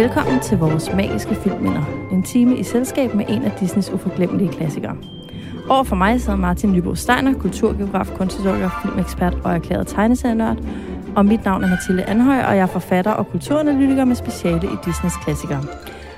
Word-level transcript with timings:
Velkommen 0.00 0.40
til 0.40 0.58
vores 0.58 0.92
magiske 0.92 1.34
filmminder. 1.34 2.08
En 2.12 2.22
time 2.22 2.58
i 2.58 2.62
selskab 2.62 3.14
med 3.14 3.24
en 3.28 3.42
af 3.42 3.52
Disneys 3.60 3.90
uforglemmelige 3.90 4.52
klassikere. 4.52 4.96
Over 5.68 5.84
for 5.84 5.96
mig 5.96 6.20
sidder 6.20 6.38
Martin 6.38 6.72
Nybo 6.72 6.94
Steiner, 6.94 7.38
kulturgeograf, 7.38 8.06
kunsthistoriker, 8.16 8.70
filmekspert 8.82 9.34
og 9.34 9.52
erklæret 9.54 9.86
tegneserienørd. 9.86 10.58
Og 11.16 11.26
mit 11.26 11.44
navn 11.44 11.64
er 11.64 11.68
Mathilde 11.68 12.04
Anhøj, 12.04 12.38
og 12.44 12.56
jeg 12.56 12.62
er 12.62 12.66
forfatter 12.66 13.10
og 13.10 13.26
kulturanalytiker 13.26 14.04
med 14.04 14.16
speciale 14.16 14.66
i 14.66 14.76
Disneys 14.84 15.16
klassikere. 15.24 15.64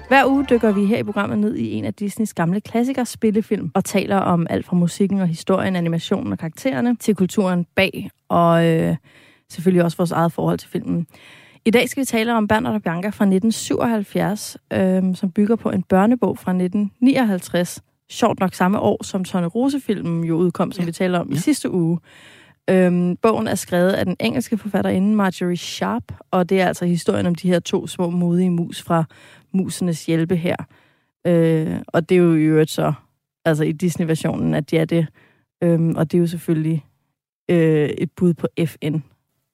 Hver 0.09 0.27
uge 0.27 0.47
dykker 0.51 0.73
vi 0.73 0.87
her 0.87 0.99
i 0.99 1.03
programmet 1.03 1.39
ned 1.39 1.55
i 1.55 1.73
en 1.73 1.85
af 1.85 1.95
Disneys 1.95 2.35
gamle 2.35 2.61
klassikers 2.61 3.09
spillefilm 3.09 3.71
og 3.75 3.85
taler 3.85 4.17
om 4.17 4.47
alt 4.51 4.67
fra 4.67 4.77
musikken 4.77 5.21
og 5.21 5.27
historien, 5.27 5.77
animationen 5.77 6.33
og 6.33 6.39
karaktererne 6.39 6.97
til 6.97 7.15
kulturen 7.15 7.67
bag 7.77 8.11
og 8.29 8.67
øh, 8.67 8.97
selvfølgelig 9.51 9.85
også 9.85 9.97
vores 9.97 10.13
eget 10.13 10.33
forhold 10.33 10.59
til 10.59 10.69
filmen. 10.71 11.07
I 11.65 11.71
dag 11.71 11.89
skal 11.89 12.01
vi 12.01 12.05
tale 12.05 12.35
om 12.35 12.49
Bernard 12.49 12.75
og 12.75 12.83
Bianca 12.83 13.09
fra 13.09 13.25
1977, 13.25 14.57
øh, 14.73 15.15
som 15.15 15.31
bygger 15.31 15.57
på 15.57 15.71
en 15.71 15.83
børnebog 15.83 16.39
fra 16.39 16.51
1959. 16.51 17.83
Sjovt 18.11 18.41
nok 18.41 18.55
samme 18.55 18.79
år, 18.79 19.05
som 19.05 19.25
Tone 19.25 19.47
Rose-filmen 19.47 20.25
jo 20.25 20.37
udkom, 20.37 20.73
som 20.73 20.83
ja. 20.83 20.87
vi 20.87 20.93
taler 20.93 21.19
om 21.19 21.29
ja. 21.29 21.35
i 21.35 21.39
sidste 21.39 21.71
uge. 21.71 21.99
Øhm, 22.71 23.17
bogen 23.17 23.49
er 23.49 23.55
skrevet 23.55 23.93
af 23.93 24.05
den 24.05 24.17
engelske 24.21 24.59
forfatterinde 24.59 25.17
Marjorie 25.17 25.57
Sharp, 25.57 26.03
og 26.31 26.49
det 26.49 26.61
er 26.61 26.67
altså 26.67 26.85
historien 26.85 27.27
om 27.27 27.35
de 27.35 27.49
her 27.49 27.61
to 27.61 27.87
små 27.87 28.11
modige 28.11 28.51
mus 28.51 28.83
fra 28.83 29.05
Musenes 29.53 30.07
Hjælpe 30.07 30.37
her. 30.37 30.57
Øh, 31.27 31.77
og 31.87 32.09
det 32.09 32.15
er 32.15 32.19
jo 32.19 32.35
i 32.35 32.43
øvrigt 32.43 32.71
så, 32.71 32.93
altså 33.45 33.65
i 33.65 33.73
Disney-versionen, 33.73 34.55
at 34.55 34.71
de 34.71 34.79
er 34.79 34.85
det. 34.85 35.07
Øhm, 35.63 35.97
og 35.97 36.13
det 36.13 36.19
er 36.19 36.21
jo 36.21 36.27
selvfølgelig 36.27 36.85
øh, 37.49 37.89
et 37.89 38.11
bud 38.17 38.35
på 38.35 38.47
FN, 38.67 38.97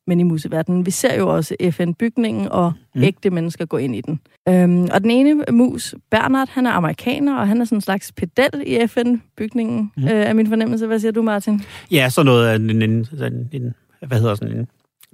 men 0.09 0.21
i 0.21 0.23
museverdenen. 0.23 0.87
Vi 0.87 0.91
ser 0.91 1.19
jo 1.19 1.29
også 1.29 1.55
FN-bygningen 1.71 2.49
og 2.49 2.73
mm. 2.95 3.03
ægte 3.03 3.31
mennesker 3.31 3.65
gå 3.65 3.77
ind 3.77 3.97
i 3.97 4.01
den. 4.01 4.21
Øhm, 4.49 4.89
og 4.93 5.01
den 5.01 5.11
ene 5.11 5.45
mus, 5.51 5.95
Bernard, 6.11 6.49
han 6.51 6.67
er 6.67 6.71
amerikaner, 6.71 7.37
og 7.37 7.49
han 7.49 7.61
er 7.61 7.65
sådan 7.65 7.79
en 7.79 7.83
slags 7.83 8.13
pedel 8.13 8.63
i 8.67 8.87
FN-bygningen, 8.87 9.93
mm. 9.97 10.05
øh, 10.05 10.11
er 10.11 10.33
min 10.33 10.47
fornemmelse. 10.47 10.87
Hvad 10.87 10.99
siger 10.99 11.13
du, 11.13 11.23
Martin? 11.23 11.63
Ja, 11.91 12.09
så 12.09 12.23
noget 12.23 12.49
af 12.49 12.57
en, 12.57 12.71
en, 12.71 12.83
en, 12.83 13.49
en 13.53 13.75
hvad 14.07 14.21
hedder 14.21 14.35
sådan 14.35 14.59
en 14.59 14.67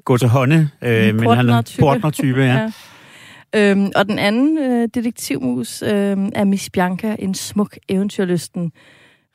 gå 0.04 0.16
til 0.16 0.28
hånde, 0.28 0.68
øh, 0.82 1.14
men 1.14 1.30
han 1.30 1.48
er 1.48 1.76
portner-type, 1.80 2.40
ja. 2.40 2.54
ja. 3.54 3.70
Øhm, 3.70 3.90
og 3.96 4.06
den 4.06 4.18
anden 4.18 4.58
øh, 4.58 4.88
detektivmus 4.94 5.82
øh, 5.82 6.16
er 6.34 6.44
Miss 6.44 6.70
Bianca, 6.70 7.16
en 7.18 7.34
smuk 7.34 7.76
eventyrlysten 7.88 8.72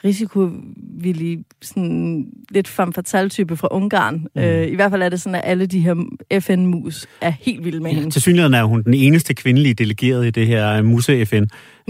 risikovillig, 0.03 1.39
sådan 1.61 2.25
lidt 2.49 2.67
femme 2.67 2.93
fatale 2.93 3.29
type 3.29 3.57
fra 3.57 3.67
Ungarn. 3.71 4.27
Mm. 4.35 4.41
Øh, 4.41 4.67
I 4.67 4.75
hvert 4.75 4.91
fald 4.91 5.01
er 5.01 5.09
det 5.09 5.21
sådan, 5.21 5.35
at 5.35 5.41
alle 5.45 5.65
de 5.65 5.79
her 5.79 5.95
FN-mus 6.39 7.07
er 7.21 7.33
helt 7.39 7.65
vilde 7.65 7.79
med 7.79 7.91
ja, 7.91 7.95
hende. 7.95 8.11
Til 8.11 8.21
synligheden 8.21 8.53
er 8.53 8.63
hun 8.63 8.83
den 8.83 8.93
eneste 8.93 9.33
kvindelige 9.33 9.73
delegerede 9.73 10.27
i 10.27 10.31
det 10.31 10.47
her 10.47 10.81
muse-FN. 10.81 11.45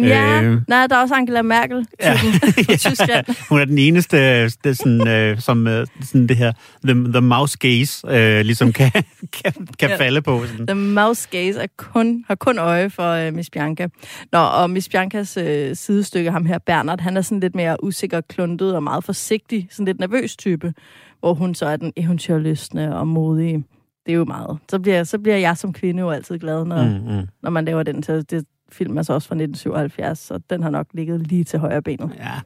Ja, 0.07 0.41
øh, 0.41 0.61
nej, 0.67 0.87
der 0.87 0.95
er 0.95 1.01
også 1.01 1.15
Angela 1.15 1.41
Merkel 1.41 1.87
ja, 1.99 2.13
fra 2.15 2.75
Tyskland. 2.77 3.25
hun 3.49 3.59
er 3.59 3.65
den 3.65 3.77
eneste, 3.77 4.49
det 4.49 4.77
sådan, 4.77 5.07
øh, 5.07 5.39
som 5.39 5.67
øh, 5.67 5.87
sådan 6.01 6.27
det 6.27 6.37
her 6.37 6.51
the, 6.83 6.93
the 6.93 7.21
mouse 7.21 7.57
gaze 7.57 8.07
øh, 8.07 8.45
ligesom 8.45 8.73
kan, 8.73 8.91
kan, 9.43 9.53
kan 9.79 9.89
ja. 9.89 9.95
falde 9.95 10.21
på. 10.21 10.45
Sådan. 10.45 10.67
The 10.67 10.75
mouse 10.75 11.27
gaze 11.31 11.59
er 11.59 11.67
kun, 11.77 12.23
har 12.27 12.35
kun 12.35 12.57
øje 12.57 12.89
for 12.89 13.11
øh, 13.11 13.33
Miss 13.33 13.49
Bianca. 13.49 13.87
Nå, 14.31 14.39
og 14.39 14.69
Miss 14.69 14.89
Biancas 14.89 15.37
øh, 15.37 15.75
sidestykke, 15.75 16.31
ham 16.31 16.45
her 16.45 16.57
Bernard, 16.57 17.01
han 17.01 17.17
er 17.17 17.21
sådan 17.21 17.39
lidt 17.39 17.55
mere 17.55 17.83
usikker, 17.83 18.21
kluntet 18.21 18.75
og 18.75 18.83
meget 18.83 19.03
forsigtig, 19.03 19.67
sådan 19.71 19.85
lidt 19.85 19.99
nervøs 19.99 20.35
type, 20.35 20.73
hvor 21.19 21.33
hun 21.33 21.55
så 21.55 21.65
er 21.65 21.75
den 21.75 21.93
eventyrlystende 21.95 22.95
og 22.95 23.07
modige. 23.07 23.63
Det 24.05 24.11
er 24.11 24.17
jo 24.17 24.25
meget. 24.25 24.57
Så 24.69 24.79
bliver, 24.79 25.03
så 25.03 25.19
bliver 25.19 25.37
jeg 25.37 25.57
som 25.57 25.73
kvinde 25.73 26.01
jo 26.01 26.09
altid 26.09 26.39
glad, 26.39 26.65
når, 26.65 26.83
mm, 26.83 27.15
mm. 27.15 27.27
når 27.43 27.49
man 27.49 27.65
laver 27.65 27.83
den. 27.83 28.03
Så 28.03 28.21
det, 28.21 28.45
film 28.71 28.97
er 28.97 29.01
så 29.01 29.13
også 29.13 29.27
fra 29.27 29.35
1977, 29.35 30.19
så 30.19 30.39
den 30.49 30.63
har 30.63 30.69
nok 30.69 30.87
ligget 30.93 31.27
lige 31.27 31.43
til 31.43 31.59
højre 31.59 31.81
benet. 31.81 32.11
Ja. 32.17 32.39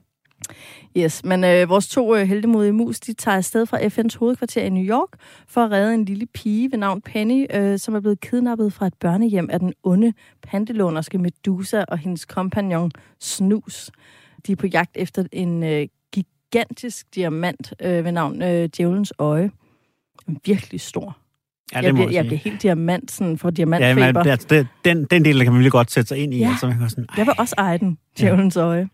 Yes, 0.98 1.24
men 1.24 1.44
øh, 1.44 1.70
vores 1.70 1.88
to 1.88 2.16
øh, 2.16 2.28
heldemodige 2.28 2.74
mus, 2.74 3.00
de 3.00 3.14
tager 3.14 3.38
afsted 3.38 3.66
fra 3.66 3.78
FN's 3.78 4.18
hovedkvarter 4.20 4.64
i 4.64 4.70
New 4.70 4.84
York 4.84 5.10
for 5.48 5.62
at 5.62 5.72
redde 5.72 5.94
en 5.94 6.06
lille 6.06 6.26
pige 6.26 6.72
ved 6.72 6.80
navn 6.80 7.02
Penny, 7.02 7.46
øh, 7.56 7.80
som 7.80 7.96
er 7.96 8.00
blevet 8.00 8.20
kidnappet 8.20 8.74
fra 8.74 8.88
et 8.88 8.94
børnehjem 8.94 9.50
af 9.52 9.60
den 9.60 9.74
onde 9.84 10.14
pantelånerske 10.42 11.18
Medusa 11.18 11.84
og 11.88 11.98
hendes 11.98 12.26
kompagnon 12.26 12.92
Snus. 13.20 13.92
De 14.48 14.52
er 14.52 14.56
på 14.56 14.68
jagt 14.68 14.98
efter 14.98 15.26
en 15.32 15.64
øh, 15.64 15.88
gigantisk 16.14 17.16
diamant 17.16 17.74
øh, 17.82 18.06
ved 18.06 18.12
navn 18.12 18.42
øh, 18.42 18.70
Djævelens 18.78 19.14
Øje. 19.20 19.52
Virkelig 20.46 20.82
stor. 20.82 21.23
Ja, 21.76 21.80
det 21.80 21.86
jeg, 21.86 21.94
bliver, 21.94 22.10
jeg 22.12 22.26
bliver 22.26 22.40
helt 22.40 22.62
diamant, 22.62 23.12
sådan, 23.12 23.38
for 23.38 23.50
diamantfeber. 23.50 24.06
Ja, 24.06 24.12
men, 24.14 24.28
altså, 24.28 24.48
det, 24.50 24.68
den, 24.86 25.04
den 25.04 25.26
del 25.26 25.44
kan 25.44 25.46
man 25.46 25.60
virkelig 25.60 25.72
godt 25.72 25.92
sætte 25.92 26.08
sig 26.08 26.18
ind 26.18 26.34
i. 26.34 26.40
Ja. 26.40 26.50
Altså, 26.50 26.68
man 26.68 26.78
kan 26.80 26.90
sådan, 26.90 27.06
jeg 27.18 27.26
vil 27.26 27.34
også 27.38 27.56
eje 27.58 27.78
den, 27.78 27.98
djævelens 28.20 28.56
ja. 28.56 28.62
øje. 28.62 28.88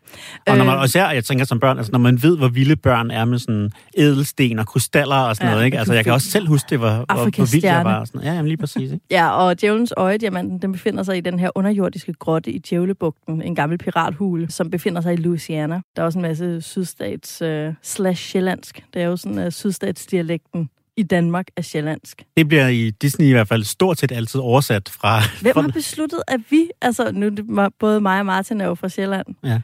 Og 0.48 0.58
når 0.58 0.66
man, 0.66 0.76
øh, 0.76 0.82
også 0.82 1.00
jeg 1.00 1.26
tænker 1.26 1.46
som 1.46 1.60
børn, 1.60 1.78
altså, 1.78 1.92
når 1.92 2.00
man 2.00 2.24
ved, 2.24 2.38
hvor 2.38 2.48
vilde 2.48 2.76
børn 2.76 3.12
er 3.12 3.26
med 3.26 3.40
sådan 3.40 3.72
edelsten 3.98 4.60
og 4.60 4.68
krystaller 4.68 5.16
og 5.16 5.36
sådan 5.36 5.48
ja, 5.48 5.54
noget, 5.54 5.66
ikke? 5.66 5.80
Altså, 5.80 5.94
jeg 5.94 6.04
kan 6.04 6.14
også 6.14 6.30
selv 6.30 6.48
huske, 6.48 6.68
det 6.70 6.82
var, 6.82 6.96
hvor, 6.96 7.16
hvor 7.16 7.52
vildt 7.52 7.64
jeg 7.64 7.86
var. 7.86 8.06
Sådan, 8.06 8.22
ja, 8.22 8.34
jamen, 8.34 8.48
lige 8.48 8.58
præcis. 8.58 8.92
Ikke? 8.92 9.06
ja, 9.12 9.30
og 9.30 9.62
djævelens 9.62 9.94
øje, 9.98 10.18
diamanten, 10.18 10.60
den 10.60 10.72
befinder 10.72 11.04
sig 11.04 11.18
i 11.18 11.22
den 11.22 11.40
her 11.40 11.50
underjordiske 11.56 12.14
grotte 12.14 12.52
i 12.52 12.58
Djævlebugten, 12.58 13.42
en 13.42 13.56
gammel 13.56 13.78
pirathule, 13.78 14.52
som 14.52 14.72
befinder 14.72 15.02
sig 15.02 15.14
i 15.14 15.16
Louisiana. 15.16 15.82
Der 15.96 16.02
er 16.02 16.06
også 16.06 16.20
en 16.20 16.24
masse 16.24 16.62
sydstats 16.62 17.42
uh, 17.42 17.74
slash 17.82 18.24
sjællandsk. 18.24 18.84
Det 18.94 19.02
er 19.02 19.06
jo 19.06 19.18
sådan 19.18 19.46
uh, 19.46 19.52
sydstatsdialekten 19.52 20.70
i 21.00 21.04
Danmark 21.04 21.48
er 21.56 21.62
sjællandsk. 21.62 22.24
Det 22.38 22.48
bliver 22.48 22.68
i 22.68 22.90
Disney 22.90 23.26
i 23.26 23.32
hvert 23.32 23.48
fald 23.48 23.64
stort 23.64 24.00
set 24.00 24.12
altid 24.12 24.40
oversat 24.40 24.90
fra... 24.90 25.22
Hvem 25.42 25.54
har 25.56 25.68
besluttet, 25.68 26.20
at 26.28 26.40
vi... 26.50 26.70
Altså, 26.82 27.12
nu 27.12 27.32
både 27.80 28.02
mig 28.02 28.20
og 28.20 28.26
Martin 28.26 28.62
er 28.62 28.66
jo 28.66 28.76
fra 28.76 28.90
Sjælland. 28.90 29.28
Ja. 29.44 29.62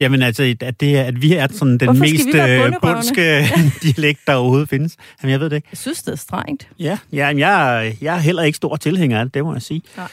Jamen 0.00 0.22
altså, 0.22 0.56
at, 0.60 0.80
det, 0.80 0.96
at 0.96 1.22
vi 1.22 1.34
er 1.34 1.48
sådan 1.50 1.78
den 1.78 1.88
Hvorfor 1.88 2.00
mest 2.00 2.28
øh, 2.34 2.72
bundske 2.82 3.44
dialekt, 3.82 4.20
der 4.26 4.34
overhovedet 4.34 4.68
findes. 4.68 4.96
Jamen, 5.22 5.32
jeg 5.32 5.40
ved 5.40 5.50
det 5.50 5.56
ikke. 5.56 5.68
Jeg 5.72 5.78
synes, 5.78 6.02
det 6.02 6.12
er 6.12 6.16
strengt. 6.16 6.68
Ja, 6.78 6.98
ja 7.12 7.26
jeg, 7.26 7.96
jeg 8.00 8.14
er 8.14 8.20
heller 8.20 8.42
ikke 8.42 8.56
stor 8.56 8.76
tilhænger 8.76 9.18
af 9.18 9.24
det, 9.24 9.34
det 9.34 9.44
må 9.44 9.52
jeg 9.52 9.62
sige. 9.62 9.82
Nej. 9.96 10.08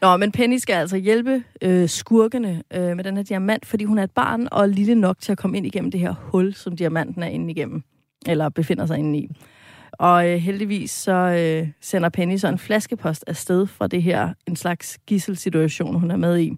Nå, 0.00 0.16
men 0.16 0.32
Penny 0.32 0.58
skal 0.58 0.74
altså 0.74 0.96
hjælpe 0.96 1.42
øh, 1.62 1.88
skurkene 1.88 2.62
øh, 2.74 2.96
med 2.96 3.04
den 3.04 3.16
her 3.16 3.24
diamant, 3.24 3.66
fordi 3.66 3.84
hun 3.84 3.98
er 3.98 4.02
et 4.02 4.10
barn 4.10 4.48
og 4.52 4.68
lille 4.68 4.94
nok 4.94 5.16
til 5.20 5.32
at 5.32 5.38
komme 5.38 5.56
ind 5.56 5.66
igennem 5.66 5.90
det 5.90 6.00
her 6.00 6.14
hul, 6.20 6.54
som 6.54 6.76
diamanten 6.76 7.22
er 7.22 7.26
inde 7.26 7.50
igennem. 7.50 7.82
Eller 8.26 8.48
befinder 8.48 8.86
sig 8.86 8.98
inde 8.98 9.18
i. 9.18 9.30
Og 9.98 10.30
øh, 10.30 10.36
heldigvis 10.36 10.90
så 10.90 11.12
øh, 11.12 11.68
sender 11.80 12.08
Penny 12.08 12.36
så 12.36 12.48
en 12.48 12.58
flaskepost 12.58 13.24
afsted 13.26 13.66
fra 13.66 13.86
det 13.86 14.02
her, 14.02 14.34
en 14.46 14.56
slags 14.56 14.98
gisselsituation, 15.06 16.00
hun 16.00 16.10
er 16.10 16.16
med 16.16 16.38
i 16.38 16.52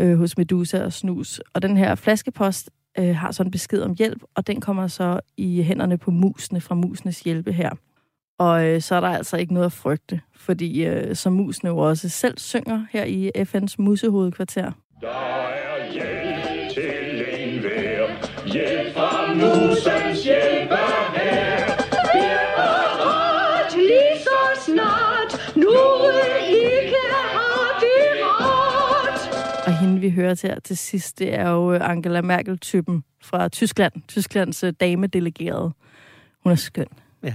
øh, 0.00 0.18
hos 0.18 0.38
Medusa 0.38 0.84
og 0.84 0.92
Snus. 0.92 1.40
Og 1.54 1.62
den 1.62 1.76
her 1.76 1.94
flaskepost 1.94 2.70
øh, 2.98 3.16
har 3.16 3.32
så 3.32 3.42
en 3.42 3.50
besked 3.50 3.82
om 3.82 3.94
hjælp, 3.94 4.22
og 4.34 4.46
den 4.46 4.60
kommer 4.60 4.86
så 4.86 5.20
i 5.36 5.62
hænderne 5.62 5.98
på 5.98 6.10
musene 6.10 6.60
fra 6.60 6.74
musenes 6.74 7.20
hjælpe 7.20 7.52
her. 7.52 7.70
Og 8.38 8.66
øh, 8.66 8.80
så 8.80 8.94
er 8.94 9.00
der 9.00 9.08
altså 9.08 9.36
ikke 9.36 9.54
noget 9.54 9.66
at 9.66 9.72
frygte, 9.72 10.20
fordi 10.36 10.84
øh, 10.86 11.16
som 11.16 11.32
musene 11.32 11.70
jo 11.70 11.78
også 11.78 12.08
selv 12.08 12.38
synger 12.38 12.86
her 12.90 13.04
i 13.04 13.30
FN's 13.36 13.74
musehovedkvarter. 13.78 14.72
Der 15.00 15.08
er 15.08 15.92
hjælp 15.92 16.70
til 16.74 17.24
enhver, 17.38 18.06
hjælp 18.52 18.94
fra 18.94 19.34
musen. 19.34 20.09
Hende, 30.00 30.14
vi 30.14 30.22
hører 30.22 30.34
til 30.34 30.48
her 30.48 30.60
til 30.60 30.76
sidst, 30.76 31.18
det 31.18 31.34
er 31.34 31.50
jo 31.50 31.72
øh, 31.72 31.90
Angela 31.90 32.22
Merkel-typen 32.22 33.04
fra 33.22 33.48
Tyskland. 33.48 33.92
Tysklands 34.08 34.64
øh, 34.64 34.72
damedelegerede. 34.80 35.72
Hun 36.42 36.52
er 36.52 36.56
skøn. 36.56 36.86
Ja. 37.24 37.34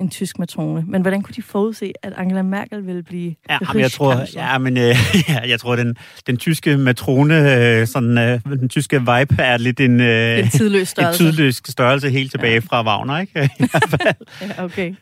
En 0.00 0.10
tysk 0.10 0.38
matrone. 0.38 0.84
Men 0.86 1.02
hvordan 1.02 1.22
kunne 1.22 1.34
de 1.36 1.42
forudse, 1.42 1.92
at 2.02 2.12
Angela 2.16 2.42
Merkel 2.42 2.86
ville 2.86 3.02
blive 3.02 3.34
ja, 3.50 3.58
men 3.72 3.82
jeg 3.82 3.92
tror, 3.92 4.16
ja, 4.34 4.58
men 4.58 4.76
øh, 4.76 4.82
ja, 5.28 5.40
jeg 5.48 5.60
tror, 5.60 5.76
den, 5.76 5.96
den 6.26 6.36
tyske 6.36 6.76
matrone, 6.76 7.54
øh, 7.56 7.86
sådan, 7.86 8.18
øh, 8.18 8.40
den 8.44 8.68
tyske 8.68 8.98
vibe 8.98 9.42
er 9.42 9.56
lidt 9.56 9.80
en, 9.80 10.00
øh, 10.00 10.38
en 10.38 10.48
tidløs 10.48 10.88
størrelse. 10.94 11.24
en 11.24 11.32
tidløs 11.32 11.62
størrelse 11.64 12.10
helt 12.10 12.30
tilbage 12.30 12.54
ja. 12.54 12.58
fra 12.58 12.86
Wagner, 12.86 13.18
ikke? 13.18 13.50
I 13.58 13.64
hvert 13.70 14.00
fald. 14.00 14.50
ja, 14.58 14.64
okay. 14.64 14.94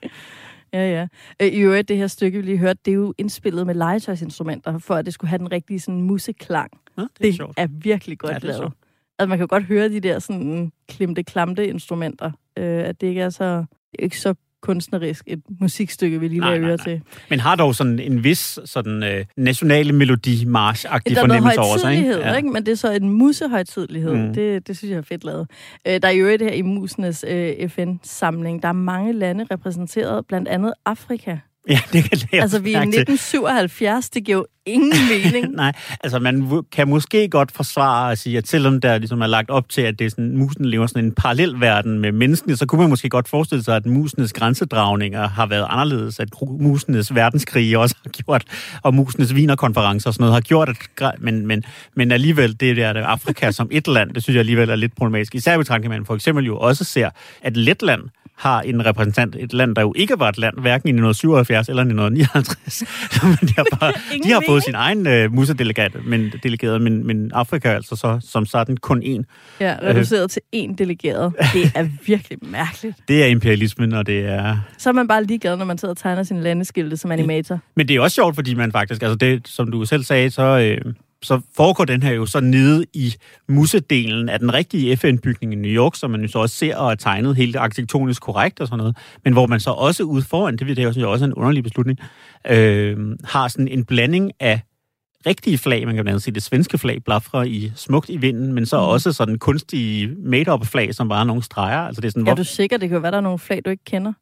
Ja, 0.76 0.90
ja. 0.90 1.06
Øh, 1.42 1.48
I 1.48 1.60
øvrigt, 1.60 1.88
det 1.88 1.96
her 1.96 2.06
stykke, 2.06 2.38
vi 2.38 2.44
lige 2.44 2.58
hørte, 2.58 2.80
det 2.84 2.90
er 2.90 2.94
jo 2.94 3.14
indspillet 3.18 3.66
med 3.66 3.74
legetøjsinstrumenter, 3.74 4.78
for 4.78 4.94
at 4.94 5.04
det 5.06 5.14
skulle 5.14 5.28
have 5.28 5.38
den 5.38 5.52
rigtige 5.52 5.80
sådan, 5.80 6.00
musiklang. 6.00 6.70
Ja, 6.98 7.02
det 7.02 7.08
er, 7.08 7.22
det 7.22 7.34
sjovt. 7.34 7.54
er 7.56 7.66
virkelig 7.70 8.18
godt 8.18 8.32
ja, 8.32 8.38
lavet. 8.38 8.56
Sjovt. 8.56 8.74
Altså, 9.18 9.28
man 9.28 9.38
kan 9.38 9.46
godt 9.46 9.64
høre 9.64 9.88
de 9.88 10.00
der 10.00 10.18
sådan 10.18 10.72
klimte, 10.88 11.22
klamte 11.22 11.68
instrumenter. 11.68 12.32
Øh, 12.58 12.84
at 12.84 13.00
det 13.00 13.06
ikke 13.06 13.20
er 13.20 13.30
så, 13.30 13.56
det 13.90 13.98
er 13.98 14.02
ikke 14.02 14.20
så 14.20 14.34
kunstnerisk 14.62 15.24
et 15.26 15.42
musikstykke, 15.60 16.20
vi 16.20 16.28
lige 16.28 16.40
laver 16.40 16.68
øre 16.68 16.76
til. 16.76 17.02
Men 17.30 17.40
har 17.40 17.56
dog 17.56 17.74
sådan 17.74 17.98
en 17.98 18.24
vis 18.24 18.58
sådan 18.64 19.02
øh, 19.02 19.24
nationale 19.36 19.92
melodi 19.92 20.44
march 20.44 20.86
agtig 20.88 21.16
fornemmelse 21.18 21.60
over 21.60 21.78
sig, 21.78 21.96
ikke? 21.96 22.18
Ja. 22.18 22.34
ikke? 22.34 22.48
Men 22.50 22.66
det 22.66 22.72
er 22.72 22.76
så 22.76 22.92
en 22.92 23.10
musehøjtidlighed. 23.10 24.14
Mm. 24.14 24.34
Det, 24.34 24.68
det 24.68 24.76
synes 24.76 24.90
jeg 24.90 24.98
er 24.98 25.02
fedt 25.02 25.24
lavet. 25.24 25.50
Øh, 25.86 26.02
der 26.02 26.08
er 26.08 26.12
jo 26.12 26.26
det 26.28 26.42
her 26.42 26.52
i 26.52 26.62
musenes 26.62 27.24
øh, 27.28 27.68
FN-samling. 27.68 28.62
Der 28.62 28.68
er 28.68 28.72
mange 28.72 29.12
lande 29.12 29.46
repræsenteret, 29.50 30.26
blandt 30.26 30.48
andet 30.48 30.72
Afrika. 30.86 31.36
Ja, 31.70 31.80
det 31.92 32.04
kan 32.04 32.18
det 32.18 32.28
Altså, 32.32 32.58
vi 32.58 32.72
er 32.72 32.80
i 32.80 32.88
1977, 32.88 34.10
det 34.10 34.24
giver 34.24 34.38
jo 34.38 34.46
ingen 34.66 34.92
mening. 35.12 35.52
Nej, 35.52 35.72
altså 36.00 36.18
man 36.18 36.64
kan 36.72 36.88
måske 36.88 37.28
godt 37.28 37.52
forsvare 37.52 38.12
at 38.12 38.18
sige, 38.18 38.38
at 38.38 38.48
selvom 38.48 38.80
der 38.80 38.98
ligesom 38.98 39.20
er 39.20 39.26
lagt 39.26 39.50
op 39.50 39.68
til, 39.68 39.82
at 39.82 39.98
det 39.98 40.04
er 40.04 40.10
sådan, 40.10 40.36
musen 40.36 40.64
lever 40.64 40.86
sådan 40.86 41.04
en 41.04 41.12
parallel 41.12 41.60
verden 41.60 41.98
med 41.98 42.12
menneskene, 42.12 42.56
så 42.56 42.66
kunne 42.66 42.80
man 42.80 42.90
måske 42.90 43.08
godt 43.08 43.28
forestille 43.28 43.64
sig, 43.64 43.76
at 43.76 43.86
musenes 43.86 44.32
grænsedragninger 44.32 45.28
har 45.28 45.46
været 45.46 45.66
anderledes, 45.68 46.20
at 46.20 46.28
musenes 46.60 47.14
verdenskrige 47.14 47.78
også 47.78 47.96
har 48.02 48.10
gjort, 48.10 48.44
og 48.82 48.94
musenes 48.94 49.34
vinerkonferencer 49.34 50.10
og 50.10 50.14
sådan 50.14 50.22
noget 50.22 50.34
har 50.34 50.40
gjort, 50.40 50.68
at, 50.68 50.76
men, 51.18 51.46
men, 51.46 51.64
men 51.94 52.12
alligevel 52.12 52.60
det 52.60 52.76
der 52.76 53.06
Afrika 53.06 53.50
som 53.50 53.68
et 53.72 53.88
land, 53.88 54.10
det 54.10 54.22
synes 54.22 54.34
jeg 54.34 54.40
alligevel 54.40 54.70
er 54.70 54.76
lidt 54.76 54.96
problematisk. 54.96 55.34
Især 55.34 55.58
betragtning, 55.58 55.94
man 55.94 56.06
for 56.06 56.14
eksempel 56.14 56.44
jo 56.44 56.58
også 56.58 56.84
ser, 56.84 57.10
at 57.42 57.56
Letland 57.56 58.02
har 58.36 58.60
en 58.60 58.86
repræsentant, 58.86 59.36
et 59.38 59.52
land, 59.52 59.76
der 59.76 59.82
jo 59.82 59.92
ikke 59.96 60.18
var 60.18 60.28
et 60.28 60.38
land, 60.38 60.54
hverken 60.60 60.88
i 60.88 60.92
1977 60.92 61.68
eller 61.68 61.82
1959. 61.82 62.82
men 63.22 63.32
de 63.48 63.54
har, 63.56 63.66
bare, 63.80 63.92
de 64.24 64.32
har 64.32 64.42
fået 64.48 64.62
sin 64.62 64.74
egen 64.74 65.06
uh, 65.06 65.34
musedelegat, 65.34 65.92
men, 66.04 66.32
delegeret, 66.42 66.82
men, 66.82 67.06
men 67.06 67.30
Afrika 67.34 67.68
altså 67.68 67.96
så 67.96 68.20
som 68.22 68.46
sådan 68.46 68.76
kun 68.76 69.02
én. 69.02 69.22
Ja, 69.60 69.76
reduceret 69.82 70.24
uh, 70.24 70.28
til 70.28 70.42
én 70.56 70.74
delegeret. 70.74 71.32
Det 71.52 71.72
er 71.74 71.88
virkelig 72.06 72.38
mærkeligt. 72.42 72.96
Det 73.08 73.22
er 73.22 73.26
imperialismen, 73.26 73.92
og 73.92 74.06
det 74.06 74.26
er... 74.26 74.56
Så 74.78 74.88
er 74.88 74.92
man 74.92 75.08
bare 75.08 75.24
ligeglad, 75.24 75.56
når 75.56 75.64
man 75.64 75.78
sidder 75.78 75.94
og 75.94 75.98
tegner 75.98 76.22
sin 76.22 76.40
landeskilte 76.40 76.96
som 76.96 77.10
animator. 77.10 77.58
Men 77.76 77.88
det 77.88 77.96
er 77.96 78.00
også 78.00 78.14
sjovt, 78.14 78.34
fordi 78.34 78.54
man 78.54 78.72
faktisk, 78.72 79.02
altså 79.02 79.16
det, 79.16 79.48
som 79.48 79.70
du 79.70 79.84
selv 79.84 80.04
sagde, 80.04 80.30
så... 80.30 80.42
Øh, 80.42 80.94
så 81.22 81.40
foregår 81.56 81.84
den 81.84 82.02
her 82.02 82.12
jo 82.12 82.26
så 82.26 82.40
nede 82.40 82.86
i 82.94 83.14
musedelen 83.48 84.28
af 84.28 84.38
den 84.38 84.54
rigtige 84.54 84.96
FN-bygning 84.96 85.52
i 85.52 85.56
New 85.56 85.70
York, 85.70 85.96
som 85.96 86.10
man 86.10 86.22
jo 86.22 86.28
så 86.28 86.38
også 86.38 86.56
ser 86.56 86.76
og 86.76 86.90
er 86.90 86.94
tegnet 86.94 87.36
helt 87.36 87.56
arkitektonisk 87.56 88.22
korrekt 88.22 88.60
og 88.60 88.66
sådan 88.66 88.78
noget, 88.78 88.96
men 89.24 89.32
hvor 89.32 89.46
man 89.46 89.60
så 89.60 89.70
også 89.70 90.02
ude 90.02 90.22
foran, 90.22 90.56
det, 90.56 90.66
det 90.76 90.78
er 90.78 91.00
jo 91.00 91.10
også 91.10 91.24
en 91.24 91.34
underlig 91.34 91.62
beslutning, 91.62 91.98
øh, 92.50 93.16
har 93.24 93.48
sådan 93.48 93.68
en 93.68 93.84
blanding 93.84 94.32
af 94.40 94.60
rigtige 95.26 95.58
flag, 95.58 95.86
man 95.86 95.94
kan 95.94 96.04
blandt 96.04 96.14
andet 96.14 96.22
se 96.22 96.30
det 96.30 96.42
svenske 96.42 96.78
flag 96.78 97.04
blafrer 97.04 97.42
i 97.42 97.72
smukt 97.74 98.08
i 98.08 98.16
vinden, 98.16 98.52
men 98.52 98.66
så 98.66 98.76
mm. 98.76 98.86
også 98.88 99.12
sådan 99.12 99.38
kunstige 99.38 100.14
made-up 100.18 100.66
flag, 100.66 100.94
som 100.94 101.08
bare 101.08 101.20
er 101.20 101.24
nogle 101.24 101.42
streger. 101.42 101.78
Altså 101.78 102.00
det 102.00 102.08
er 102.08 102.12
sådan, 102.12 102.28
er 102.28 102.34
du 102.34 102.44
sikker, 102.44 102.76
det 102.76 102.88
kan 102.88 103.02
være, 103.02 103.10
der 103.10 103.16
er 103.16 103.22
nogle 103.22 103.38
flag, 103.38 103.62
du 103.64 103.70
ikke 103.70 103.84
kender? 103.84 104.12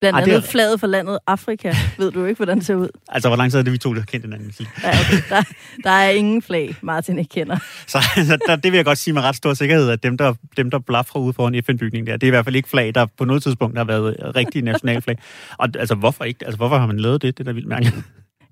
Blandt 0.00 0.16
Ej, 0.16 0.22
andet 0.22 0.36
er... 0.36 0.40
flaget 0.40 0.80
for 0.80 0.86
landet 0.86 1.18
Afrika. 1.26 1.74
Ved 1.98 2.10
du 2.12 2.24
ikke, 2.24 2.36
hvordan 2.36 2.58
det 2.58 2.66
ser 2.66 2.74
ud? 2.74 2.88
Altså, 3.08 3.28
hvor 3.28 3.36
lang 3.36 3.50
tid 3.50 3.58
er 3.58 3.62
det, 3.62 3.72
vi 3.72 3.78
to, 3.78 3.94
der 3.94 4.00
har 4.00 4.06
kendt 4.06 4.26
hinanden? 4.26 4.52
Ja, 4.58 4.88
okay. 4.88 5.22
der, 5.28 5.42
der 5.84 5.90
er 5.90 6.10
ingen 6.10 6.42
flag, 6.42 6.74
Martin 6.82 7.18
ikke 7.18 7.28
kender. 7.28 7.56
Så 7.86 7.98
altså, 8.16 8.38
der, 8.46 8.56
det 8.56 8.72
vil 8.72 8.78
jeg 8.78 8.84
godt 8.84 8.98
sige 8.98 9.14
med 9.14 9.22
ret 9.22 9.36
stor 9.36 9.54
sikkerhed, 9.54 9.90
at 9.90 10.02
dem, 10.02 10.18
der, 10.18 10.34
dem, 10.56 10.70
der 10.70 10.78
blaffer 10.78 11.18
ude 11.18 11.32
foran 11.32 11.62
FN-bygningen 11.64 12.06
der, 12.06 12.12
det 12.12 12.22
er 12.22 12.26
i 12.26 12.30
hvert 12.30 12.44
fald 12.44 12.56
ikke 12.56 12.68
flag, 12.68 12.94
der 12.94 13.06
på 13.18 13.24
noget 13.24 13.42
tidspunkt 13.42 13.78
har 13.78 13.84
været 13.84 14.16
rigtig 14.36 14.62
nationalflag. 14.62 15.18
Og 15.58 15.68
altså, 15.78 15.94
hvorfor 15.94 16.24
ikke? 16.24 16.44
Altså, 16.44 16.56
hvorfor 16.56 16.78
har 16.78 16.86
man 16.86 17.00
lavet 17.00 17.22
det? 17.22 17.38
Det 17.38 17.44
er 17.44 17.48
da 17.48 17.52
vildt 17.52 17.68
mærkeligt. 17.68 17.96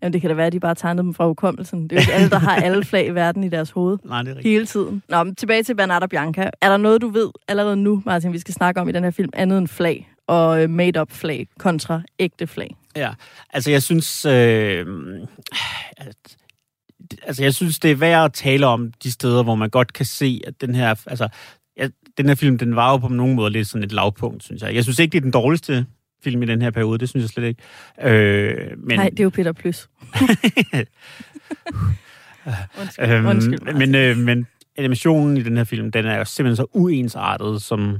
Jamen, 0.02 0.12
det 0.12 0.20
kan 0.20 0.30
da 0.30 0.34
være, 0.34 0.46
at 0.46 0.52
de 0.52 0.60
bare 0.60 0.74
tegnede 0.74 1.02
dem 1.02 1.14
fra 1.14 1.26
hukommelsen. 1.26 1.82
Det 1.82 1.92
er 1.92 1.96
jo 1.96 2.00
ikke 2.00 2.12
alle, 2.12 2.30
der 2.30 2.38
har 2.38 2.56
alle 2.56 2.84
flag 2.84 3.06
i 3.06 3.10
verden 3.10 3.44
i 3.44 3.48
deres 3.48 3.70
hoved. 3.70 3.98
Nej, 4.04 4.22
det 4.22 4.30
er 4.30 4.36
rigtigt. 4.36 4.52
Hele 4.52 4.66
tiden. 4.66 5.02
Nå, 5.08 5.24
men 5.24 5.34
tilbage 5.34 5.62
til 5.62 5.74
Bernardo 5.74 6.06
Bianca. 6.06 6.50
Er 6.60 6.68
der 6.68 6.76
noget, 6.76 7.00
du 7.00 7.08
ved 7.08 7.30
allerede 7.48 7.76
nu, 7.76 8.02
Martin, 8.06 8.32
vi 8.32 8.38
skal 8.38 8.54
snakke 8.54 8.80
om 8.80 8.88
i 8.88 8.92
den 8.92 9.04
her 9.04 9.10
film, 9.10 9.30
andet 9.32 9.58
end 9.58 9.68
flag? 9.68 10.08
Og 10.28 10.62
øh, 10.62 10.70
made-up 10.70 11.12
flag 11.12 11.46
kontra 11.58 12.02
ægte 12.18 12.46
flag. 12.46 12.76
Ja, 12.96 13.12
altså 13.50 13.70
jeg 13.70 13.82
synes... 13.82 14.24
Øh, 14.24 14.86
altså 17.22 17.42
jeg 17.42 17.54
synes, 17.54 17.78
det 17.78 17.90
er 17.90 17.94
værd 17.94 18.24
at 18.24 18.32
tale 18.32 18.66
om 18.66 18.92
de 19.02 19.12
steder, 19.12 19.42
hvor 19.42 19.54
man 19.54 19.70
godt 19.70 19.92
kan 19.92 20.06
se, 20.06 20.40
at 20.46 20.60
den 20.60 20.74
her... 20.74 20.94
Altså, 21.06 21.28
ja, 21.76 21.88
den 22.18 22.28
her 22.28 22.34
film, 22.34 22.58
den 22.58 22.76
var 22.76 22.90
jo 22.90 22.96
på 22.96 23.08
nogen 23.08 23.34
måde 23.36 23.50
lidt 23.50 23.68
sådan 23.68 23.84
et 23.84 23.92
lavpunkt, 23.92 24.44
synes 24.44 24.62
jeg. 24.62 24.74
Jeg 24.74 24.82
synes 24.82 24.98
ikke, 24.98 25.12
det 25.12 25.18
er 25.18 25.22
den 25.22 25.30
dårligste 25.30 25.86
film 26.24 26.42
i 26.42 26.46
den 26.46 26.62
her 26.62 26.70
periode, 26.70 26.98
det 26.98 27.08
synes 27.08 27.22
jeg 27.22 27.30
slet 27.30 27.44
ikke. 27.44 27.62
Øh, 28.02 28.78
men... 28.78 28.98
Nej, 28.98 29.08
det 29.08 29.20
er 29.20 29.24
jo 29.24 29.30
Peter 29.30 29.52
Plus. 29.52 29.88
undskyld, 32.80 33.10
øhm, 33.10 33.26
undskyld. 33.26 33.74
Men, 33.74 33.94
øh, 33.94 34.16
men 34.16 34.46
animationen 34.76 35.36
i 35.36 35.42
den 35.42 35.56
her 35.56 35.64
film, 35.64 35.92
den 35.92 36.06
er 36.06 36.18
jo 36.18 36.24
simpelthen 36.24 36.56
så 36.56 36.66
uensartet, 36.72 37.62
som 37.62 37.98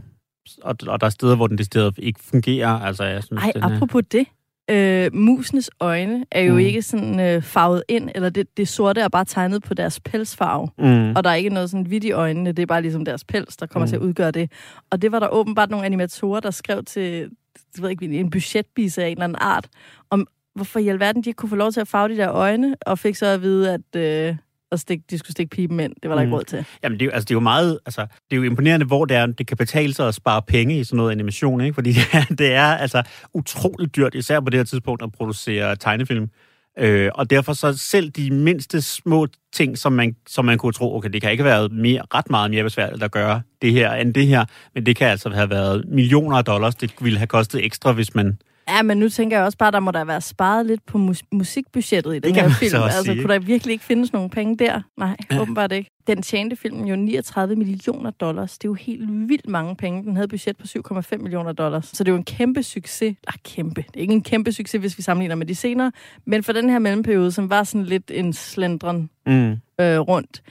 og, 0.63 0.77
og 0.87 1.01
der 1.01 1.07
er 1.07 1.11
steder, 1.11 1.37
hvor 1.37 1.47
den 1.47 1.59
decideret 1.59 1.95
ikke 1.99 2.21
fungerer. 2.23 2.69
Altså, 2.69 3.05
jeg 3.05 3.23
synes, 3.23 3.43
Ej, 3.43 3.53
den, 3.55 3.63
apropos 3.63 4.03
det. 4.13 4.27
Øh, 4.71 5.15
musenes 5.15 5.71
øjne 5.81 6.25
er 6.31 6.41
jo 6.41 6.53
mm. 6.53 6.59
ikke 6.59 6.83
sådan 6.83 7.21
øh, 7.21 7.43
farvet 7.43 7.83
ind, 7.89 8.11
eller 8.15 8.31
det, 8.31 8.57
det 8.57 8.69
sorte 8.69 9.01
er 9.01 9.09
bare 9.09 9.25
tegnet 9.25 9.63
på 9.63 9.75
deres 9.75 10.01
pelsfarve. 10.01 10.69
Mm. 10.79 11.17
Og 11.17 11.25
der 11.25 11.31
er 11.31 11.35
ikke 11.35 11.51
noget 11.51 11.71
sådan 11.71 11.87
hvidt 11.87 12.05
i 12.05 12.13
øjnene, 12.13 12.53
det 12.53 12.63
er 12.63 12.67
bare 12.67 12.83
ligesom 12.83 13.05
deres 13.05 13.25
pels, 13.25 13.57
der 13.57 13.67
kommer 13.67 13.87
mm. 13.87 13.89
til 13.89 13.97
at 13.97 14.03
udgøre 14.03 14.31
det. 14.31 14.53
Og 14.91 15.03
det 15.03 15.13
var 15.13 15.19
der 15.19 15.29
åbenbart 15.29 15.71
nogle 15.71 15.87
animatorer, 15.87 16.41
der 16.41 16.51
skrev 16.51 16.85
til 16.85 17.31
jeg 17.77 17.83
ved 17.83 17.91
ikke, 17.91 18.07
en 18.07 18.31
budgetbise 18.31 19.03
af 19.03 19.07
en 19.07 19.13
eller 19.13 19.25
anden 19.25 19.39
art, 19.41 19.69
om 20.11 20.27
hvorfor 20.55 20.79
i 20.79 20.89
alverden 20.89 21.25
de 21.25 21.31
ikke 21.31 21.37
kunne 21.37 21.49
få 21.49 21.57
lov 21.57 21.73
til 21.73 21.81
at 21.81 21.89
farve 21.89 22.09
de 22.09 22.17
der 22.17 22.33
øjne, 22.33 22.77
og 22.81 22.99
fik 22.99 23.17
så 23.17 23.27
at 23.27 23.43
vide, 23.43 23.73
at... 23.73 23.97
Øh, 23.97 24.37
at 24.73 24.81
stikke, 24.81 25.05
de 25.11 25.19
skulle 25.19 25.33
stikke 25.33 25.51
pipen 25.51 25.81
ind. 25.81 25.93
Det 26.03 26.11
var 26.11 26.17
der 26.17 26.23
mm. 26.23 26.29
ikke 26.29 26.37
råd 26.37 26.45
til. 26.45 26.65
Jamen, 26.83 27.01
det 27.01 27.07
er, 27.07 27.11
altså, 27.11 27.25
det 27.25 27.31
er 27.31 27.37
jo 27.37 27.41
meget... 27.41 27.79
Altså, 27.87 28.01
det 28.01 28.33
er 28.33 28.37
jo 28.37 28.43
imponerende, 28.43 28.87
hvor 28.87 29.05
det, 29.05 29.17
er, 29.17 29.27
det 29.27 29.47
kan 29.47 29.57
betale 29.57 29.95
sig 29.95 30.09
at 30.09 30.15
spare 30.15 30.43
penge 30.43 30.79
i 30.81 30.85
sådan 30.85 30.97
noget 30.97 31.11
animation, 31.11 31.61
ikke? 31.61 31.75
Fordi 31.75 31.93
det 31.99 32.07
er, 32.13 32.35
det 32.35 32.53
er 32.53 32.65
altså 32.65 33.03
utroligt 33.35 33.97
dyrt, 33.97 34.15
især 34.15 34.41
på 34.41 34.51
det 34.51 34.59
her 34.59 34.65
tidspunkt, 34.65 35.03
at 35.03 35.13
producere 35.13 35.77
tegnefilm. 35.77 36.31
Øh, 36.79 37.11
og 37.15 37.31
derfor 37.31 37.53
så 37.53 37.79
selv 37.79 38.11
de 38.11 38.31
mindste 38.31 38.83
små 38.83 39.27
ting, 39.53 39.79
som 39.79 39.93
man, 39.93 40.17
som 40.29 40.45
man 40.45 40.59
kunne 40.59 40.73
tro, 40.73 40.97
okay, 40.97 41.11
det 41.11 41.23
kan 41.23 41.31
ikke 41.31 41.45
have 41.45 41.51
været 41.51 41.73
mere, 41.73 42.03
ret 42.15 42.31
meget 42.31 42.51
mere 42.51 42.65
besværligt 42.65 43.03
at 43.03 43.11
gøre 43.11 43.43
det 43.63 43.73
her 43.73 43.93
end 43.93 44.15
det 44.15 44.27
her, 44.27 44.45
men 44.75 44.87
det 44.87 44.97
kan 44.97 45.09
altså 45.09 45.31
have 45.31 45.51
været 45.51 45.85
millioner 45.89 46.37
af 46.37 46.45
dollars, 46.45 46.75
det 46.75 46.95
ville 47.01 47.19
have 47.19 47.27
kostet 47.27 47.65
ekstra, 47.65 47.93
hvis 47.93 48.15
man 48.15 48.39
Ja, 48.69 48.83
men 48.83 48.99
nu 48.99 49.09
tænker 49.09 49.37
jeg 49.37 49.45
også 49.45 49.59
bare, 49.59 49.71
der 49.71 49.81
må 49.81 49.91
der 49.91 50.05
være 50.05 50.21
sparet 50.21 50.67
lidt 50.67 50.87
på 50.87 50.99
mus- 50.99 51.23
musikbudgettet 51.33 52.17
i 52.17 52.19
den 52.19 52.35
her 52.35 52.49
film. 52.49 52.83
Altså, 52.83 53.03
sige. 53.03 53.21
kunne 53.23 53.33
der 53.33 53.39
virkelig 53.39 53.73
ikke 53.73 53.85
findes 53.85 54.13
nogen 54.13 54.31
penge 54.31 54.57
der? 54.57 54.81
Nej, 54.97 55.17
ja. 55.31 55.41
åbenbart 55.41 55.73
ikke. 55.73 55.91
Den 56.07 56.23
tjente 56.23 56.57
filmen 56.57 56.87
jo 56.89 56.97
39 56.97 57.57
millioner 57.57 58.11
dollars. 58.11 58.59
Det 58.59 58.65
er 58.65 58.69
jo 58.69 58.75
helt 58.75 59.29
vildt 59.29 59.49
mange 59.49 59.77
penge. 59.77 60.03
Den 60.03 60.17
havde 60.17 60.29
budget 60.29 60.57
på 60.57 60.67
7,5 60.67 61.17
millioner 61.17 61.53
dollars. 61.53 61.87
Så 61.87 62.05
det 62.05 62.09
er 62.09 62.13
jo 62.13 62.19
en 62.19 62.25
kæmpe 62.25 62.63
succes. 62.63 63.17
Ah, 63.27 63.35
kæmpe. 63.45 63.85
Det 63.89 63.97
er 63.97 64.01
ikke 64.01 64.15
en 64.15 64.23
kæmpe 64.23 64.53
succes, 64.53 64.81
hvis 64.81 64.99
vi 64.99 65.03
sammenligner 65.03 65.35
med 65.35 65.47
de 65.47 65.55
senere. 65.55 65.93
Men 66.25 66.43
for 66.43 66.53
den 66.53 66.71
her 66.71 66.79
mellemperiode, 66.79 67.33
som 67.33 67.51
var 67.51 67.65
sådan 67.65 67.85
lidt 67.85 68.11
en 68.15 68.33
slendren 68.33 69.11
mm. 69.27 69.51
øh, 69.81 69.99
rundt, 69.99 70.43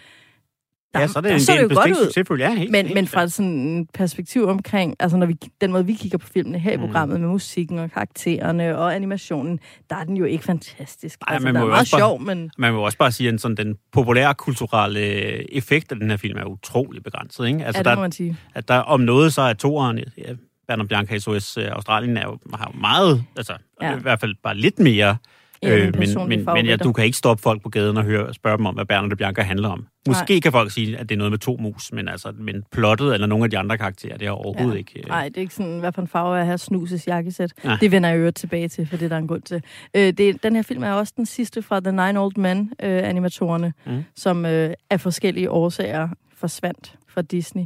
der, 0.98 1.02
ja, 1.02 1.08
så 1.08 1.20
er 1.20 1.22
det, 1.22 1.30
der, 1.30 1.36
en, 1.36 1.42
så 1.42 1.52
det 1.52 1.62
jo 1.62 1.68
godt 1.76 2.32
ud. 2.32 2.38
Ja, 2.38 2.56
helt, 2.56 2.72
men, 2.72 2.86
helt, 2.86 2.96
men 2.96 3.08
fra 3.08 3.28
sådan 3.28 3.52
en 3.52 3.88
perspektiv 3.94 4.48
omkring, 4.48 4.96
altså 5.00 5.18
når 5.18 5.26
vi, 5.26 5.36
den 5.62 5.72
måde, 5.72 5.86
vi 5.86 5.94
kigger 5.94 6.18
på 6.18 6.28
filmene 6.28 6.60
her 6.60 6.72
i 6.72 6.76
mm. 6.76 6.82
programmet, 6.82 7.22
med 7.22 7.30
musikken 7.30 7.80
og 7.80 7.92
karaktererne 7.92 8.78
og 8.78 8.96
animationen, 8.96 9.60
der 9.90 9.96
er 9.96 10.04
den 10.04 10.18
jo 10.18 10.26
ikke 10.26 10.44
fantastisk. 10.44 11.20
Ej, 11.28 11.34
altså, 11.34 11.46
man 11.46 11.54
må 11.62 11.66
er 11.66 11.70
meget 11.70 11.88
sjov, 11.88 12.22
men... 12.22 12.52
Man 12.58 12.74
må 12.74 12.80
også 12.80 12.98
bare 12.98 13.12
sige, 13.12 13.30
at 13.30 13.42
sådan, 13.42 13.58
den 13.58 13.76
populære 13.92 14.34
kulturelle 14.34 15.56
effekt 15.56 15.92
af 15.92 16.00
den 16.00 16.10
her 16.10 16.18
film 16.18 16.38
er 16.38 16.46
utrolig 16.46 17.04
begrænset. 17.04 17.48
Ikke? 17.48 17.66
Altså, 17.66 17.80
ja, 17.80 17.84
det 17.84 17.86
der, 17.86 17.96
må 17.96 18.02
man 18.02 18.12
sige. 18.12 18.38
At 18.56 18.68
der, 18.68 18.78
om 18.78 19.00
noget, 19.00 19.34
så 19.34 19.42
er 19.42 19.54
toeren, 19.54 19.98
ja, 19.98 20.34
Bernard 20.68 20.88
Bianca 20.88 21.20
SOS 21.20 21.58
Australien 21.58 22.18
er 22.18 22.24
jo, 22.24 22.38
har 22.54 22.72
jo 22.74 22.80
meget, 22.80 23.24
altså 23.38 23.54
ja. 23.82 23.98
i 23.98 24.00
hvert 24.00 24.20
fald 24.20 24.36
bare 24.44 24.58
lidt 24.58 24.80
mere 24.80 25.18
Øh, 25.66 25.94
men 26.00 26.28
men, 26.28 26.46
men 26.54 26.66
ja, 26.66 26.76
du 26.76 26.94
kan 26.94 27.06
ikke 27.06 27.18
stoppe 27.18 27.42
folk 27.42 27.64
på 27.64 27.70
gaden 27.70 27.98
og 27.98 28.04
høre, 28.04 28.34
spørge 28.34 28.58
dem 28.58 28.66
om, 28.66 28.76
hvad 28.76 28.86
Bernard 28.86 29.12
og 29.12 29.18
Bianca 29.18 29.42
handler 29.42 29.70
om. 29.70 29.88
Måske 30.08 30.34
Nej. 30.34 30.40
kan 30.40 30.52
folk 30.52 30.72
sige, 30.72 30.98
at 30.98 31.10
det 31.10 31.16
er 31.16 31.18
noget 31.18 31.32
med 31.32 31.40
to 31.40 31.58
mus, 31.60 31.92
men, 31.92 32.08
altså, 32.08 32.32
men 32.40 32.64
plottet 32.72 33.14
eller 33.14 33.28
nogle 33.28 33.44
af 33.44 33.50
de 33.50 33.58
andre 33.58 33.78
karakterer, 33.78 34.18
det 34.18 34.28
er 34.28 34.32
overhovedet 34.32 34.74
ja. 34.74 34.78
ikke... 34.78 35.00
Øh... 35.00 35.06
Nej, 35.08 35.28
det 35.28 35.38
er 35.38 35.42
ikke 35.42 35.54
sådan, 35.54 35.80
hvad 35.80 35.92
for 35.92 36.02
en 36.02 36.08
farve 36.08 36.40
er 36.40 36.44
have 36.44 36.58
snuses 36.58 37.08
jakkesæt. 37.08 37.54
Ja. 37.64 37.78
Det 37.82 37.92
vender 37.92 38.10
jeg 38.10 38.20
jo 38.20 38.32
tilbage 38.32 38.68
til, 38.68 38.88
for 38.88 38.98
det 38.98 39.06
er 39.06 39.10
der 39.10 39.18
en 39.18 39.28
grund 39.28 39.42
til. 39.42 39.64
Øh, 39.94 40.14
det, 40.14 40.44
den 40.44 40.56
her 40.56 40.64
film 40.64 40.84
er 40.84 40.92
også 40.92 41.14
den 41.18 41.26
sidste 41.26 41.62
fra 41.62 41.80
The 41.80 41.92
Nine 41.92 42.20
Old 42.20 42.38
Men 42.38 42.74
øh, 42.84 43.66
mm. 43.86 44.04
som 44.16 44.46
øh, 44.46 44.74
af 44.90 45.02
forskellige 45.02 45.52
årsager 45.52 46.10
forsvandt 46.36 46.96
fra 47.08 47.22
Disney. 47.22 47.64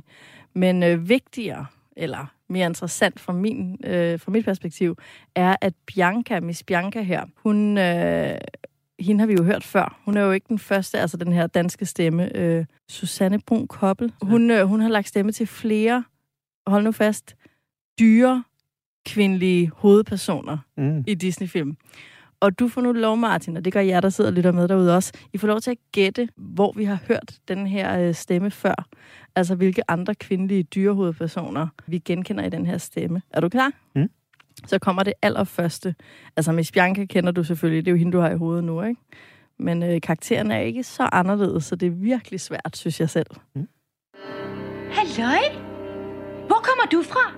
Men 0.53 0.83
øh, 0.83 1.09
vigtigere, 1.09 1.65
eller 1.97 2.31
mere 2.51 2.65
interessant 2.65 3.19
fra, 3.19 3.33
min, 3.33 3.77
øh, 3.83 4.19
fra 4.19 4.31
mit 4.31 4.45
perspektiv, 4.45 4.97
er, 5.35 5.55
at 5.61 5.73
Bianca, 5.85 6.39
Miss 6.39 6.63
Bianca 6.63 7.01
her, 7.01 7.25
hun, 7.35 7.77
øh, 7.77 8.37
hende 8.99 9.19
har 9.19 9.27
vi 9.27 9.33
jo 9.33 9.43
hørt 9.43 9.63
før. 9.63 10.01
Hun 10.05 10.17
er 10.17 10.21
jo 10.21 10.31
ikke 10.31 10.45
den 10.49 10.59
første, 10.59 10.99
altså 10.99 11.17
den 11.17 11.33
her 11.33 11.47
danske 11.47 11.85
stemme, 11.85 12.37
øh, 12.37 12.65
Susanne 12.89 13.39
Brun 13.39 13.67
Koppel. 13.67 14.13
Hun, 14.21 14.51
øh, 14.51 14.65
hun 14.65 14.79
har 14.79 14.89
lagt 14.89 15.07
stemme 15.07 15.31
til 15.31 15.47
flere, 15.47 16.03
hold 16.67 16.83
nu 16.83 16.91
fast, 16.91 17.35
dyre 17.99 18.43
kvindelige 19.05 19.71
hovedpersoner 19.75 20.57
mm. 20.77 21.03
i 21.07 21.13
Disney-film. 21.13 21.77
Og 22.41 22.59
du 22.59 22.67
får 22.67 22.81
nu 22.81 22.91
lov, 22.91 23.17
Martin, 23.17 23.57
og 23.57 23.65
det 23.65 23.73
gør 23.73 23.79
jeg, 23.79 24.03
der 24.03 24.09
sidder 24.09 24.29
og 24.29 24.33
lytter 24.33 24.51
med 24.51 24.67
derude 24.67 24.95
også. 24.95 25.13
I 25.33 25.37
får 25.37 25.47
lov 25.47 25.59
til 25.59 25.71
at 25.71 25.77
gætte, 25.91 26.29
hvor 26.37 26.73
vi 26.77 26.83
har 26.83 26.99
hørt 27.07 27.33
den 27.47 27.67
her 27.67 27.99
øh, 27.99 28.13
stemme 28.13 28.51
før. 28.51 28.87
Altså, 29.35 29.55
hvilke 29.55 29.91
andre 29.91 30.15
kvindelige 30.15 30.63
dyrehovedpersoner 30.63 31.67
vi 31.87 31.97
genkender 31.97 32.43
i 32.43 32.49
den 32.49 32.65
her 32.65 32.77
stemme. 32.77 33.21
Er 33.33 33.41
du 33.41 33.49
klar? 33.49 33.71
Mm. 33.95 34.09
Så 34.67 34.79
kommer 34.79 35.03
det 35.03 35.13
allerførste. 35.21 35.95
Altså, 36.37 36.51
Miss 36.51 36.71
Bianca 36.71 37.05
kender 37.05 37.31
du 37.31 37.43
selvfølgelig. 37.43 37.85
Det 37.85 37.91
er 37.91 37.95
jo 37.95 37.97
hende, 37.97 38.11
du 38.11 38.19
har 38.19 38.29
i 38.29 38.37
hovedet 38.37 38.63
nu, 38.63 38.83
ikke? 38.83 39.01
Men 39.59 39.83
øh, 39.83 40.01
karakteren 40.01 40.51
er 40.51 40.59
ikke 40.59 40.83
så 40.83 41.09
anderledes, 41.11 41.63
så 41.63 41.75
det 41.75 41.85
er 41.85 41.91
virkelig 41.91 42.39
svært, 42.41 42.77
synes 42.77 42.99
jeg 42.99 43.09
selv. 43.09 43.27
Mm. 43.55 43.67
Halløj! 44.91 45.55
Hvor 46.47 46.61
kommer 46.67 46.85
du 46.91 47.03
fra? 47.03 47.33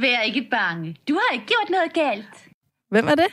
Vær 0.00 0.20
ikke 0.22 0.48
bange. 0.50 0.96
Du 1.08 1.14
har 1.14 1.34
ikke 1.34 1.46
gjort 1.46 1.70
noget 1.70 1.92
galt. 1.92 2.48
Hvem 2.90 3.08
er 3.08 3.14
det? 3.14 3.26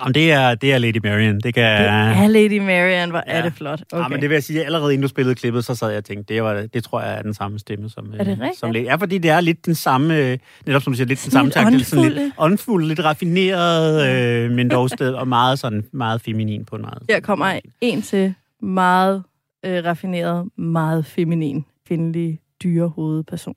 Om 0.00 0.12
det 0.12 0.32
er, 0.32 0.54
det 0.54 0.72
er 0.72 0.78
Lady 0.78 0.96
Marian. 1.04 1.40
Det 1.40 1.54
kan 1.54 1.64
Det 1.64 1.86
er 1.88 2.26
Lady 2.28 2.58
Marian, 2.58 3.10
hvor 3.10 3.22
er 3.26 3.38
Ja. 3.38 3.44
det 3.44 3.52
flot. 3.52 3.82
Okay. 3.92 4.02
Ja, 4.02 4.08
men 4.08 4.20
det 4.20 4.28
vil 4.30 4.34
jeg 4.36 4.42
sige, 4.42 4.64
allerede 4.64 4.92
inden 4.94 5.02
du 5.02 5.08
spillede 5.08 5.34
klippet, 5.34 5.64
så 5.64 5.74
sad 5.74 5.88
jeg 5.88 5.98
og 5.98 6.04
tænkte, 6.04 6.34
det, 6.34 6.42
var, 6.42 6.66
det 6.74 6.84
tror 6.84 7.00
jeg 7.00 7.18
er 7.18 7.22
den 7.22 7.34
samme 7.34 7.58
stemme 7.58 7.90
som... 7.90 8.06
Er 8.18 8.24
det 8.24 8.32
øh, 8.32 8.40
rigtigt? 8.40 8.58
Som 8.60 8.70
Lady. 8.70 8.84
Ja, 8.84 8.94
fordi 8.94 9.18
det 9.18 9.30
er 9.30 9.40
lidt 9.40 9.66
den 9.66 9.74
samme, 9.74 10.18
øh, 10.18 10.38
netop 10.66 10.82
som 10.82 10.92
du 10.92 10.96
siger, 10.96 11.06
lidt 11.06 11.22
den 11.24 11.30
Sådan 11.30 11.52
samme 11.52 11.70
lidt 11.70 11.86
takt. 11.86 11.90
Sådan 11.90 12.12
lidt 12.12 12.32
åndfuld, 12.38 12.86
lidt 12.86 13.04
raffineret, 13.04 14.08
øh, 14.08 14.50
men 14.50 14.70
dog 14.70 14.90
sted, 14.90 15.14
og 15.14 15.28
meget 15.28 15.58
sådan, 15.58 15.84
meget 15.92 16.20
feminin 16.20 16.64
på 16.64 16.76
en 16.76 16.82
meget. 16.82 17.02
Her 17.10 17.20
kommer 17.20 17.60
en 17.80 18.02
til 18.02 18.34
meget 18.62 19.22
øh, 19.66 19.84
raffineret, 19.84 20.48
meget 20.58 21.06
feminin, 21.06 21.64
kvindelig, 21.86 22.40
dyre 22.62 22.88
hovedperson. 22.88 23.54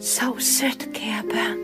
Sov 0.00 0.40
sødt, 0.40 0.88
kære 0.94 1.22
børn. 1.32 1.58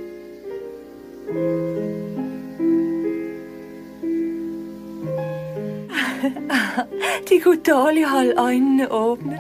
De 7.29 7.41
kunne 7.41 7.59
dårligt 7.69 8.09
holde 8.09 8.35
øjnene 8.37 8.93
åbne. 8.93 9.39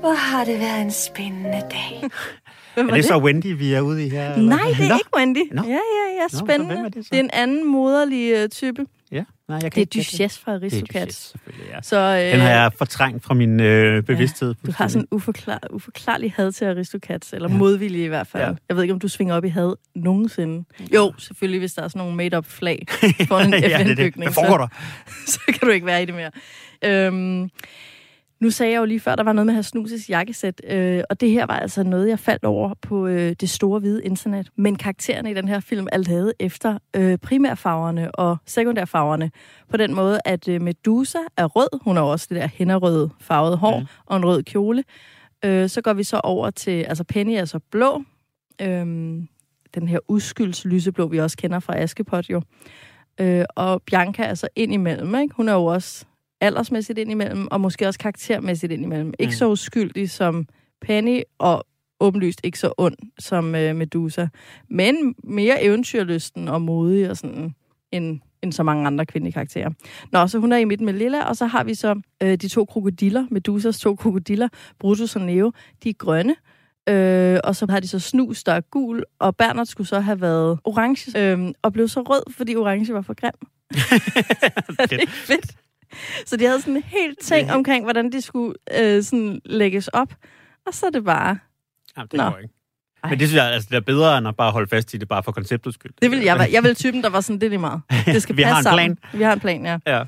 Hvor 0.00 0.14
har 0.14 0.44
det 0.44 0.60
været 0.60 0.82
en 0.82 0.90
spændende 0.90 1.62
dag. 1.70 2.02
Hvem 2.74 2.88
Er 2.88 2.94
det 2.94 3.04
så 3.04 3.18
Wendy, 3.18 3.46
vi 3.58 3.72
er 3.72 3.80
ude 3.80 4.06
i 4.06 4.08
her? 4.08 4.34
eller? 4.34 4.48
Nej, 4.56 4.68
det 4.78 4.84
er 4.84 4.88
Nå. 4.88 4.94
ikke 4.94 5.10
Wendy. 5.16 5.52
Nå. 5.52 5.62
Ja, 5.62 5.70
ja, 5.70 6.22
ja, 6.22 6.28
spændende. 6.38 6.74
er 6.74 6.88
det 6.88 6.94
det 6.94 7.14
er 7.14 7.20
en 7.20 7.30
anden 7.32 7.66
moderlig 7.66 8.42
uh, 8.44 8.48
type. 8.48 8.86
Ja, 9.52 9.58
nej, 9.58 9.60
jeg 9.62 9.72
kan 9.72 9.84
Det 9.84 9.96
er 9.96 10.00
Duchess 10.00 10.38
fra 10.38 10.52
Det 10.54 10.62
Duchess, 10.62 10.82
Aristocats. 10.82 11.16
selvfølgelig, 11.30 11.66
ja. 11.74 11.82
Så 11.82 11.96
øh, 11.96 12.32
Den 12.32 12.40
har 12.40 12.48
jeg 12.50 12.72
fortrængt 12.78 13.24
fra 13.24 13.34
min 13.34 13.60
øh, 13.60 14.02
bevidsthed. 14.02 14.54
du 14.66 14.72
har 14.76 14.88
sådan 14.88 15.08
uforklar, 15.10 15.58
uforklarlig 15.70 16.32
had 16.36 16.52
til 16.52 16.64
Aristocats, 16.64 17.32
eller 17.32 17.50
ja. 17.50 17.56
modvilje 17.56 18.04
i 18.04 18.08
hvert 18.08 18.26
fald. 18.26 18.42
Ja. 18.42 18.48
Ja. 18.48 18.54
Jeg 18.68 18.76
ved 18.76 18.82
ikke, 18.82 18.94
om 18.94 19.00
du 19.00 19.08
svinger 19.08 19.34
op 19.34 19.44
i 19.44 19.48
had 19.48 19.74
nogensinde. 19.94 20.64
Jo, 20.94 21.14
selvfølgelig, 21.18 21.58
hvis 21.58 21.72
der 21.74 21.82
er 21.82 21.88
sådan 21.88 22.00
nogle 22.00 22.16
made-up 22.16 22.46
flag 22.46 22.86
for 23.28 23.38
en 23.38 23.52
ja, 23.54 23.56
det 23.60 23.72
er 23.74 23.78
det. 23.78 23.86
FN-bygning. 23.86 24.24
Hvad 24.24 24.32
foregår 24.34 24.58
der? 24.58 24.68
så, 25.26 25.32
så 25.32 25.40
kan 25.46 25.58
du 25.62 25.68
ikke 25.70 25.86
være 25.86 26.02
i 26.02 26.06
det 26.06 26.14
mere. 26.14 26.30
Øhm, 26.84 27.50
nu 28.42 28.50
sagde 28.50 28.72
jeg 28.72 28.78
jo 28.78 28.84
lige 28.84 29.00
før, 29.00 29.14
der 29.14 29.22
var 29.22 29.32
noget 29.32 29.46
med 29.46 29.58
at 29.58 29.64
snuses 29.64 30.10
jakkesæt, 30.10 30.60
øh, 30.70 31.02
og 31.10 31.20
det 31.20 31.30
her 31.30 31.46
var 31.46 31.58
altså 31.58 31.82
noget, 31.82 32.08
jeg 32.08 32.18
faldt 32.18 32.44
over 32.44 32.74
på 32.82 33.06
øh, 33.06 33.32
det 33.40 33.50
store 33.50 33.78
hvide 33.80 34.04
internet. 34.04 34.48
Men 34.56 34.76
karaktererne 34.76 35.30
i 35.30 35.34
den 35.34 35.48
her 35.48 35.60
film 35.60 35.86
er 35.92 35.96
lavet 35.98 36.32
efter 36.40 36.78
øh, 36.96 37.18
primærfarverne 37.18 38.14
og 38.14 38.36
sekundærfarverne. 38.46 39.30
På 39.70 39.76
den 39.76 39.94
måde, 39.94 40.20
at 40.24 40.48
øh, 40.48 40.62
Medusa 40.62 41.18
er 41.36 41.44
rød, 41.46 41.80
hun 41.84 41.96
har 41.96 42.02
også 42.02 42.26
det 42.30 42.36
der 42.36 42.46
hænderøde 42.54 43.10
farvede 43.20 43.56
hår 43.56 43.70
Mhm. 43.78 43.80
mm. 43.80 43.86
og 44.06 44.16
en 44.16 44.24
rød 44.24 44.42
kjole. 44.42 44.84
Øh, 45.44 45.68
så 45.68 45.80
går 45.80 45.92
vi 45.92 46.02
så 46.02 46.20
over 46.24 46.50
til, 46.50 46.82
altså 46.82 47.04
Penny 47.04 47.32
er 47.32 47.44
så 47.44 47.58
blå, 47.70 48.02
øhm, 48.62 49.28
den 49.74 49.88
her 49.88 49.98
uskyldslyseblå, 50.08 51.06
vi 51.08 51.18
også 51.20 51.36
kender 51.36 51.60
fra 51.60 51.76
Askepot 51.78 52.30
jo. 52.30 52.42
Øh, 53.20 53.44
og 53.56 53.82
Bianca 53.82 54.22
er 54.22 54.34
så 54.34 54.48
ind 54.56 54.74
imellem, 54.74 55.14
ikke? 55.14 55.34
Hun 55.34 55.48
er 55.48 55.52
jo 55.52 55.64
også 55.64 56.04
aldersmæssigt 56.42 56.98
ind 56.98 57.10
imellem, 57.10 57.48
og 57.50 57.60
måske 57.60 57.86
også 57.88 57.98
karaktermæssigt 57.98 58.72
ind 58.72 58.82
imellem. 58.84 59.14
Ikke 59.18 59.30
Mm. 59.30 59.36
så 59.36 59.48
uskyldig 59.50 60.10
som 60.10 60.46
Penny, 60.80 61.20
og 61.38 61.64
åbenlyst 62.00 62.40
ikke 62.44 62.58
så 62.58 62.72
ond 62.78 62.96
som 63.18 63.54
øh, 63.54 63.76
Medusa. 63.76 64.26
Men 64.70 65.14
mere 65.24 65.62
eventyrlysten 65.64 66.48
og 66.48 66.62
modig 66.62 67.10
og 67.10 67.16
sådan, 67.16 67.54
end, 67.92 68.20
end 68.42 68.52
så 68.52 68.62
mange 68.62 68.86
andre 68.86 69.06
kvindelige 69.06 69.32
karakterer. 69.32 69.70
Nå, 70.12 70.26
så 70.26 70.38
hun 70.38 70.52
er 70.52 70.56
i 70.56 70.64
midten 70.64 70.86
med 70.86 70.94
Lilla, 70.94 71.24
og 71.24 71.36
så 71.36 71.46
har 71.46 71.64
vi 71.64 71.74
så 71.74 72.00
øh, 72.22 72.36
de 72.36 72.48
to 72.48 72.64
krokodiller, 72.64 73.26
Medusas 73.30 73.80
to 73.80 73.94
krokodiller, 73.96 74.48
Brutus 74.78 75.16
og 75.16 75.22
Neo. 75.22 75.52
De 75.84 75.88
er 75.88 75.92
grønne, 75.92 76.34
Øh, 76.88 77.38
og 77.44 77.56
så 77.56 77.66
har 77.70 77.80
de 77.80 77.88
så 77.88 77.98
snus, 77.98 78.44
der 78.44 78.52
er 78.52 78.60
gul, 78.60 79.04
og 79.18 79.36
Bernard 79.36 79.66
skulle 79.66 79.88
så 79.88 80.00
have 80.00 80.20
været 80.20 80.58
orange, 80.64 81.18
øh, 81.18 81.52
og 81.62 81.72
blev 81.72 81.88
så 81.88 82.00
rød, 82.02 82.22
fordi 82.32 82.56
orange 82.56 82.94
var 82.94 83.00
for 83.02 83.14
grim. 83.14 83.32
er 84.78 84.86
det 84.86 85.00
ikke 85.00 85.12
fedt? 85.12 85.56
Så 86.26 86.36
de 86.36 86.44
havde 86.44 86.60
sådan 86.60 86.76
en 86.76 86.82
helt 86.82 87.18
ting 87.22 87.52
omkring, 87.52 87.84
hvordan 87.84 88.12
de 88.12 88.20
skulle 88.20 88.54
øh, 88.78 89.02
sådan 89.02 89.40
lægges 89.44 89.88
op. 89.88 90.14
Og 90.66 90.74
så 90.74 90.86
er 90.86 90.90
det 90.90 91.04
bare... 91.04 91.38
Jamen, 91.96 92.08
det 92.10 92.18
Nå. 92.18 92.30
går 92.30 92.38
ikke. 92.38 92.54
Men 93.10 93.18
det 93.18 93.28
synes 93.28 93.42
jeg, 93.42 93.52
altså, 93.52 93.68
det 93.70 93.76
er 93.76 93.80
bedre, 93.80 94.18
end 94.18 94.28
at 94.28 94.36
bare 94.36 94.52
holde 94.52 94.68
fast 94.68 94.94
i 94.94 94.96
det, 94.96 95.08
bare 95.08 95.22
for 95.22 95.32
konceptets 95.32 95.74
skyld. 95.74 95.92
Det 96.02 96.10
vil 96.10 96.18
jeg 96.18 96.38
være. 96.38 96.48
Jeg 96.52 96.62
vil 96.62 96.74
typen, 96.74 97.02
der 97.02 97.10
var 97.10 97.20
sådan, 97.20 97.40
det 97.40 97.46
er 97.46 97.50
lige 97.50 97.58
meget. 97.58 97.80
Det 98.06 98.22
skal 98.22 98.36
Vi 98.36 98.42
har 98.42 98.54
passe 98.54 98.70
en 98.70 98.78
sammen. 98.78 98.98
Vi 99.12 99.22
har 99.22 99.32
en 99.32 99.40
plan, 99.40 99.64
ja. 99.64 99.78
Ja. 99.86 100.04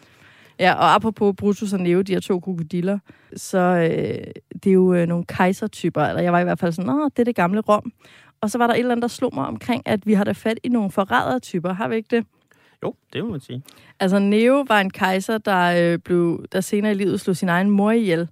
Ja, 0.58 0.74
og 0.74 0.94
apropos 0.94 1.34
Brutus 1.36 1.72
og 1.72 1.80
Neo, 1.80 2.02
de 2.02 2.12
her 2.12 2.20
to 2.20 2.40
krokodiller, 2.40 2.98
så 3.36 3.58
øh, 3.58 4.24
det 4.54 4.66
er 4.66 4.72
jo 4.72 4.94
øh, 4.94 5.06
nogle 5.06 5.24
kejsertyper, 5.24 6.02
eller 6.02 6.22
jeg 6.22 6.32
var 6.32 6.40
i 6.40 6.44
hvert 6.44 6.58
fald 6.58 6.72
sådan, 6.72 6.90
åh, 6.90 7.10
det 7.16 7.18
er 7.18 7.24
det 7.24 7.36
gamle 7.36 7.60
Rom. 7.60 7.92
Og 8.40 8.50
så 8.50 8.58
var 8.58 8.66
der 8.66 8.74
et 8.74 8.78
eller 8.78 8.92
andet, 8.92 9.02
der 9.02 9.08
slog 9.08 9.34
mig 9.34 9.46
omkring, 9.46 9.82
at 9.86 10.06
vi 10.06 10.14
har 10.14 10.24
da 10.24 10.32
fat 10.32 10.58
i 10.64 10.68
nogle 10.68 10.90
forrædertyper, 10.90 11.72
har 11.72 11.88
vi 11.88 11.96
ikke 11.96 12.16
det? 12.16 12.26
Jo, 12.84 12.94
det 13.12 13.24
må 13.24 13.30
man 13.30 13.40
sige. 13.40 13.62
Altså, 14.00 14.18
Neo 14.18 14.64
var 14.68 14.80
en 14.80 14.90
kejser, 14.90 15.38
der, 15.38 15.92
øh, 15.92 15.98
blev, 15.98 16.44
der 16.52 16.60
senere 16.60 16.92
i 16.92 16.94
livet 16.94 17.20
slog 17.20 17.36
sin 17.36 17.48
egen 17.48 17.70
mor 17.70 17.90
ihjel. 17.90 18.28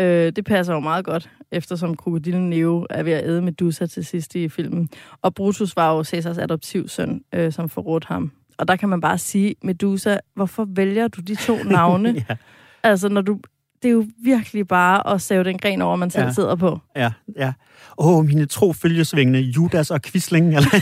Øh, 0.00 0.32
det 0.32 0.44
passer 0.44 0.74
jo 0.74 0.80
meget 0.80 1.04
godt, 1.04 1.30
eftersom 1.52 1.96
krokodillen 1.96 2.50
Neo 2.50 2.86
er 2.90 3.02
ved 3.02 3.12
at 3.12 3.24
æde 3.24 3.42
Medusa 3.42 3.86
til 3.86 4.04
sidst 4.04 4.34
i 4.34 4.48
filmen. 4.48 4.88
Og 5.22 5.34
Brutus 5.34 5.76
var 5.76 5.96
jo 5.96 6.04
Caesars 6.04 6.38
adoptivsøn, 6.38 7.24
øh, 7.34 7.52
som 7.52 7.68
forrådte 7.68 8.06
ham. 8.08 8.32
Og 8.58 8.68
der 8.68 8.76
kan 8.76 8.88
man 8.88 9.00
bare 9.00 9.18
sige, 9.18 9.54
Medusa, 9.62 10.16
hvorfor 10.34 10.64
vælger 10.64 11.08
du 11.08 11.20
de 11.20 11.34
to 11.34 11.56
navne? 11.78 12.24
ja, 12.28 12.36
Altså, 12.82 13.08
når 13.08 13.20
du... 13.20 13.38
Det 13.84 13.90
er 13.90 13.92
jo 13.92 14.06
virkelig 14.24 14.68
bare 14.68 15.14
at 15.14 15.22
save 15.22 15.44
den 15.44 15.58
gren 15.58 15.82
over, 15.82 15.96
man 15.96 16.10
selv 16.10 16.24
Ja. 16.24 16.32
sidder 16.32 16.54
på. 16.56 16.78
ja, 16.96 17.12
ja. 17.38 17.52
Åh, 17.98 18.16
oh, 18.16 18.24
mine 18.24 18.46
tro 18.46 18.72
følgesvingende, 18.72 19.40
Judas 19.40 19.90
og 19.90 20.02
Quisling. 20.02 20.46
Eller, 20.46 20.68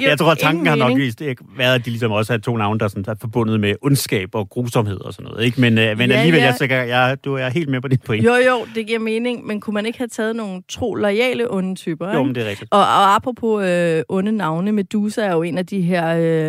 jeg 0.08 0.18
tror, 0.18 0.30
at 0.32 0.38
tanken 0.38 0.66
har 0.66 0.76
nok 0.76 0.96
vist, 0.98 1.18
det 1.18 1.38
været, 1.56 1.74
at 1.74 1.84
de 1.84 1.90
ligesom 1.90 2.10
også 2.12 2.32
er 2.32 2.38
to 2.38 2.56
navne, 2.56 2.78
der 2.80 2.88
sådan, 2.88 3.04
er 3.08 3.14
forbundet 3.20 3.60
med 3.60 3.74
ondskab 3.82 4.34
og 4.34 4.48
grusomhed 4.48 5.00
og 5.00 5.12
sådan 5.12 5.30
noget. 5.30 5.44
Ikke? 5.44 5.60
Men, 5.60 5.78
øh, 5.78 5.98
men 5.98 6.10
Ja, 6.10 6.16
alligevel, 6.16 6.40
ja. 6.40 6.46
jeg, 6.46 6.54
sikker, 6.54 6.82
jeg, 6.82 7.16
du 7.24 7.34
er 7.34 7.48
helt 7.48 7.68
med 7.68 7.80
på 7.80 7.88
dit 7.88 8.02
point. 8.02 8.24
Jo, 8.24 8.34
jo, 8.34 8.66
det 8.74 8.86
giver 8.86 8.98
mening, 8.98 9.46
men 9.46 9.60
kunne 9.60 9.74
man 9.74 9.86
ikke 9.86 9.98
have 9.98 10.08
taget 10.08 10.36
nogle 10.36 10.62
tro 10.68 10.94
loyale 10.94 11.50
onde 11.52 11.74
typer? 11.74 12.14
jo 12.14 12.22
men 12.22 12.34
det 12.34 12.42
er 12.46 12.48
rigtigt. 12.50 12.72
Og, 12.72 12.80
og 12.80 13.14
apropos 13.14 13.64
øh, 13.64 14.02
onde 14.08 14.32
navne, 14.32 14.72
Medusa 14.72 15.22
er 15.22 15.32
jo 15.32 15.42
en 15.42 15.58
af 15.58 15.66
de 15.66 15.80
her... 15.82 16.06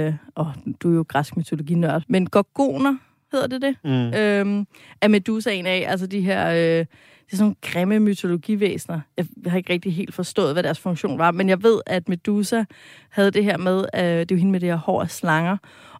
Øh, 0.07 0.13
åh, 0.37 0.47
du 0.83 0.91
er 0.91 0.95
jo 0.95 1.05
græsk 1.07 1.37
mytologinørd. 1.37 2.03
Men 2.09 2.25
gorgoner, 2.27 2.95
hedder 3.31 3.47
det 3.47 3.61
det? 3.61 3.75
Mm. 3.83 3.89
Øhm, 4.19 4.67
er 5.01 5.07
Medusa 5.07 5.51
en 5.51 5.65
af, 5.65 5.85
altså 5.87 6.07
de 6.07 6.21
her... 6.21 6.49
Øh, 6.49 6.85
det 7.27 7.33
er 7.33 7.37
sådan 7.37 7.43
nogle 7.43 7.55
grimme 7.61 7.99
mytologivæsener. 7.99 8.99
Jeg 9.17 9.25
har 9.47 9.57
ikke 9.57 9.73
rigtig 9.73 9.93
helt 9.95 10.13
forstået, 10.13 10.53
hvad 10.53 10.63
deres 10.63 10.79
funktion 10.79 11.19
var, 11.19 11.31
men 11.31 11.49
jeg 11.49 11.63
ved, 11.63 11.81
at 11.85 12.09
Medusa 12.09 12.63
havde 13.09 13.31
det 13.31 13.43
her 13.43 13.57
med, 13.57 13.85
øh, 13.95 14.01
det 14.01 14.31
er 14.31 14.35
jo 14.35 14.37
hende 14.37 14.51
med 14.51 14.59
det 14.59 14.69
her 14.69 14.75
hår 14.75 15.01
af 15.01 15.09
slanger, 15.11 15.57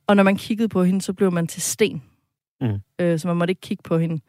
og 0.08 0.16
når 0.16 0.24
man 0.24 0.36
kiggede 0.36 0.70
på 0.70 0.84
hende, 0.84 1.02
så 1.02 1.14
blev 1.14 1.32
man 1.32 1.48
til 1.48 1.62
sten. 1.62 2.04
Mm. 2.62 2.80
Øh, 3.00 3.20
så 3.20 3.28
man 3.28 3.38
måtte 3.38 3.52
ikke 3.52 3.62
kigge 3.62 3.84
på 3.84 3.98
hende. 3.98 4.22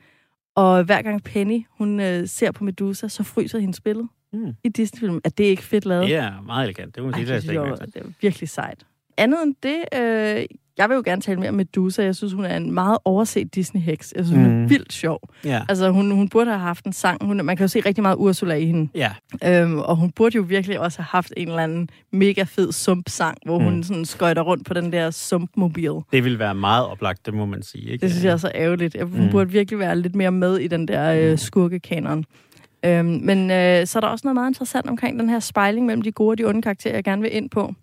Og 0.56 0.84
hver 0.84 1.02
gang 1.02 1.22
Penny, 1.24 1.64
hun 1.70 2.00
øh, 2.00 2.28
ser 2.28 2.52
på 2.52 2.64
Medusa, 2.64 3.08
så 3.08 3.22
fryser 3.22 3.58
hendes 3.58 3.80
billede 3.80 4.08
Mm. 4.32 4.52
i 4.64 4.68
Disney-filmen. 4.68 5.20
Er 5.24 5.28
det 5.28 5.44
ikke 5.44 5.62
fedt 5.62 5.86
lavet? 5.86 6.08
Det 6.08 6.16
er 6.16 6.40
meget 6.40 6.64
elegant. 6.64 6.94
Det 6.94 7.02
må 7.02 7.10
Ej, 7.10 7.24
sige, 7.24 7.34
det 7.34 7.42
det, 7.42 7.94
det 7.94 8.02
er 8.02 8.06
virkelig 8.20 8.48
sejt. 8.48 8.86
Andet 9.16 9.42
end 9.42 9.54
det, 9.62 9.84
øh, 9.94 10.44
jeg 10.78 10.88
vil 10.88 10.94
jo 10.94 11.02
gerne 11.04 11.22
tale 11.22 11.40
mere 11.40 11.48
om 11.48 11.54
Medusa. 11.54 12.02
Jeg 12.02 12.16
synes, 12.16 12.32
hun 12.32 12.44
er 12.44 12.56
en 12.56 12.72
meget 12.72 12.98
overset 13.04 13.54
Disney-heks. 13.54 14.12
Jeg 14.16 14.24
synes, 14.24 14.36
mm. 14.38 14.44
hun 14.44 14.52
er 14.52 14.62
Mm. 14.62 14.70
vildt 14.70 14.92
sjov. 14.92 15.20
Ja. 15.44 15.62
Altså, 15.68 15.90
hun, 15.90 16.10
hun 16.10 16.28
burde 16.28 16.50
have 16.50 16.60
haft 16.60 16.84
en 16.84 16.92
sang. 16.92 17.24
Hun, 17.26 17.36
man 17.44 17.56
kan 17.56 17.64
jo 17.64 17.68
se 17.68 17.80
rigtig 17.80 18.02
meget 18.02 18.16
Ursula 18.16 18.54
i 18.54 18.66
hende. 18.66 18.88
Ja, 18.94 19.10
Øhm, 19.44 19.78
og 19.78 19.96
hun 19.96 20.10
burde 20.10 20.36
jo 20.36 20.42
virkelig 20.42 20.80
også 20.80 20.98
have 20.98 21.06
haft 21.10 21.32
en 21.36 21.48
eller 21.48 21.62
anden 21.62 21.90
mega 22.12 22.42
fed 22.42 22.72
sumpsang, 22.72 23.38
hvor 23.44 23.58
mm. 23.58 23.64
Mm. 23.64 23.70
hun 23.70 23.82
sådan 23.84 24.04
skøjter 24.04 24.42
rundt 24.42 24.66
på 24.66 24.74
den 24.74 24.92
der 24.92 25.10
sumpmobil. 25.10 25.90
det 26.12 26.24
vil 26.24 26.38
være 26.38 26.54
meget 26.54 26.86
oplagt, 26.86 27.26
det 27.26 27.34
må 27.34 27.46
man 27.46 27.62
sige. 27.62 27.90
Ikke? 27.90 28.02
Det 28.02 28.10
synes 28.10 28.24
jeg 28.24 28.32
er 28.32 28.36
så 28.36 28.50
ærgerligt. 28.54 28.96
Hun 29.02 29.24
Mm. 29.24 29.30
burde 29.30 29.50
virkelig 29.50 29.78
være 29.78 29.98
lidt 30.00 30.14
mere 30.14 30.30
med 30.32 30.56
i 30.58 30.68
den 30.68 30.88
der 30.88 31.14
øh, 31.32 31.38
skurkekanon. 31.38 32.24
Øhm, 32.84 33.06
men 33.22 33.50
øh, 33.50 33.86
så 33.86 33.98
er 33.98 34.00
der 34.00 34.08
også 34.08 34.26
noget 34.26 34.34
meget 34.34 34.50
interessant 34.50 34.86
omkring 34.88 35.18
den 35.20 35.28
her 35.30 35.40
spejling 35.40 35.86
mellem 35.86 36.02
de 36.02 36.12
gode 36.12 36.30
og 36.34 36.38
de 36.38 36.44
onde 36.44 36.62
karakterer, 36.62 36.94
jeg 36.94 37.04
gerne 37.04 37.22
vil 37.22 37.36
ind 37.36 37.50
på. 37.50 37.74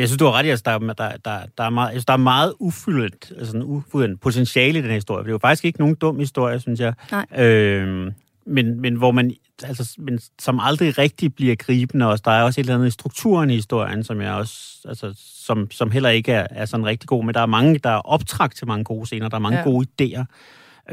Jeg 0.00 0.08
synes, 0.08 0.18
du 0.18 0.24
har 0.24 0.32
ret 0.32 0.46
i, 0.46 0.48
at 0.48 0.64
der, 0.64 0.70
er- 0.70 0.78
der, 0.78 1.16
der, 1.24 1.40
der, 1.58 1.64
er 1.64 1.70
meget, 1.70 1.90
synes, 1.92 2.04
der 2.04 2.12
er 2.12 2.16
meget 2.16 2.54
ufyldt, 2.60 3.32
altså 3.38 3.56
en 3.56 3.62
ufyldt 3.62 4.20
potentiale 4.20 4.78
i 4.78 4.82
den 4.82 4.88
her 4.90 4.94
historie. 4.94 5.18
For 5.20 5.24
det 5.24 5.30
er 5.30 5.34
jo 5.34 5.38
faktisk 5.38 5.64
ikke 5.64 5.80
nogen 5.80 5.94
dum 5.94 6.18
historie, 6.18 6.60
synes 6.60 6.80
jeg. 6.80 6.94
Nej. 7.10 7.26
Øhm, 7.46 8.10
men, 8.46 8.80
men 8.80 8.94
hvor 8.94 9.10
man, 9.10 9.34
altså, 9.62 9.94
men, 9.98 10.18
som 10.38 10.60
aldrig 10.62 10.98
rigtig 10.98 11.34
bliver 11.34 11.56
gribende 11.56 12.06
også. 12.08 12.22
Der 12.24 12.30
er 12.30 12.42
også 12.42 12.60
et 12.60 12.64
eller 12.64 12.74
andet 12.74 12.86
i 12.86 12.90
strukturen 12.90 13.50
i 13.50 13.54
historien, 13.54 14.04
som 14.04 14.20
jeg 14.20 14.32
også, 14.32 14.78
altså, 14.88 15.12
som, 15.46 15.70
som 15.70 15.90
heller 15.90 16.08
ikke 16.08 16.32
er, 16.32 16.46
er 16.50 16.64
sådan 16.64 16.86
rigtig 16.86 17.08
god. 17.08 17.24
Men 17.24 17.34
der 17.34 17.40
er 17.40 17.46
mange, 17.46 17.78
der 17.78 17.90
er 17.90 18.00
optræk 18.00 18.54
til 18.54 18.66
mange 18.66 18.84
gode 18.84 19.06
scener. 19.06 19.28
Der 19.28 19.36
er 19.36 19.40
mange 19.40 19.58
ja. 19.58 19.64
gode 19.64 19.86
idéer. 20.02 20.24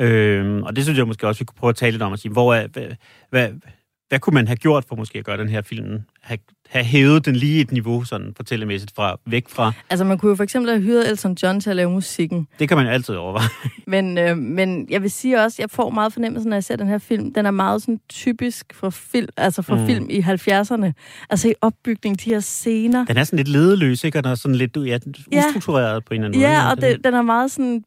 Øhm, 0.01 0.63
og 0.63 0.75
det 0.75 0.83
synes 0.83 0.97
jeg 0.97 1.07
måske 1.07 1.27
også, 1.27 1.39
vi 1.39 1.45
kunne 1.45 1.57
prøve 1.59 1.69
at 1.69 1.75
tale 1.75 1.91
lidt 1.91 2.01
om 2.01 2.11
og 2.11 2.19
sige, 2.19 2.31
hvor 2.31 2.53
er, 2.53 2.67
hvad, 2.67 2.87
hvad, 3.29 3.49
hvad 4.09 4.19
kunne 4.19 4.33
man 4.33 4.47
have 4.47 4.57
gjort 4.57 4.85
for 4.85 4.95
måske 4.95 5.19
at 5.19 5.25
gøre 5.25 5.37
den 5.37 5.49
her 5.49 5.61
film, 5.61 6.01
have, 6.21 6.37
have 6.69 6.85
hævet 6.85 7.25
den 7.25 7.35
lige 7.35 7.61
et 7.61 7.71
niveau, 7.71 8.03
sådan 8.03 8.33
fortællemæssigt, 8.35 8.91
fra, 8.95 9.19
væk 9.25 9.49
fra... 9.49 9.71
Altså, 9.89 10.05
man 10.05 10.17
kunne 10.17 10.29
jo 10.29 10.35
for 10.35 10.43
eksempel 10.43 10.71
have 10.71 10.81
hyret 10.81 11.09
Elton 11.09 11.37
John 11.43 11.59
til 11.59 11.69
at 11.69 11.75
lave 11.75 11.91
musikken. 11.91 12.47
Det 12.59 12.67
kan 12.67 12.77
man 12.77 12.87
altid 12.87 13.15
overveje. 13.15 13.47
Men, 13.87 14.17
øh, 14.17 14.37
men 14.37 14.87
jeg 14.89 15.01
vil 15.01 15.11
sige 15.11 15.41
også, 15.41 15.57
jeg 15.59 15.69
får 15.69 15.89
meget 15.89 16.13
fornemmelse, 16.13 16.49
når 16.49 16.55
jeg 16.55 16.63
ser 16.63 16.75
den 16.75 16.87
her 16.87 16.97
film. 16.97 17.33
Den 17.33 17.45
er 17.45 17.51
meget 17.51 17.81
sådan 17.81 17.99
typisk 18.09 18.73
for 18.73 18.89
film, 18.89 19.27
altså 19.37 19.61
for 19.61 19.75
mm. 19.75 19.85
film 19.85 20.07
i 20.09 20.19
70'erne. 20.19 20.91
Altså 21.29 21.49
i 21.49 21.53
opbygning, 21.61 22.23
de 22.25 22.29
her 22.29 22.39
scener. 22.39 23.05
Den 23.05 23.17
er 23.17 23.23
sådan 23.23 23.37
lidt 23.37 23.47
ledeløs, 23.47 24.03
ikke? 24.03 24.17
Og 24.17 24.23
den 24.23 24.31
er 24.31 24.35
sådan 24.35 24.55
lidt 24.55 24.77
ja, 24.77 24.99
ustruktureret 25.37 26.05
på 26.05 26.13
en 26.13 26.19
eller 26.19 26.27
anden 26.27 26.41
ja, 26.41 26.47
måde. 26.47 26.59
Ja, 26.59 26.71
og 26.71 26.81
den, 26.81 27.03
den 27.03 27.13
er 27.13 27.21
meget 27.21 27.51
sådan 27.51 27.83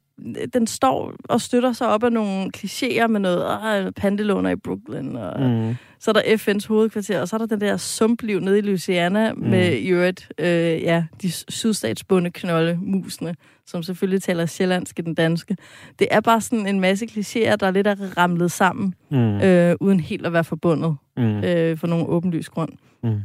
den 0.55 0.67
står 0.67 1.15
og 1.25 1.41
støtter 1.41 1.73
sig 1.73 1.89
op 1.89 2.05
af 2.05 2.12
nogle 2.12 2.50
klichéer 2.57 3.07
med 3.07 3.21
noget, 3.21 3.87
øh, 3.87 3.93
pandelåner 3.93 4.50
i 4.50 4.57
Brooklyn, 4.57 5.17
og 5.17 5.41
mm. 5.41 5.75
så 5.99 6.11
er 6.11 6.12
der 6.12 6.21
FN's 6.23 6.69
hovedkvarter, 6.69 7.21
og 7.21 7.29
så 7.29 7.37
er 7.37 7.39
der 7.39 7.47
den 7.47 7.61
der 7.61 7.77
sumpliv 7.77 8.41
nede 8.41 8.59
i 8.59 8.61
Louisiana 8.61 9.33
mm. 9.33 9.41
med 9.41 9.73
i 9.73 9.89
øvrigt, 9.89 10.33
øh, 10.39 10.47
ja, 10.83 11.05
de 11.23 11.31
sydstatsbunde 11.33 12.31
knolde, 12.31 12.79
musene, 12.81 13.35
som 13.67 13.83
selvfølgelig 13.83 14.23
taler 14.23 14.47
sjællandsk 14.47 14.99
i 14.99 15.03
den 15.03 15.15
danske. 15.15 15.57
Det 15.99 16.09
er 16.11 16.21
bare 16.21 16.41
sådan 16.41 16.67
en 16.67 16.81
masse 16.81 17.07
klichéer, 17.07 17.57
der 17.57 17.67
er 17.67 17.71
lidt 17.71 17.87
er 17.87 18.17
ramlet 18.17 18.53
sammen, 18.53 18.95
mm. 19.11 19.41
øh, 19.41 19.77
uden 19.81 20.00
helt 20.00 20.27
at 20.27 20.33
være 20.33 20.45
forbundet 20.45 20.97
mm. 21.17 21.45
øh, 21.45 21.79
for 21.79 21.87
nogen 21.87 22.07
åbenlys 22.09 22.49
grund. 22.49 22.73
Mm. 23.03 23.21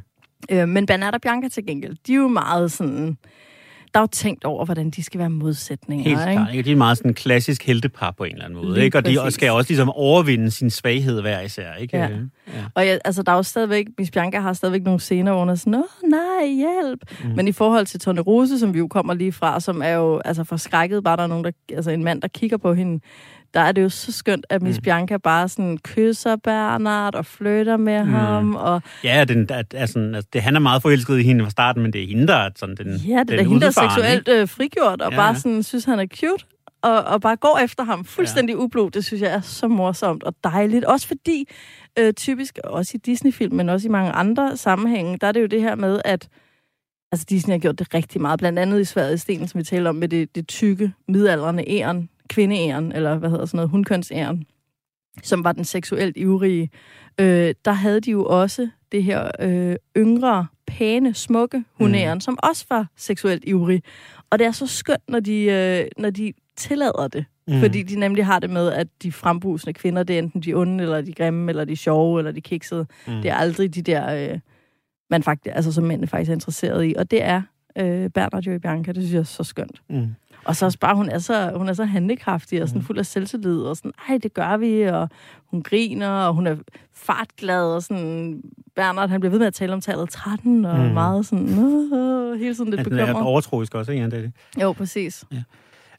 Øh, 0.51 0.67
men 0.67 0.85
Bernard 0.85 1.13
og 1.13 1.21
Bianca 1.21 1.47
til 1.47 1.65
gengæld, 1.65 1.95
de 2.07 2.13
er 2.13 2.17
jo 2.17 2.27
meget 2.27 2.71
sådan 2.71 3.17
der 3.95 3.99
er 3.99 4.03
jo 4.03 4.07
tænkt 4.07 4.45
over, 4.45 4.65
hvordan 4.65 4.89
de 4.89 5.03
skal 5.03 5.19
være 5.19 5.29
modsætninger. 5.29 6.03
Helt 6.03 6.21
klart. 6.21 6.51
Ikke? 6.51 6.63
De 6.63 6.71
er 6.71 6.75
meget 6.75 6.97
sådan 6.97 7.11
en 7.11 7.15
klassisk 7.15 7.63
heltepar 7.63 8.11
på 8.11 8.23
en 8.23 8.31
eller 8.31 8.45
anden 8.45 8.59
måde. 8.59 8.73
Lige 8.73 8.85
ikke? 8.85 8.97
Og 8.97 9.05
de 9.05 9.31
skal 9.31 9.51
også 9.51 9.69
ligesom 9.69 9.89
overvinde 9.89 10.51
sin 10.51 10.69
svaghed 10.69 11.21
hver 11.21 11.41
især. 11.41 11.73
Ikke? 11.73 11.97
Ja. 11.97 12.03
ja. 12.03 12.53
Og 12.75 12.85
ja, 12.85 12.97
altså, 13.05 13.23
der 13.23 13.31
er 13.31 13.35
jo 13.35 13.43
stadigvæk, 13.43 13.85
Miss 13.97 14.11
Bianca 14.11 14.39
har 14.39 14.53
stadigvæk 14.53 14.83
nogle 14.83 14.99
scener, 14.99 15.31
hvor 15.31 15.39
hun 15.39 15.49
er 15.49 15.55
sådan, 15.55 15.75
åh 15.75 16.09
nej, 16.09 16.47
hjælp. 16.47 16.99
Mm. 17.23 17.29
Men 17.35 17.47
i 17.47 17.51
forhold 17.51 17.85
til 17.85 17.99
Tone 17.99 18.21
Rose, 18.21 18.59
som 18.59 18.73
vi 18.73 18.79
jo 18.79 18.87
kommer 18.87 19.13
lige 19.13 19.31
fra, 19.31 19.59
som 19.59 19.81
er 19.81 19.93
jo 19.93 20.21
altså, 20.25 20.43
forskrækket, 20.43 21.03
bare 21.03 21.17
der 21.17 21.23
er 21.23 21.27
nogen, 21.27 21.43
der, 21.43 21.51
altså 21.73 21.91
en 21.91 22.03
mand, 22.03 22.21
der 22.21 22.27
kigger 22.27 22.57
på 22.57 22.73
hende, 22.73 22.99
der 23.55 23.61
er 23.61 23.71
det 23.71 23.83
jo 23.83 23.89
så 23.89 24.11
skønt, 24.11 24.45
at 24.49 24.61
Miss 24.61 24.79
mm. 24.79 24.83
Bianca 24.83 25.17
bare 25.17 25.49
sådan 25.49 25.77
kysser 25.77 26.35
Bernard 26.35 27.15
og 27.15 27.25
flytter 27.25 27.77
med 27.77 28.03
mm. 28.03 28.09
ham. 28.09 28.55
Og... 28.55 28.81
Ja, 29.03 29.25
den, 29.27 29.47
sådan, 29.47 30.15
altså, 30.15 30.29
det, 30.33 30.41
han 30.41 30.55
er 30.55 30.59
meget 30.59 30.81
forelsket 30.81 31.19
i 31.19 31.23
hende 31.23 31.43
fra 31.43 31.49
starten, 31.49 31.81
men 31.81 31.93
det 31.93 32.03
er 32.03 32.07
hende, 32.07 32.27
der 32.27 32.35
er 32.35 32.49
sådan 32.55 32.75
den 32.75 32.95
Ja, 32.95 33.23
det 33.27 33.39
er 33.39 33.43
hende, 33.43 33.61
der 33.61 33.67
er 33.67 33.71
seksuelt 33.71 34.27
øh, 34.27 34.47
frigjort, 34.47 35.01
og 35.01 35.11
ja. 35.11 35.17
bare 35.17 35.35
sådan, 35.35 35.63
synes, 35.63 35.85
han 35.85 35.99
er 35.99 36.05
cute. 36.07 36.45
Og, 36.81 37.03
og 37.03 37.21
bare 37.21 37.35
går 37.35 37.59
efter 37.63 37.83
ham 37.83 38.05
fuldstændig 38.05 38.53
ja. 38.53 38.59
ublu. 38.59 38.87
Det 38.87 39.05
synes 39.05 39.21
jeg 39.21 39.31
er 39.31 39.41
så 39.41 39.67
morsomt 39.67 40.23
og 40.23 40.35
dejligt. 40.43 40.85
Også 40.85 41.07
fordi, 41.07 41.49
øh, 41.99 42.13
typisk 42.13 42.59
også 42.63 42.91
i 42.95 42.97
Disney-film, 42.97 43.55
men 43.55 43.69
også 43.69 43.87
i 43.87 43.91
mange 43.91 44.11
andre 44.11 44.57
sammenhænge, 44.57 45.17
der 45.21 45.27
er 45.27 45.31
det 45.31 45.41
jo 45.41 45.45
det 45.45 45.61
her 45.61 45.75
med, 45.75 46.01
at 46.05 46.27
altså 47.11 47.25
Disney 47.29 47.53
har 47.53 47.59
gjort 47.59 47.79
det 47.79 47.93
rigtig 47.93 48.21
meget. 48.21 48.39
Blandt 48.39 48.59
andet 48.59 48.81
i 48.81 48.85
Sverige 48.85 49.17
Sten, 49.17 49.47
som 49.47 49.59
vi 49.59 49.63
taler 49.63 49.89
om, 49.89 49.95
med 49.95 50.07
det, 50.07 50.35
det 50.35 50.47
tykke, 50.47 50.93
midaldrende 51.07 51.63
æren, 51.67 52.09
kvindeæren, 52.29 52.91
eller 52.91 53.17
hvad 53.17 53.29
hedder 53.29 53.45
sådan 53.45 53.57
noget, 53.57 53.69
hundkønsæren, 53.69 54.45
som 55.23 55.43
var 55.43 55.51
den 55.51 55.63
seksuelt 55.63 56.17
ivrige, 56.17 56.69
øh, 57.19 57.53
der 57.65 57.71
havde 57.71 57.99
de 58.01 58.11
jo 58.11 58.25
også 58.25 58.69
det 58.91 59.03
her 59.03 59.31
øh, 59.39 59.75
yngre, 59.97 60.47
pæne, 60.67 61.13
smukke 61.13 61.63
hundæren, 61.73 62.15
mm. 62.15 62.21
som 62.21 62.39
også 62.43 62.65
var 62.69 62.87
seksuelt 62.95 63.43
ivrig. 63.47 63.83
Og 64.29 64.39
det 64.39 64.47
er 64.47 64.51
så 64.51 64.67
skønt, 64.67 65.09
når 65.09 65.19
de, 65.19 65.43
øh, 65.43 65.85
når 65.97 66.09
de 66.09 66.33
tillader 66.57 67.07
det. 67.07 67.25
Mm. 67.47 67.59
Fordi 67.59 67.83
de 67.83 67.99
nemlig 67.99 68.25
har 68.25 68.39
det 68.39 68.49
med, 68.49 68.71
at 68.71 68.87
de 69.03 69.11
frembrusende 69.11 69.73
kvinder, 69.73 70.03
det 70.03 70.13
er 70.13 70.19
enten 70.19 70.41
de 70.41 70.53
onde, 70.53 70.83
eller 70.83 71.01
de 71.01 71.13
grimme, 71.13 71.51
eller 71.51 71.65
de 71.65 71.75
sjove, 71.75 72.19
eller 72.19 72.31
de 72.31 72.41
kiksede. 72.41 72.85
Mm. 73.07 73.13
Det 73.13 73.31
er 73.31 73.35
aldrig 73.35 73.75
de 73.75 73.81
der, 73.81 74.31
øh, 74.33 74.39
man 75.09 75.23
faktisk, 75.23 75.55
altså 75.55 75.71
som 75.71 75.83
mændene 75.83 76.07
faktisk 76.07 76.29
er 76.29 76.33
interesseret 76.33 76.85
i. 76.85 76.93
Og 76.97 77.11
det 77.11 77.23
er 77.23 77.41
øh, 77.77 78.09
Bernard 78.09 78.47
og 78.47 78.61
Bianca, 78.61 78.91
det 78.91 79.01
synes 79.01 79.13
jeg 79.13 79.19
er 79.19 79.23
så 79.23 79.43
skønt. 79.43 79.81
Mm. 79.89 80.07
Og 80.45 80.55
så 80.55 80.65
også 80.65 80.79
bare, 80.79 80.95
hun 80.95 81.09
er 81.09 81.19
så, 81.19 81.51
hun 81.55 81.69
er 81.69 81.73
så 81.73 81.85
handlekraftig 81.85 82.61
og 82.61 82.67
sådan 82.67 82.79
mm. 82.79 82.85
fuld 82.85 82.99
af 82.99 83.05
selvtillid, 83.05 83.59
og 83.59 83.77
sådan, 83.77 83.91
ej, 84.09 84.17
det 84.23 84.33
gør 84.33 84.57
vi, 84.57 84.81
og 84.81 85.09
hun 85.45 85.63
griner, 85.63 86.09
og 86.09 86.33
hun 86.33 86.47
er 86.47 86.55
fartglad, 86.93 87.63
og 87.63 87.83
sådan, 87.83 88.41
Bernard, 88.75 89.09
han 89.09 89.19
bliver 89.19 89.31
ved 89.31 89.39
med 89.39 89.47
at 89.47 89.53
tale 89.53 89.73
om 89.73 89.81
tallet 89.81 90.09
13, 90.09 90.65
og 90.65 90.77
mm. 90.77 90.83
meget 90.83 91.25
sådan, 91.25 91.49
øh, 91.93 92.39
hele 92.39 92.55
tiden 92.55 92.69
lidt 92.69 92.83
bekymret. 92.83 93.07
Han 93.07 93.15
er 93.15 93.21
overtroisk 93.21 93.75
også, 93.75 93.91
ikke? 93.91 94.11
Det. 94.11 94.31
Jo, 94.61 94.71
præcis. 94.71 95.23
Ja. 95.31 95.43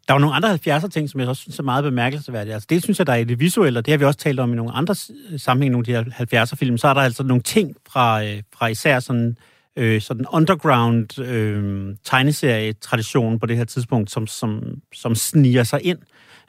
Der 0.09 0.15
er 0.15 0.19
nogle 0.19 0.35
andre 0.35 0.55
70'er 0.55 0.89
ting, 0.89 1.11
som 1.11 1.21
jeg 1.21 1.29
også 1.29 1.43
synes 1.43 1.59
er 1.59 1.63
meget 1.63 1.85
bemærkelsesværdige. 1.85 2.55
Altså, 2.55 2.67
det 2.71 2.83
synes 2.83 2.99
jeg, 2.99 3.07
der 3.07 3.13
er 3.13 3.17
i 3.17 3.25
det 3.25 3.41
visuelle, 3.41 3.79
og 3.79 3.87
det 3.87 3.93
har 3.93 3.99
vi 3.99 4.05
også 4.05 4.19
talt 4.19 4.41
om 4.41 4.53
i 4.53 4.57
nogle 4.57 4.73
andre 4.73 4.95
sammenhæng, 5.39 5.73
nogle 5.73 5.97
af 5.97 6.05
de 6.05 6.13
her 6.13 6.45
70'er 6.45 6.57
film. 6.57 6.79
Så 6.79 6.89
er 6.89 6.95
der 6.95 7.01
altså 7.01 7.23
nogle 7.23 7.43
ting 7.43 7.77
fra, 7.89 8.25
øh, 8.25 8.43
fra 8.53 8.67
især 8.67 9.01
sådan 9.01 9.37
øh, 9.77 10.01
sådan 10.01 10.27
underground 10.33 11.21
øh, 11.21 11.95
tegneserie-tradition 12.05 13.39
på 13.39 13.47
det 13.47 13.57
her 13.57 13.65
tidspunkt, 13.65 14.11
som, 14.11 14.27
som, 14.27 14.63
som 14.95 15.15
sniger 15.15 15.63
sig 15.65 15.81
ind 15.83 15.99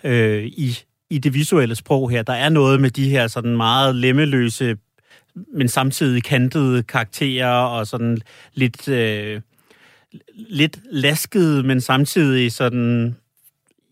øh, 0.03 0.43
i, 0.45 0.77
i 1.09 1.17
det 1.17 1.33
visuelle 1.33 1.75
sprog 1.75 2.09
her. 2.09 2.23
Der 2.23 2.33
er 2.33 2.49
noget 2.49 2.81
med 2.81 2.89
de 2.89 3.09
her 3.09 3.27
sådan 3.27 3.57
meget 3.57 3.95
lemmeløse, 3.95 4.77
men 5.53 5.67
samtidig 5.67 6.23
kantede 6.23 6.83
karakterer 6.83 7.61
og 7.61 7.87
sådan 7.87 8.17
lidt... 8.53 8.87
Øh, 8.87 9.41
lidt 10.35 10.79
laskede, 10.91 11.63
men 11.63 11.81
samtidig 11.81 12.51
sådan 12.51 13.15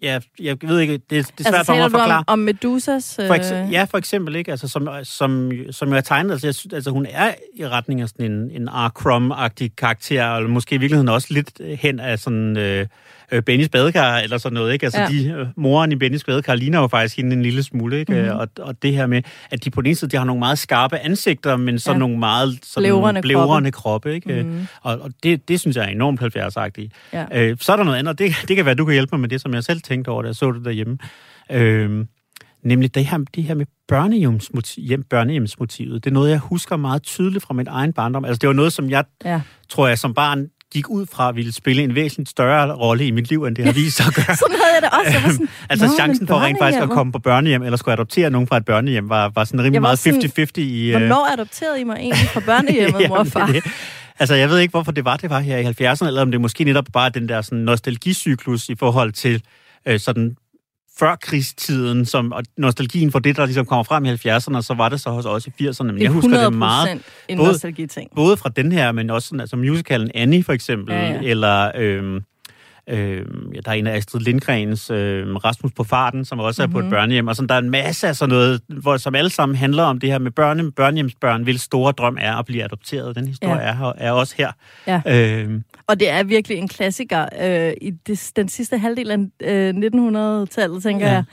ja, 0.06 0.20
jeg 0.40 0.58
ved 0.62 0.80
ikke, 0.80 0.94
det, 0.94 1.10
det 1.10 1.20
er 1.20 1.24
svært 1.44 1.56
altså, 1.56 1.66
for 1.66 1.76
mig 1.76 1.86
at 1.86 1.92
forklare. 1.92 2.18
Om, 2.18 2.24
om 2.28 2.40
Medusas... 2.40 3.20
Øh... 3.20 3.28
For 3.28 3.34
eksempel, 3.34 3.72
ja, 3.72 3.84
for 3.84 3.98
eksempel, 3.98 4.36
ikke? 4.36 4.52
Altså, 4.52 4.68
som, 4.68 4.90
som, 5.04 5.52
som 5.72 5.88
jeg 5.88 5.96
har 5.96 6.02
tegnet, 6.02 6.32
altså, 6.32 6.48
jeg 6.48 6.56
synes, 6.56 6.74
altså, 6.74 6.92
hun 6.92 7.06
er 7.10 7.34
i 7.56 7.68
retning 7.68 8.02
af 8.02 8.10
sådan 8.10 8.32
en, 8.32 8.52
en 8.62 8.70
R. 8.70 8.90
Crumb-agtig 9.00 9.70
karakter, 9.78 10.36
eller 10.36 10.50
måske 10.50 10.76
i 10.76 10.78
virkeligheden 10.78 11.10
også 11.10 11.28
lidt 11.32 11.80
hen 11.80 12.00
af 12.00 12.20
sådan... 12.20 12.58
Øh, 12.58 12.88
øh, 13.32 13.42
Bennys 13.42 13.70
badekar, 13.70 14.18
eller 14.18 14.38
sådan 14.38 14.54
noget, 14.54 14.74
ikke? 14.74 14.86
Altså, 14.86 15.02
ja. 15.02 15.08
de, 15.08 15.28
øh, 15.28 15.48
moren 15.58 15.92
i 15.92 15.96
Bennys 15.96 16.24
badekar 16.24 16.56
ligner 16.56 16.80
jo 16.80 16.88
faktisk 16.88 17.18
hende 17.18 17.36
en 17.36 17.42
lille 17.42 17.64
smule, 17.64 18.00
ikke? 18.00 18.14
Mm-hmm. 18.14 18.38
Og, 18.38 18.48
og 18.60 18.82
det 18.82 18.94
her 18.94 19.08
med, 19.08 19.22
at 19.52 19.66
de 19.66 19.70
på 19.70 19.82
den 19.82 19.88
ene 19.88 19.96
side, 19.96 20.12
de 20.12 20.18
har 20.18 20.26
nogle 20.26 20.40
meget 20.40 20.60
skarpe 20.60 20.98
ansigter, 20.98 21.58
men 21.58 21.80
så 21.80 21.92
ja. 21.92 21.98
nogle 21.98 22.18
meget 22.20 22.60
sådan, 22.64 23.22
blævrende 23.22 23.72
kroppe, 23.72 24.14
ikke? 24.14 24.44
Mm-hmm. 24.44 24.68
Og, 24.82 25.00
og 25.00 25.12
det, 25.24 25.48
det 25.48 25.60
synes 25.60 25.76
jeg 25.76 25.86
er 25.86 25.90
enormt 25.90 26.22
70-agtigt. 26.22 26.90
Ja. 27.14 27.26
Øh, 27.32 27.58
så 27.60 27.72
er 27.72 27.76
der 27.76 27.84
noget 27.84 27.98
andet, 27.98 28.20
det, 28.20 28.36
det 28.48 28.56
kan 28.56 28.66
være, 28.66 28.76
du 28.76 28.86
kan 28.86 28.94
hjælpe 28.94 29.10
mig 29.12 29.20
med 29.20 29.30
det, 29.30 29.42
som 29.42 29.54
jeg 29.54 29.64
selv 29.64 29.82
tænkte 29.82 30.10
over, 30.10 30.22
da 30.22 30.28
jeg 30.28 30.36
så 30.36 30.52
det 30.52 30.66
derhjemme. 30.66 30.98
Øh, 31.52 32.06
Nemlig 32.66 32.96
det 32.96 33.06
her, 33.06 33.18
det 33.36 33.44
her 33.44 33.56
med 33.56 33.66
børnehjemsmotiv, 33.88 34.84
hjem, 34.84 35.04
børnehjemsmotivet. 35.04 36.04
Det 36.04 36.10
er 36.10 36.14
noget, 36.14 36.30
jeg 36.30 36.40
husker 36.40 36.78
meget 36.78 37.04
tydeligt 37.04 37.44
fra 37.44 37.54
min 37.54 37.68
egen 37.68 37.94
barndom. 37.94 38.26
Altså, 38.26 38.40
det 38.40 38.48
var 38.48 38.54
noget, 38.54 38.74
som 38.74 38.90
jeg, 38.90 39.04
ja. 39.26 39.42
tror 39.70 39.88
jeg, 39.88 39.98
som 39.98 40.14
barn 40.14 40.48
gik 40.76 40.90
ud 40.90 41.06
fra 41.06 41.30
at 41.30 41.36
ville 41.36 41.54
spille 41.54 41.84
en 41.84 41.96
væsentligt 41.96 42.30
større 42.30 42.76
rolle 42.76 43.08
i 43.08 43.12
mit 43.12 43.30
liv, 43.30 43.44
end 43.44 43.56
det 43.56 43.66
har 43.66 43.74
vist 43.74 43.98
sig 43.98 44.06
at 44.08 44.16
gøre. 44.16 44.36
sådan 44.44 44.58
havde 44.64 44.74
jeg 44.76 44.82
det 44.82 44.90
også. 45.00 45.12
Jeg 45.12 45.24
var 45.24 45.32
sådan, 45.32 45.50
altså 45.70 45.86
chancen 46.00 46.28
for 46.28 46.40
rent 46.40 46.58
faktisk 46.62 46.82
at 46.82 46.90
komme 46.90 47.12
på 47.12 47.20
børnehjem, 47.20 47.64
eller 47.64 47.78
skulle 47.78 47.94
adoptere 47.94 48.30
nogen 48.30 48.48
fra 48.48 48.58
et 48.58 48.66
børnehjem, 48.66 49.10
var, 49.10 49.32
var 49.36 49.44
sådan 49.44 49.64
rimelig 49.64 49.82
meget 49.82 50.08
50-50 50.08 50.62
i... 50.62 50.94
Uh... 50.94 51.00
Hvornår 51.00 51.34
adopterede 51.34 51.82
I 51.82 51.84
mig 51.84 51.98
egentlig 51.98 52.30
fra 52.30 52.40
børnehjemmet, 52.40 53.10
mor 53.10 53.18
og 53.18 53.28
far? 53.28 53.46
Det, 53.48 53.64
Altså, 54.20 54.36
jeg 54.36 54.50
ved 54.50 54.60
ikke, 54.60 54.72
hvorfor 54.72 54.92
det 54.92 55.06
var, 55.06 55.18
det 55.18 55.30
var 55.30 55.40
her 55.40 55.58
i 55.58 55.64
70'erne, 55.64 56.08
eller 56.08 56.22
om 56.22 56.32
det 56.32 56.42
måske 56.42 56.64
netop 56.64 56.86
bare 56.94 57.10
den 57.10 57.30
der 57.30 57.42
sådan, 57.42 57.58
nostalgicyklus 57.58 58.70
i 58.70 58.76
forhold 58.76 59.12
til 59.12 59.42
øh, 59.86 60.00
sådan 60.00 60.36
før 61.00 61.16
krigstiden, 61.16 62.06
som, 62.06 62.32
og 62.32 62.44
nostalgien 62.58 63.12
for 63.12 63.20
det, 63.20 63.36
der 63.36 63.46
ligesom 63.46 63.66
kommer 63.66 63.84
frem 63.84 64.06
i 64.06 64.14
70'erne, 64.14 64.56
og 64.56 64.64
så 64.64 64.74
var 64.74 64.90
det 64.90 65.02
så 65.02 65.10
hos 65.10 65.26
os 65.26 65.48
i 65.48 65.50
80'erne. 65.50 65.84
Men 65.84 66.02
jeg 66.02 66.12
husker 66.12 66.44
det 66.44 66.54
meget. 66.54 66.90
en 67.28 67.38
både. 67.38 67.50
Både 68.16 68.38
fra 68.38 68.50
den 68.50 68.72
her, 68.72 68.92
men 68.92 69.10
også 69.10 69.28
sådan, 69.28 69.40
altså 69.40 69.56
musicalen 69.56 70.12
Annie 70.16 70.44
for 70.44 70.54
eksempel, 70.54 70.94
ja, 70.94 71.12
ja. 71.12 71.20
eller... 71.22 71.72
Øh, 71.76 72.22
Øh, 72.90 73.26
ja, 73.56 73.60
der 73.66 73.72
er 73.72 73.76
en 73.76 73.88
af 73.88 73.98
Astrid 73.98 74.22
Lindgrens 74.22 74.90
øh, 74.90 75.36
Rasmus 75.36 75.72
på 75.72 75.84
farten, 75.84 76.26
som 76.26 76.40
også 76.40 76.64
er 76.64 76.68
mm-hmm. 76.68 76.74
på 76.74 76.80
et 76.80 76.86
mhm. 76.86 76.92
børnehjem, 76.92 77.28
og 77.28 77.36
sådan, 77.36 77.50
der 77.50 77.56
er 77.56 77.60
en 77.60 77.70
masse 77.70 78.08
af 78.08 78.16
sådan 78.16 78.30
noget, 78.30 78.62
hvor, 78.68 78.98
som 78.98 79.16
alle 79.16 79.30
sammen 79.30 79.56
handler 79.56 79.84
om 79.84 80.00
det 80.00 80.12
her 80.12 80.20
med 80.20 80.32
børne, 80.32 80.72
børnehjemsbørn, 80.72 81.44
hvilken 81.44 81.60
store 81.60 81.92
drøm 81.92 82.18
er 82.22 82.36
at 82.36 82.46
blive 82.46 82.64
adopteret. 82.64 83.16
Den 83.16 83.28
historie 83.28 83.62
ja. 83.62 83.68
er, 83.68 83.94
er 83.98 84.12
også 84.12 84.36
her. 84.38 84.52
Ja. 84.88 85.02
Øh, 85.08 85.62
og 85.88 86.00
det 86.00 86.10
er 86.10 86.24
virkelig 86.24 86.58
en 86.58 86.68
klassiker 86.68 87.26
øh, 87.42 87.74
i 87.82 87.92
det, 87.92 88.32
den 88.36 88.50
sidste 88.50 88.78
halvdel 88.78 89.12
af 89.12 89.18
øh, 89.42 89.70
1900-tallet, 89.70 90.84
tænker 90.84 91.08
ja. 91.08 91.14
jeg 91.14 91.24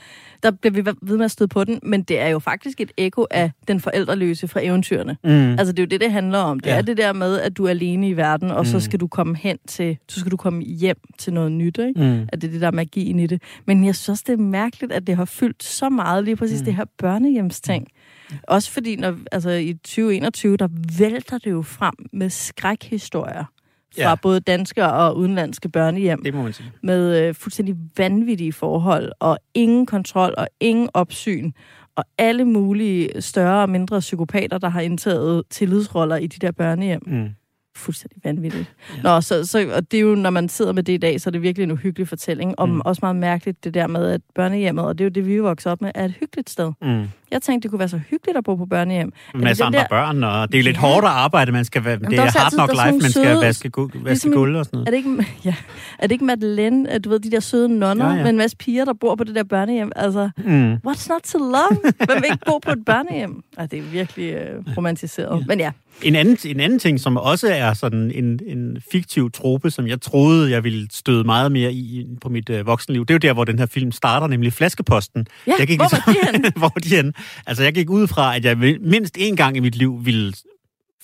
der 0.43 0.51
bliver 0.51 0.73
vi 0.73 0.85
ved 1.01 1.17
med 1.17 1.25
at 1.25 1.31
støde 1.31 1.47
på 1.47 1.63
den, 1.63 1.79
men 1.83 2.03
det 2.03 2.19
er 2.19 2.27
jo 2.27 2.39
faktisk 2.39 2.81
et 2.81 2.91
ekko 2.97 3.25
af 3.31 3.51
den 3.67 3.79
forældreløse 3.79 4.47
fra 4.47 4.59
eventyrene. 4.63 5.17
Mm. 5.23 5.29
Altså, 5.29 5.71
det 5.71 5.79
er 5.79 5.83
jo 5.83 5.87
det, 5.87 6.01
det 6.01 6.11
handler 6.11 6.39
om. 6.39 6.59
Det 6.59 6.69
ja. 6.69 6.77
er 6.77 6.81
det 6.81 6.97
der 6.97 7.13
med, 7.13 7.39
at 7.39 7.57
du 7.57 7.65
er 7.65 7.69
alene 7.69 8.09
i 8.09 8.17
verden, 8.17 8.51
og 8.51 8.59
mm. 8.59 8.65
så 8.65 8.79
skal 8.79 8.99
du 8.99 9.07
komme 9.07 9.37
hen 9.37 9.57
til, 9.67 9.97
så 10.09 10.19
skal 10.19 10.31
du 10.31 10.37
komme 10.37 10.63
hjem 10.63 10.97
til 11.17 11.33
noget 11.33 11.51
nyt, 11.51 11.77
ikke? 11.77 12.01
Mm. 12.01 12.27
At 12.33 12.41
det 12.41 12.47
er 12.47 12.51
det 12.51 12.61
der 12.61 12.71
magien 12.71 13.19
i 13.19 13.27
det. 13.27 13.41
Men 13.65 13.85
jeg 13.85 13.95
synes 13.95 14.09
også, 14.09 14.23
det 14.27 14.33
er 14.33 14.43
mærkeligt, 14.43 14.91
at 14.91 15.07
det 15.07 15.15
har 15.15 15.25
fyldt 15.25 15.63
så 15.63 15.89
meget, 15.89 16.23
lige 16.23 16.35
præcis 16.35 16.59
mm. 16.59 16.65
det 16.65 16.75
her 16.75 16.85
børnehjemsting. 16.97 17.87
Mm. 18.29 18.35
Også 18.47 18.71
fordi, 18.71 18.95
når, 18.95 19.17
altså 19.31 19.49
i 19.49 19.73
2021, 19.73 20.57
der 20.57 20.67
vælter 20.97 21.37
det 21.37 21.51
jo 21.51 21.61
frem 21.61 21.93
med 22.13 22.29
skrækhistorier 22.29 23.52
fra 23.95 24.09
ja. 24.09 24.15
både 24.15 24.39
danske 24.39 24.85
og 24.85 25.17
udenlandske 25.17 25.69
børnehjem. 25.69 26.23
Det 26.23 26.33
må 26.33 26.41
man 26.43 26.53
sige. 26.53 26.71
Med 26.83 27.21
øh, 27.27 27.35
fuldstændig 27.35 27.75
vanvittige 27.97 28.53
forhold, 28.53 29.11
og 29.19 29.37
ingen 29.53 29.85
kontrol 29.85 30.33
og 30.37 30.47
ingen 30.59 30.89
opsyn. 30.93 31.51
og 31.95 32.03
alle 32.17 32.45
mulige 32.45 33.21
større 33.21 33.61
og 33.61 33.69
mindre 33.69 33.99
psykopater, 33.99 34.57
der 34.57 34.69
har 34.69 34.81
indtaget 34.81 35.43
tillidsroller 35.49 36.15
i 36.15 36.27
de 36.27 36.39
der 36.45 36.51
børnehjem. 36.51 37.01
Mm. 37.07 37.29
Fuldstændig 37.75 38.17
vanvittigt. 38.23 38.73
Ja. 38.97 39.01
Nå, 39.03 39.21
så, 39.21 39.45
så, 39.45 39.71
og 39.75 39.91
det 39.91 39.97
er 39.97 40.01
jo, 40.01 40.15
når 40.15 40.29
man 40.29 40.49
sidder 40.49 40.71
med 40.71 40.83
det 40.83 40.93
i 40.93 40.97
dag, 40.97 41.21
så 41.21 41.29
er 41.29 41.31
det 41.31 41.41
virkelig 41.41 41.63
en 41.63 41.71
uhyggelig 41.71 42.07
fortælling. 42.07 42.59
Om 42.59 42.69
Mm. 42.69 42.81
også 42.85 42.99
meget 43.03 43.15
mærkeligt 43.15 43.63
det 43.63 43.73
der 43.73 43.87
med, 43.87 44.11
at 44.11 44.21
børnehjemmet, 44.35 44.85
og 44.85 44.97
det 44.97 45.03
er 45.03 45.05
jo 45.05 45.09
det, 45.09 45.27
vi 45.27 45.35
er 45.35 45.41
vokset 45.41 45.71
op 45.71 45.81
med, 45.81 45.91
er 45.95 46.05
et 46.05 46.11
hyggeligt 46.19 46.49
sted. 46.49 46.71
Mm. 46.81 47.03
Jeg 47.33 47.41
tænkte, 47.41 47.63
det 47.65 47.71
kunne 47.71 47.79
være 47.79 47.89
så 47.89 47.99
hyggeligt 48.09 48.37
at 48.37 48.43
bo 48.43 48.55
på 48.55 48.65
børnehjem. 48.65 49.13
En 49.35 49.41
masse 49.41 49.63
den 49.63 49.67
andre 49.67 49.79
der- 49.79 49.87
børn, 49.89 50.23
og 50.23 50.51
det 50.51 50.59
er 50.59 50.63
lidt 50.63 50.75
Ja. 50.75 50.81
hårdt 50.81 51.05
at 51.05 51.11
arbejde. 51.11 51.51
Man 51.51 51.65
skal 51.65 51.85
være, 51.85 51.95
det 51.99 52.11
der 52.11 52.21
er 52.21 52.25
er 52.25 52.31
hard 52.59 52.69
er 52.69 52.85
life, 52.85 52.91
man 53.01 53.11
skal 53.11 53.23
søde- 53.23 53.41
vaske, 53.41 53.71
gu- 53.77 53.81
vaske 53.93 54.03
Ligesom- 54.09 54.31
gulv 54.31 54.55
og 54.55 54.65
sådan 54.65 54.79
Er 54.79 54.91
noget. 54.91 55.05
det 55.05 55.11
ikke, 55.21 55.31
ja, 55.49 55.55
er 55.99 56.07
det 56.07 56.11
ikke 56.11 56.25
Madeleine, 56.25 56.89
at 56.89 57.03
du 57.03 57.09
ved, 57.09 57.19
de 57.19 57.31
der 57.31 57.39
søde 57.39 57.79
nonner 57.79 58.05
Ja, 58.09 58.15
ja, 58.15 58.21
med 58.21 58.29
en 58.29 58.37
masse 58.37 58.57
piger, 58.57 58.85
der 58.85 58.93
bor 58.93 59.15
på 59.15 59.23
det 59.23 59.35
der 59.35 59.43
børnehjem? 59.43 59.91
Altså, 59.95 60.29
Mm. 60.37 60.73
what's 60.73 61.09
not 61.09 61.21
to 61.21 61.37
love? 61.37 61.79
Hvem 61.97 62.15
vil 62.21 62.25
ikke 62.31 62.45
bo 62.45 62.57
på 62.57 62.71
et 62.71 62.85
børnehjem? 62.85 63.43
Ej, 63.57 63.65
det 63.65 63.79
er 63.79 63.83
virkelig 63.83 64.33
øh, 64.33 64.77
romantiseret. 64.77 65.39
Ja. 65.39 65.45
Men 65.47 65.59
ja, 65.59 65.71
En 66.03 66.15
anden, 66.15 66.37
en 66.45 66.59
anden 66.59 66.79
ting, 66.79 66.99
som 66.99 67.17
også 67.17 67.47
er 67.53 67.73
sådan 67.73 68.11
en, 68.15 68.39
en 68.47 68.77
fiktiv 68.91 69.31
trope, 69.31 69.71
som 69.71 69.87
jeg 69.87 70.01
troede, 70.01 70.51
jeg 70.51 70.63
ville 70.63 70.87
støde 70.91 71.23
meget 71.23 71.51
mere 71.51 71.73
i 71.73 72.05
på 72.21 72.29
mit 72.29 72.49
øh, 72.49 72.67
voksenliv, 72.67 73.01
det 73.05 73.09
er 73.09 73.15
jo 73.15 73.17
der, 73.17 73.33
hvor 73.33 73.43
den 73.43 73.59
her 73.59 73.65
film 73.65 73.91
starter, 73.91 74.27
nemlig 74.27 74.53
Flaskeposten. 74.53 75.27
ja 75.47 75.53
jeg 75.59 75.67
gik 75.67 75.77
hvor 75.79 75.89
var 76.05 76.31
de 76.41 76.51
hvor 76.55 76.71
er 76.75 76.79
de 76.79 76.95
henne? 76.95 77.13
Altså, 77.45 77.63
jeg 77.63 77.73
gik 77.73 77.89
ud 77.89 78.07
fra, 78.07 78.35
at 78.35 78.45
jeg 78.45 78.57
mindst 78.81 79.17
én 79.17 79.35
gang 79.35 79.57
i 79.57 79.59
mit 79.59 79.75
liv 79.75 79.99
ville 80.05 80.33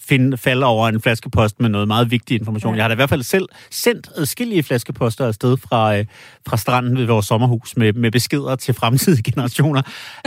finde, 0.08 0.38
falde 0.38 0.66
over 0.66 0.88
en 0.88 1.02
flaskepost 1.02 1.60
med 1.60 1.70
noget 1.70 1.88
meget 1.88 2.12
vigtig 2.12 2.40
information. 2.40 2.74
Ja. 2.74 2.78
Jeg 2.78 2.84
har 2.84 2.88
da 2.88 2.94
i 2.94 2.96
hvert 2.96 3.10
fald 3.10 3.24
selv 3.24 3.46
sendt 3.72 4.10
adskillige 4.16 4.64
flaskeposter 4.64 5.28
afsted 5.28 5.58
fra, 5.58 5.98
øh, 5.98 6.06
fra 6.48 6.58
stranden 6.58 6.98
ved 6.98 7.06
vores 7.06 7.26
sommerhus 7.26 7.78
med, 7.78 7.94
med 7.94 8.12
beskeder 8.12 8.56
til 8.56 8.74
fremtidige 8.74 9.24
generationer. 9.32 9.82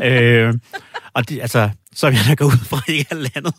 øh, 0.05 0.55
og 1.15 1.29
det, 1.29 1.41
altså, 1.41 1.71
så 1.95 2.07
vil 2.11 2.17
jeg 2.17 2.25
da 2.29 2.35
gå 2.35 2.45
ud 2.45 2.65
fra, 2.65 2.77
at 2.77 2.95
ikke 2.95 3.07
er 3.11 3.15
landet. 3.15 3.55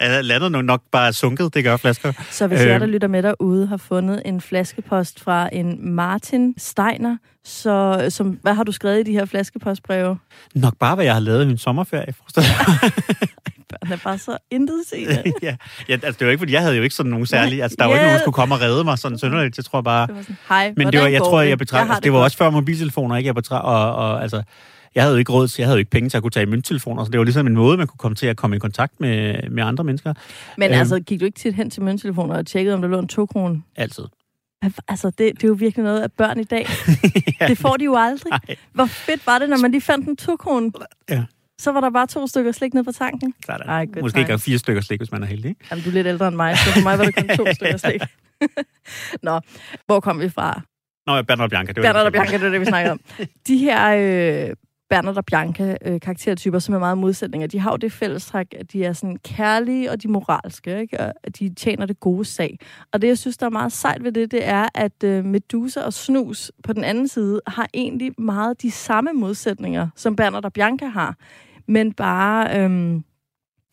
Er 0.00 0.22
landet 0.22 0.52
nu 0.52 0.62
nok 0.62 0.82
bare 0.92 1.12
sunket, 1.12 1.54
det 1.54 1.64
gør 1.64 1.76
flasker. 1.76 2.12
Så 2.30 2.46
hvis 2.46 2.60
Øh. 2.60 2.66
jeg, 2.68 2.80
der 2.80 2.86
lytter 2.86 3.08
med 3.08 3.22
derude, 3.22 3.66
har 3.66 3.76
fundet 3.76 4.22
en 4.24 4.40
flaskepost 4.40 5.20
fra 5.20 5.48
en 5.52 5.94
Martin 5.94 6.54
Steiner, 6.58 7.16
så 7.44 8.06
som, 8.08 8.38
hvad 8.42 8.54
har 8.54 8.64
du 8.64 8.72
skrevet 8.72 9.00
i 9.00 9.02
de 9.02 9.12
her 9.12 9.24
flaskepostbreve? 9.24 10.18
Nok 10.54 10.78
bare, 10.78 10.94
hvad 10.94 11.04
jeg 11.04 11.14
har 11.14 11.20
lavet 11.20 11.44
i 11.44 11.46
min 11.46 11.58
sommerferie. 11.58 12.14
Børn 13.82 13.92
er 13.92 13.96
bare 14.04 14.18
så 14.18 14.38
intet 14.50 14.82
ja, 15.42 15.56
ja, 15.88 15.92
altså, 15.92 16.12
det 16.18 16.20
var 16.20 16.30
ikke, 16.30 16.38
fordi 16.38 16.52
jeg 16.52 16.60
havde 16.62 16.76
jo 16.76 16.82
ikke 16.82 16.94
sådan 16.94 17.10
nogen 17.10 17.26
særlige... 17.26 17.62
Altså, 17.62 17.76
der 17.78 17.84
var 17.84 17.92
ikke 17.92 18.02
nogen, 18.02 18.14
der 18.14 18.20
skulle 18.22 18.34
komme 18.34 18.54
og 18.54 18.60
redde 18.60 18.84
mig 18.84 18.98
sådan 18.98 19.18
synderligt. 19.18 19.56
Jeg 19.56 19.64
tror 19.64 19.80
bare... 19.80 20.06
Det 20.06 20.16
var 20.16 20.22
sådan, 20.22 20.36
hej, 20.48 20.72
Men 20.76 20.92
det 20.92 21.00
var, 21.00 21.06
jeg 21.06 21.20
tror, 21.20 21.40
jeg 21.40 21.58
betragter, 21.58 21.86
har 21.86 21.94
altså, 21.94 22.04
det 22.04 22.12
var 22.12 22.18
godt. 22.18 22.24
også 22.24 22.36
før 22.36 22.50
mobiltelefoner, 22.50 23.16
ikke? 23.16 23.26
Jeg 23.26 23.34
betragter, 23.34 23.68
og, 23.68 23.94
og 23.94 24.22
altså, 24.22 24.42
jeg 24.94 25.02
havde 25.02 25.14
jo 25.14 25.18
ikke 25.18 25.32
råd 25.32 25.48
til, 25.48 25.62
jeg 25.62 25.66
havde 25.66 25.76
jo 25.76 25.78
ikke 25.78 25.90
penge 25.90 26.08
til 26.08 26.16
at 26.16 26.22
kunne 26.22 26.30
tage 26.30 26.46
mønttelefoner, 26.46 27.04
så 27.04 27.10
det 27.10 27.18
var 27.18 27.24
ligesom 27.24 27.46
en 27.46 27.54
måde, 27.54 27.76
man 27.76 27.86
kunne 27.86 27.98
komme 27.98 28.14
til 28.14 28.26
at 28.26 28.36
komme 28.36 28.56
i 28.56 28.58
kontakt 28.58 29.00
med, 29.00 29.50
med 29.50 29.62
andre 29.62 29.84
mennesker. 29.84 30.14
Men 30.58 30.70
Øhm. 30.70 30.78
altså, 30.78 31.00
gik 31.00 31.20
du 31.20 31.24
ikke 31.24 31.38
tit 31.38 31.54
hen 31.54 31.70
til 31.70 31.82
mønttelefoner 31.82 32.36
og 32.36 32.46
tjekkede, 32.46 32.74
om 32.74 32.82
der 32.82 32.88
lå 32.88 32.98
en 32.98 33.08
to 33.08 33.26
krone? 33.26 33.62
Altid. 33.76 34.04
Altså, 34.88 35.06
det, 35.10 35.18
det 35.18 35.44
er 35.44 35.48
jo 35.48 35.54
virkelig 35.58 35.84
noget 35.84 36.00
af 36.00 36.12
børn 36.12 36.40
i 36.40 36.44
dag. 36.44 36.66
ja, 37.40 37.46
Det 37.48 37.58
får 37.58 37.76
de 37.76 37.84
jo 37.84 37.96
aldrig. 37.98 38.30
Nej. 38.30 38.56
Hvor 38.72 38.86
fedt 38.86 39.26
var 39.26 39.38
det, 39.38 39.48
når 39.48 39.56
man 39.56 39.70
lige 39.70 39.80
fandt 39.80 40.08
en 40.08 40.16
to 40.16 40.36
krone? 40.36 40.72
Ja. 41.10 41.24
Så 41.58 41.72
var 41.72 41.80
der 41.80 41.90
bare 41.90 42.06
to 42.06 42.26
stykker 42.26 42.52
slik 42.52 42.74
ned 42.74 42.84
på 42.84 42.92
tanken. 42.92 43.34
er 43.48 43.56
der 43.56 43.64
Ej, 43.64 43.86
good 43.86 44.02
måske 44.02 44.20
ikke 44.20 44.38
fire 44.38 44.58
stykker 44.58 44.82
slik, 44.82 45.00
hvis 45.00 45.12
man 45.12 45.22
er 45.22 45.26
heldig. 45.26 45.56
Jamen, 45.70 45.84
du 45.84 45.88
er 45.90 45.94
lidt 45.94 46.06
ældre 46.06 46.28
end 46.28 46.36
mig, 46.36 46.56
så 46.58 46.72
for 46.72 46.82
mig 46.82 46.98
var 46.98 47.04
det 47.04 47.14
kun 47.14 47.28
to 47.36 47.52
stykker 47.58 47.76
slik. 47.76 48.02
Nå, 49.28 49.40
hvor 49.86 50.00
kom 50.00 50.20
vi 50.20 50.28
fra? 50.28 50.60
Nå, 51.06 51.22
Bernard 51.22 51.44
og 51.44 51.50
Bianca. 51.50 51.72
Det 51.72 51.82
var 51.82 51.88
Bernard 51.88 52.06
og 52.06 52.12
det, 52.12 52.20
Bianca, 52.20 52.38
det 52.38 52.46
er 52.46 52.50
det, 52.50 52.60
vi 52.60 52.66
snakkede 52.66 52.92
om. 52.92 53.00
De 53.46 53.58
her 53.58 54.48
øh, 54.48 54.56
Bernard 54.90 55.16
og 55.16 55.24
Bianca 55.24 55.76
øh, 55.84 56.00
karaktertyper, 56.00 56.58
som 56.58 56.74
er 56.74 56.78
meget 56.78 56.98
modsætninger, 56.98 57.46
de 57.46 57.58
har 57.58 57.70
jo 57.70 57.76
det 57.76 57.92
fællestræk, 57.92 58.54
at 58.58 58.72
de 58.72 58.84
er 58.84 58.92
sådan 58.92 59.16
kærlige 59.16 59.90
og 59.90 60.02
de 60.02 60.08
moralske, 60.08 60.80
ikke? 60.80 61.00
og 61.00 61.12
at 61.22 61.38
de 61.38 61.54
tjener 61.54 61.86
det 61.86 62.00
gode 62.00 62.24
sag. 62.24 62.58
Og 62.92 63.02
det, 63.02 63.08
jeg 63.08 63.18
synes, 63.18 63.36
der 63.36 63.46
er 63.46 63.50
meget 63.50 63.72
sejt 63.72 64.04
ved 64.04 64.12
det, 64.12 64.30
det 64.30 64.48
er, 64.48 64.68
at 64.74 65.04
øh, 65.04 65.24
Medusa 65.24 65.80
og 65.80 65.92
Snus 65.92 66.52
på 66.64 66.72
den 66.72 66.84
anden 66.84 67.08
side 67.08 67.40
har 67.46 67.68
egentlig 67.74 68.12
meget 68.18 68.62
de 68.62 68.70
samme 68.70 69.12
modsætninger, 69.12 69.88
som 69.96 70.16
Bernard 70.16 70.44
og 70.44 70.52
Bianca 70.52 70.86
har. 70.86 71.16
Men 71.66 71.92
bare... 71.92 72.60
Øh, 72.60 73.00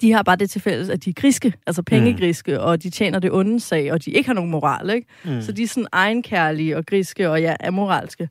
de 0.01 0.11
har 0.11 0.23
bare 0.23 0.35
det 0.35 0.49
til 0.49 0.61
fælles, 0.61 0.89
at 0.89 1.05
de 1.05 1.09
er 1.09 1.13
griske, 1.13 1.53
altså 1.67 1.83
pengegriske, 1.83 2.51
mm. 2.51 2.63
og 2.63 2.83
de 2.83 2.89
tjener 2.89 3.19
det 3.19 3.31
onde 3.31 3.59
sag, 3.59 3.91
og 3.91 4.05
de 4.05 4.11
ikke 4.11 4.27
har 4.27 4.33
nogen 4.33 4.51
moral, 4.51 4.89
ikke? 4.89 5.07
Mm. 5.25 5.41
Så 5.41 5.51
de 5.51 5.63
er 5.63 5.67
sådan 5.67 5.87
egenkærlige 5.91 6.77
og 6.77 6.85
griske 6.85 7.29
og 7.29 7.41
ja, 7.41 7.55
amoralske. 7.63 8.29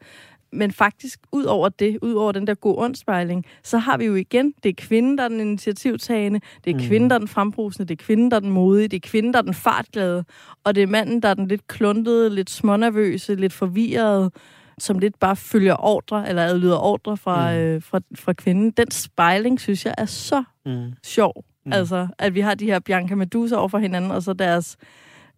Men 0.52 0.72
faktisk, 0.72 1.20
ud 1.32 1.44
over 1.44 1.68
det, 1.68 1.98
ud 2.02 2.12
over 2.14 2.32
den 2.32 2.46
der 2.46 2.54
god 2.54 2.74
åndspejling, 2.78 3.44
så 3.62 3.78
har 3.78 3.96
vi 3.96 4.04
jo 4.04 4.14
igen, 4.14 4.54
det 4.62 4.68
er 4.68 4.72
kvinden, 4.76 5.18
der 5.18 5.24
er 5.24 5.28
den 5.28 5.40
initiativtagende, 5.40 6.40
det 6.64 6.70
er 6.70 6.74
Mm. 6.74 6.80
kvinden, 6.82 7.10
der 7.10 7.14
er 7.14 7.18
den 7.18 7.28
frembrusende, 7.28 7.88
det 7.88 8.00
er 8.00 8.04
kvinden, 8.04 8.30
der 8.30 8.36
er 8.36 8.40
den 8.40 8.50
modige, 8.50 8.88
det 8.88 8.96
er 9.04 9.08
kvinden, 9.08 9.32
der 9.32 9.38
er 9.38 9.42
den 9.42 9.54
fartglade, 9.54 10.24
og 10.64 10.74
det 10.74 10.82
er 10.82 10.86
manden, 10.86 11.22
der 11.22 11.28
er 11.28 11.34
den 11.34 11.48
lidt 11.48 11.66
kluntede, 11.66 12.30
lidt 12.34 12.50
smånervøse, 12.50 13.34
lidt 13.34 13.52
forvirrede, 13.52 14.30
som 14.78 14.98
lidt 14.98 15.18
bare 15.20 15.36
følger 15.36 15.76
ordre, 15.84 16.28
eller 16.28 16.42
adlyder 16.44 16.76
ordre 16.78 17.16
fra, 17.16 17.52
Mm. 17.52 17.58
øh, 17.58 17.82
fra, 17.82 18.00
fra 18.14 18.32
kvinden. 18.32 18.70
Den 18.70 18.90
spejling, 18.90 19.60
synes 19.60 19.84
jeg, 19.86 19.94
er 19.98 20.06
så 20.06 20.44
Mm. 20.66 20.92
sjov. 21.04 21.44
Mm. 21.66 21.72
Altså, 21.72 22.08
at 22.18 22.34
vi 22.34 22.40
har 22.40 22.54
de 22.54 22.66
her 22.66 22.78
Bianca 22.78 23.14
Medusa 23.14 23.56
over 23.56 23.68
for 23.68 23.78
hinanden, 23.78 24.10
og 24.10 24.22
så 24.22 24.32
deres 24.32 24.76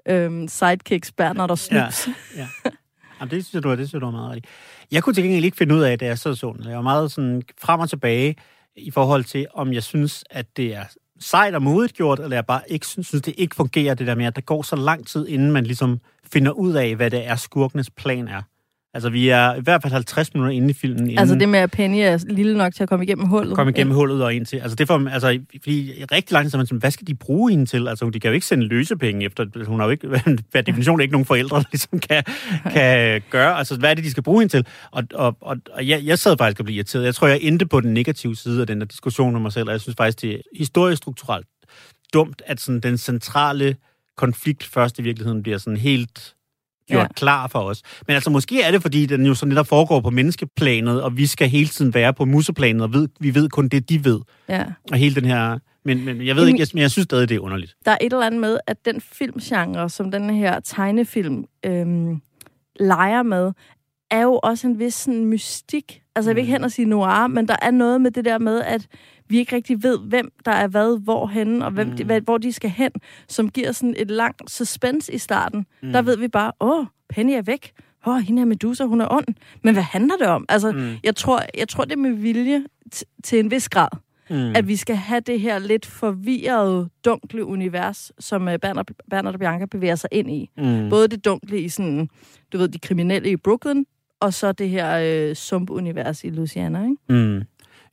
øhm, 0.08 0.48
sidekicks, 0.48 1.12
Bernard 1.12 1.50
og 1.50 1.58
Snus. 1.58 2.08
Ja. 2.36 2.46
Jamen, 3.20 3.30
det 3.30 3.44
synes 3.44 3.54
jeg, 3.54 3.62
du 3.62 3.70
er, 3.70 3.76
det 3.76 3.88
synes 3.88 3.92
jeg, 3.92 4.00
du 4.00 4.06
er 4.06 4.10
meget 4.10 4.30
rigtigt. 4.30 4.54
Jeg 4.92 5.02
kunne 5.02 5.14
til 5.14 5.24
gengæld 5.24 5.44
ikke 5.44 5.56
finde 5.56 5.74
ud 5.74 5.80
af, 5.80 5.98
da 5.98 6.06
jeg 6.06 6.18
så 6.18 6.34
sådan. 6.34 6.64
Jeg 6.64 6.76
var 6.76 6.82
meget 6.82 7.12
sådan 7.12 7.42
frem 7.60 7.80
og 7.80 7.90
tilbage 7.90 8.36
i 8.76 8.90
forhold 8.90 9.24
til, 9.24 9.46
om 9.54 9.72
jeg 9.72 9.82
synes, 9.82 10.24
at 10.30 10.56
det 10.56 10.74
er 10.74 10.84
sejt 11.20 11.54
og 11.54 11.62
modigt 11.62 11.94
gjort, 11.94 12.20
eller 12.20 12.36
jeg 12.36 12.46
bare 12.46 12.60
ikke 12.68 12.86
synes, 12.86 13.06
synes, 13.06 13.22
det 13.22 13.34
ikke 13.38 13.56
fungerer, 13.56 13.94
det 13.94 14.06
der 14.06 14.14
med, 14.14 14.26
at 14.26 14.36
der 14.36 14.42
går 14.42 14.62
så 14.62 14.76
lang 14.76 15.06
tid, 15.06 15.28
inden 15.28 15.52
man 15.52 15.64
ligesom 15.64 16.00
finder 16.32 16.52
ud 16.52 16.72
af, 16.72 16.96
hvad 16.96 17.10
det 17.10 17.26
er, 17.26 17.36
skurkenes 17.36 17.90
plan 17.90 18.28
er. 18.28 18.42
Altså, 18.94 19.10
vi 19.10 19.28
er 19.28 19.54
i 19.54 19.60
hvert 19.60 19.82
fald 19.82 19.92
50 19.92 20.34
minutter 20.34 20.56
inde 20.56 20.70
i 20.70 20.72
filmen, 20.72 21.00
inden 21.00 21.18
Altså 21.18 21.34
det 21.34 21.48
med, 21.48 21.58
at 21.58 21.70
Penny 21.70 21.96
er 21.98 22.24
lille 22.28 22.58
nok 22.58 22.74
til 22.74 22.82
at 22.82 22.88
komme 22.88 23.04
igennem 23.04 23.26
hullet. 23.26 23.56
komme 23.56 23.72
igennem 23.72 23.94
hullet 23.94 24.24
og 24.24 24.34
ind 24.34 24.46
til. 24.46 24.56
Altså, 24.56 24.76
det 24.76 24.86
får, 24.86 25.08
altså, 25.08 25.38
fordi 25.62 26.00
i 26.00 26.04
rigtig 26.04 26.32
lang 26.32 26.44
tid, 26.44 26.50
så 26.50 26.56
man 26.56 26.66
sådan, 26.66 26.78
hvad 26.78 26.90
skal 26.90 27.06
de 27.06 27.14
bruge 27.14 27.50
hende 27.50 27.66
til? 27.66 27.88
Altså, 27.88 28.10
de 28.10 28.20
kan 28.20 28.28
jo 28.28 28.34
ikke 28.34 28.46
sende 28.46 28.66
løsepenge 28.66 29.26
efter, 29.26 29.66
hun 29.66 29.80
har 29.80 29.86
jo 29.86 29.90
ikke, 29.90 30.08
per 30.52 30.60
definition 30.60 31.00
ikke 31.00 31.12
nogen 31.12 31.24
forældre, 31.24 31.56
der 31.56 31.64
ligesom 31.72 31.98
kan, 31.98 32.22
kan 32.72 33.22
gøre. 33.30 33.58
Altså, 33.58 33.76
hvad 33.76 33.90
er 33.90 33.94
det, 33.94 34.04
de 34.04 34.10
skal 34.10 34.22
bruge 34.22 34.40
hende 34.40 34.52
til? 34.52 34.66
Og, 34.90 35.02
og, 35.14 35.36
og, 35.40 35.56
og 35.72 35.88
jeg, 35.88 36.04
jeg 36.04 36.18
sad 36.18 36.36
faktisk 36.38 36.60
og 36.60 36.64
blev 36.64 36.76
irriteret. 36.76 37.04
Jeg 37.04 37.14
tror, 37.14 37.26
jeg 37.26 37.38
endte 37.42 37.66
på 37.66 37.80
den 37.80 37.94
negative 37.94 38.36
side 38.36 38.60
af 38.60 38.66
den 38.66 38.80
der 38.80 38.86
diskussion 38.86 39.32
med 39.32 39.40
mig 39.40 39.52
selv, 39.52 39.68
og 39.68 39.72
jeg 39.72 39.80
synes 39.80 39.96
faktisk, 39.96 40.22
det 40.22 40.34
er 40.34 40.38
historisk 40.56 40.96
strukturelt 40.96 41.46
dumt, 42.12 42.42
at 42.46 42.60
sådan 42.60 42.80
den 42.80 42.98
centrale 42.98 43.76
konflikt 44.16 44.64
først 44.64 44.98
i 44.98 45.02
virkeligheden 45.02 45.42
bliver 45.42 45.58
sådan 45.58 45.76
helt 45.76 46.34
gjort 46.90 47.02
Ja. 47.02 47.06
klar 47.16 47.46
for 47.48 47.58
os. 47.58 47.82
Men 48.06 48.14
altså, 48.14 48.30
måske 48.30 48.62
er 48.62 48.70
det, 48.70 48.82
fordi 48.82 49.06
den 49.06 49.26
jo 49.26 49.34
sådan 49.34 49.48
netop 49.48 49.66
foregår 49.66 50.00
på 50.00 50.10
menneskeplanet, 50.10 51.02
og 51.02 51.16
vi 51.16 51.26
skal 51.26 51.48
hele 51.48 51.68
tiden 51.68 51.94
være 51.94 52.14
på 52.14 52.24
museplanet, 52.24 52.82
og 52.82 52.92
ved, 52.92 53.08
vi 53.20 53.34
ved 53.34 53.48
kun 53.48 53.68
det, 53.68 53.88
de 53.88 54.04
ved. 54.04 54.20
Ja. 54.48 54.64
Og 54.92 54.96
hele 54.98 55.14
den 55.14 55.24
her... 55.24 55.58
Men, 55.86 56.04
men 56.04 56.26
jeg 56.26 56.36
ved 56.36 56.42
Jamen- 56.42 56.48
ikke, 56.48 56.60
jeg, 56.60 56.66
men 56.74 56.82
jeg 56.82 56.90
synes 56.90 57.04
stadig, 57.04 57.28
det 57.28 57.34
er 57.34 57.40
underligt. 57.40 57.74
Der 57.84 57.90
er 57.90 57.98
et 58.00 58.12
eller 58.12 58.26
andet 58.26 58.40
med, 58.40 58.58
at 58.66 58.76
den 58.84 59.00
filmgenre, 59.00 59.90
som 59.90 60.10
den 60.10 60.30
her 60.30 60.60
tegnefilm 60.60 61.44
øhm, 61.66 62.20
leger 62.80 63.22
med, 63.22 63.52
er 64.10 64.22
jo 64.22 64.40
også 64.42 64.66
en 64.66 64.78
vis 64.78 64.94
sådan, 64.94 65.24
mystik. 65.24 66.00
Altså, 66.16 66.30
jeg 66.30 66.36
vil 66.36 66.40
ikke 66.42 66.52
hen 66.52 66.64
og 66.64 66.70
sige 66.70 66.86
noir, 66.86 67.26
men 67.26 67.48
der 67.48 67.56
er 67.62 67.70
noget 67.70 68.00
med 68.00 68.10
det 68.10 68.24
der 68.24 68.38
med, 68.38 68.60
at 68.60 68.86
vi 69.28 69.38
ikke 69.38 69.56
rigtig 69.56 69.82
ved, 69.82 69.98
hvem 69.98 70.32
der 70.44 70.52
er 70.52 70.66
hvad, 70.66 71.00
hvorhen, 71.04 71.62
og 71.62 71.70
hvem 71.70 71.86
Mm. 71.88 71.96
de, 71.96 72.04
hvad, 72.04 72.20
hvor 72.20 72.38
de 72.38 72.52
skal 72.52 72.70
hen, 72.70 72.90
som 73.28 73.50
giver 73.50 73.72
sådan 73.72 73.94
et 73.98 74.10
langt 74.10 74.50
suspense 74.50 75.12
i 75.14 75.18
starten. 75.18 75.66
Mm. 75.82 75.92
Der 75.92 76.02
ved 76.02 76.16
vi 76.16 76.28
bare, 76.28 76.52
åh, 76.60 76.86
Penny 77.08 77.32
er 77.32 77.42
væk. 77.42 77.72
Åh, 78.06 78.16
hende 78.18 78.42
er 78.42 78.46
Medusa, 78.46 78.84
hun 78.84 79.00
er 79.00 79.06
ond. 79.10 79.26
Men 79.64 79.74
hvad 79.74 79.82
handler 79.82 80.16
det 80.16 80.26
om? 80.26 80.44
Altså, 80.48 80.72
Mm. 80.72 80.92
jeg, 81.04 81.16
tror, 81.16 81.42
jeg 81.58 81.68
tror, 81.68 81.84
det 81.84 81.92
er 81.92 81.96
med 81.96 82.10
vilje 82.10 82.64
til 83.24 83.38
en 83.38 83.50
vis 83.50 83.68
grad 83.68 83.88
Mm. 84.30 84.36
at 84.56 84.68
vi 84.68 84.76
skal 84.76 84.96
have 84.96 85.20
det 85.20 85.40
her 85.40 85.58
lidt 85.58 85.86
forvirrede, 85.86 86.88
dunkle 87.04 87.44
univers, 87.44 88.12
som 88.18 88.48
øh, 88.48 88.58
Bernard, 88.58 88.86
Bernard 89.10 89.34
og 89.34 89.40
Bianca 89.40 89.66
bevæger 89.66 89.94
sig 89.94 90.08
ind 90.12 90.30
i. 90.30 90.50
Mm. 90.58 90.90
Både 90.90 91.08
det 91.08 91.24
dunkle 91.24 91.60
i 91.60 91.68
sådan, 91.68 92.08
du 92.52 92.58
ved, 92.58 92.68
de 92.68 92.78
kriminelle 92.78 93.30
i 93.30 93.36
Brooklyn, 93.36 93.84
og 94.20 94.34
så 94.34 94.52
det 94.52 94.68
her 94.68 94.98
øh, 95.02 95.36
sumpunivers 95.36 96.24
i 96.24 96.30
Louisiana, 96.30 96.82
ikke? 96.82 96.96
Mm. 97.08 97.42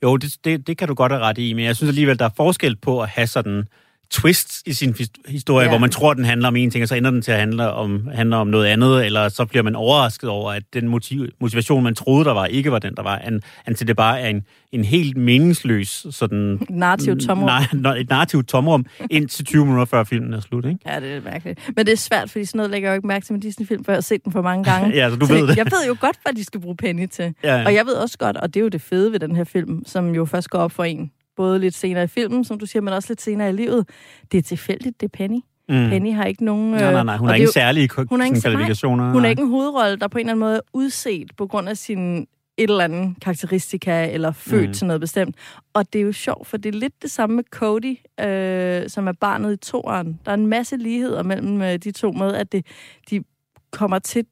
Jo, 0.03 0.17
det, 0.17 0.37
det, 0.43 0.67
det 0.67 0.77
kan 0.77 0.87
du 0.87 0.93
godt 0.93 1.11
have 1.11 1.23
ret 1.23 1.37
i, 1.37 1.53
men 1.53 1.65
jeg 1.65 1.75
synes 1.75 1.89
alligevel, 1.89 2.19
der 2.19 2.25
er 2.25 2.29
forskel 2.37 2.75
på 2.75 3.01
at 3.01 3.09
have 3.09 3.27
sådan 3.27 3.67
twists 4.11 4.63
i 4.65 4.73
sin 4.73 4.89
his- 4.99 5.31
historie, 5.31 5.63
Ja. 5.63 5.65
ja. 5.65 5.69
hvor 5.71 5.79
man 5.79 5.89
tror, 5.89 6.13
den 6.13 6.25
handler 6.25 6.47
om 6.47 6.55
en 6.55 6.71
ting, 6.71 6.81
og 6.81 6.87
så 6.87 6.95
ender 6.95 7.11
den 7.11 7.21
til 7.21 7.31
at 7.31 7.39
handle 7.39 7.71
om, 7.71 8.07
handle 8.13 8.35
om 8.35 8.47
noget 8.47 8.65
andet, 8.65 9.05
eller 9.05 9.29
så 9.29 9.45
bliver 9.45 9.63
man 9.63 9.75
overrasket 9.75 10.29
over, 10.29 10.51
at 10.51 10.63
den 10.73 10.87
motiv, 10.87 11.27
motivation, 11.41 11.83
man 11.83 11.95
troede, 11.95 12.25
der 12.25 12.33
var, 12.33 12.45
ikke 12.45 12.71
var 12.71 12.79
den, 12.79 12.95
der 12.95 13.03
var. 13.03 13.17
An, 13.17 13.41
antil 13.65 13.87
det 13.87 13.95
bare 13.95 14.19
er 14.21 14.27
en, 14.27 14.43
en 14.71 14.83
helt 14.85 15.17
meningsløs 15.17 16.05
sådan... 16.11 16.59
Narrativ 16.69 17.17
tomrum. 17.19 17.45
Nej, 17.73 17.95
et 17.97 18.09
narrativt 18.09 18.47
tomrum, 18.47 18.85
indtil 19.11 19.45
20 19.45 19.65
minutter 19.65 19.85
før 19.85 20.03
filmen 20.03 20.33
er 20.33 20.39
slut, 20.39 20.65
ikke? 20.65 20.77
Ja, 20.85 20.99
det 20.99 21.11
er 21.15 21.21
mærkeligt. 21.21 21.59
Men 21.75 21.85
det 21.85 21.91
er 21.91 21.97
svært, 21.97 22.29
fordi 22.29 22.45
sådan 22.45 22.57
noget 22.57 22.71
lægger 22.71 22.89
jeg 22.89 22.93
jo 22.93 22.97
ikke 22.97 23.07
mærke 23.07 23.25
til 23.25 23.33
med 23.33 23.41
Disney-film, 23.41 23.83
for 23.83 23.91
jeg 23.91 23.97
har 23.97 24.01
set 24.01 24.23
den 24.23 24.31
for 24.31 24.41
mange 24.41 24.63
gange. 24.63 24.95
Ja, 24.97 25.09
så 25.09 25.15
du 25.15 25.25
ved 25.25 25.47
det. 25.47 25.57
Jeg 25.57 25.65
ved 25.65 25.87
jo 25.87 25.95
godt, 25.99 26.17
hvad 26.23 26.33
de 26.33 26.43
skal 26.43 26.59
bruge 26.61 26.75
penge 26.77 27.07
til. 27.07 27.33
Ja, 27.43 27.65
Og 27.65 27.73
jeg 27.73 27.85
ved 27.85 27.93
også 27.93 28.17
godt, 28.17 28.37
og 28.37 28.53
det 28.53 28.59
er 28.59 28.61
jo 28.63 28.69
det 28.69 28.81
fede 28.81 29.11
ved 29.11 29.19
den 29.19 29.35
her 29.35 29.43
film, 29.43 29.83
som 29.85 30.15
jo 30.15 30.25
først 30.25 30.49
går 30.49 30.59
op 30.59 30.71
for 30.71 30.83
en, 30.83 31.11
både 31.35 31.59
lidt 31.59 31.73
senere 31.75 32.03
i 32.03 32.07
filmen, 32.07 32.43
som 32.43 32.59
du 32.59 32.65
siger, 32.65 32.81
men 32.83 32.93
også 32.93 33.09
lidt 33.09 33.21
senere 33.21 33.49
i 33.49 33.53
livet. 33.53 33.89
Det 34.31 34.37
er 34.37 34.41
tilfældigt, 34.41 35.01
det 35.01 35.05
er 35.13 35.17
Penny. 35.17 35.39
mm. 35.69 35.89
Penny 35.89 36.13
har 36.13 36.25
ikke 36.25 36.45
nogen... 36.45 36.71
Nej, 36.71 36.91
nej, 36.93 37.03
nej. 37.03 37.17
Hun 37.17 37.27
har 37.27 37.33
er 37.33 37.37
ingen 37.37 37.51
særlige 37.51 37.89
hun 38.09 38.21
er 38.21 38.25
ikke- 38.25 38.39
sådan 38.39 38.51
nej, 38.51 38.59
kvalifikationer. 38.61 39.03
Hun 39.07 39.15
er 39.15 39.21
nej. 39.21 39.29
ikke 39.29 39.41
en 39.41 39.49
hovedrolle, 39.49 39.95
der 39.97 40.07
på 40.07 40.17
en 40.17 40.19
eller 40.19 40.31
anden 40.31 40.39
måde 40.39 40.55
er 40.55 40.59
udset 40.73 41.31
på 41.37 41.47
grund 41.47 41.69
af 41.69 41.77
sin 41.77 42.27
et 42.57 42.69
eller 42.69 42.83
andet 42.83 43.15
karakteristika, 43.21 44.11
eller 44.11 44.31
født 44.31 44.67
mm. 44.67 44.73
til 44.73 44.87
noget 44.87 45.01
bestemt. 45.01 45.35
Og 45.73 45.93
det 45.93 46.01
er 46.01 46.05
jo 46.05 46.11
sjovt, 46.11 46.47
for 46.47 46.57
det 46.57 46.75
er 46.75 46.79
lidt 46.79 47.01
det 47.01 47.11
samme 47.11 47.35
med 47.35 47.43
Cody, 47.51 47.97
øh, 48.25 48.89
som 48.89 49.07
er 49.07 49.11
barnet 49.11 49.53
i 49.53 49.57
toeren. 49.57 50.19
Der 50.25 50.31
er 50.31 50.35
en 50.35 50.47
masse 50.47 50.77
ligheder 50.77 51.23
mellem 51.23 51.61
øh, 51.61 51.73
de 51.77 51.91
to 51.91 52.11
med, 52.11 52.33
at 52.33 52.51
det, 52.51 52.65
de 53.09 53.23
kommer 53.71 53.99
til 53.99 54.25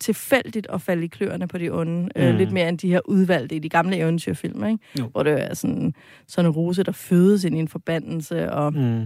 tilfældigt 0.00 0.66
at 0.72 0.82
falde 0.82 1.04
i 1.04 1.06
kløerne 1.06 1.48
på 1.48 1.58
de 1.58 1.70
onde. 1.70 2.02
Mm. 2.02 2.08
Øh, 2.16 2.30
Mm. 2.32 2.36
lidt 2.36 2.52
mere 2.52 2.68
end 2.68 2.78
de 2.78 2.88
her 2.88 3.00
udvalgte 3.04 3.56
i 3.56 3.58
de 3.58 3.68
gamle 3.68 3.96
eventyrfilm, 3.96 4.64
ikke? 4.64 4.78
Jo. 4.98 5.08
Hvor 5.12 5.22
det 5.22 5.42
er 5.50 5.54
sådan, 5.54 5.94
sådan 6.28 6.46
en 6.50 6.52
rose, 6.52 6.82
der 6.82 6.92
fødes 6.92 7.44
ind 7.44 7.56
i 7.56 7.58
en 7.58 7.68
forbandelse. 7.68 8.52
Og, 8.52 8.74
Mm. 8.74 9.00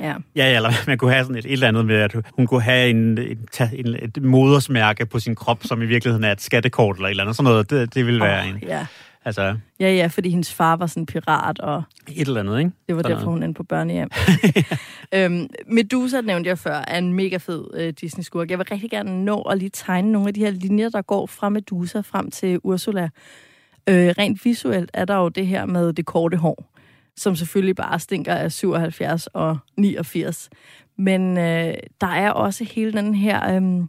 ja. 0.00 0.14
Ja, 0.36 0.56
eller 0.56 0.70
man 0.86 0.98
kunne 0.98 1.12
have 1.12 1.24
sådan 1.24 1.36
et, 1.36 1.44
et 1.46 1.52
eller 1.52 1.68
andet 1.68 1.86
med, 1.86 1.96
at 1.96 2.14
hun 2.36 2.46
kunne 2.46 2.62
have 2.62 2.90
en, 2.90 3.18
en, 3.18 3.38
en, 3.72 3.94
et 4.02 4.22
modersmærke 4.22 5.06
på 5.06 5.18
sin 5.18 5.34
krop, 5.34 5.58
som 5.64 5.82
i 5.82 5.86
virkeligheden 5.86 6.24
er 6.24 6.32
et 6.32 6.40
skattekort 6.40 6.96
eller 6.96 7.06
et 7.06 7.10
eller 7.10 7.22
andet. 7.22 7.36
Sådan 7.36 7.50
noget, 7.50 7.70
det, 7.70 7.94
det 7.94 8.06
ville 8.06 8.20
være 8.20 8.48
en, 8.48 8.58
ja. 8.62 8.86
Altså 9.26 9.56
ja, 9.80 9.94
ja, 9.94 10.06
fordi 10.06 10.30
hendes 10.30 10.54
far 10.54 10.76
var 10.76 10.86
sådan 10.86 11.06
pirat, 11.06 11.60
og 11.60 11.82
et 12.08 12.28
eller 12.28 12.40
andet, 12.40 12.58
ikke? 12.58 12.70
Det 12.86 12.96
var 12.96 13.02
Sådan 13.02 13.16
derfor, 13.16 13.30
hun 13.30 13.42
endte 13.42 13.56
på 13.56 13.62
børnehjem. 13.62 14.10
øhm, 15.14 15.48
Medusa, 15.66 16.20
nævnte 16.20 16.48
jeg 16.48 16.58
før, 16.58 16.74
er 16.74 16.98
en 16.98 17.12
mega 17.12 17.36
fed 17.36 17.64
øh, 17.74 17.92
Disney-skurk. 18.00 18.50
Jeg 18.50 18.58
vil 18.58 18.66
rigtig 18.70 18.90
gerne 18.90 19.24
nå 19.24 19.42
at 19.42 19.58
lige 19.58 19.70
tegne 19.70 20.12
nogle 20.12 20.28
af 20.28 20.34
de 20.34 20.40
her 20.40 20.50
linjer, 20.50 20.88
der 20.88 21.02
går 21.02 21.26
fra 21.26 21.48
Medusa 21.48 22.00
frem 22.00 22.30
til 22.30 22.60
Ursula. 22.64 23.08
Øh, 23.88 24.14
rent 24.18 24.44
visuelt 24.44 24.90
er 24.94 25.04
der 25.04 25.16
jo 25.16 25.28
det 25.28 25.46
her 25.46 25.66
med 25.66 25.92
det 25.92 26.06
korte 26.06 26.36
hår, 26.36 26.72
som 27.16 27.36
selvfølgelig 27.36 27.76
bare 27.76 27.98
stinker 27.98 28.34
af 28.34 28.52
77 28.52 29.26
og 29.26 29.58
89. 29.76 30.50
Men 30.98 31.38
øh, 31.38 31.74
der 32.00 32.06
er 32.06 32.30
også 32.30 32.64
hele 32.64 32.92
den 32.92 33.14
her 33.14 33.56
øhm, 33.56 33.88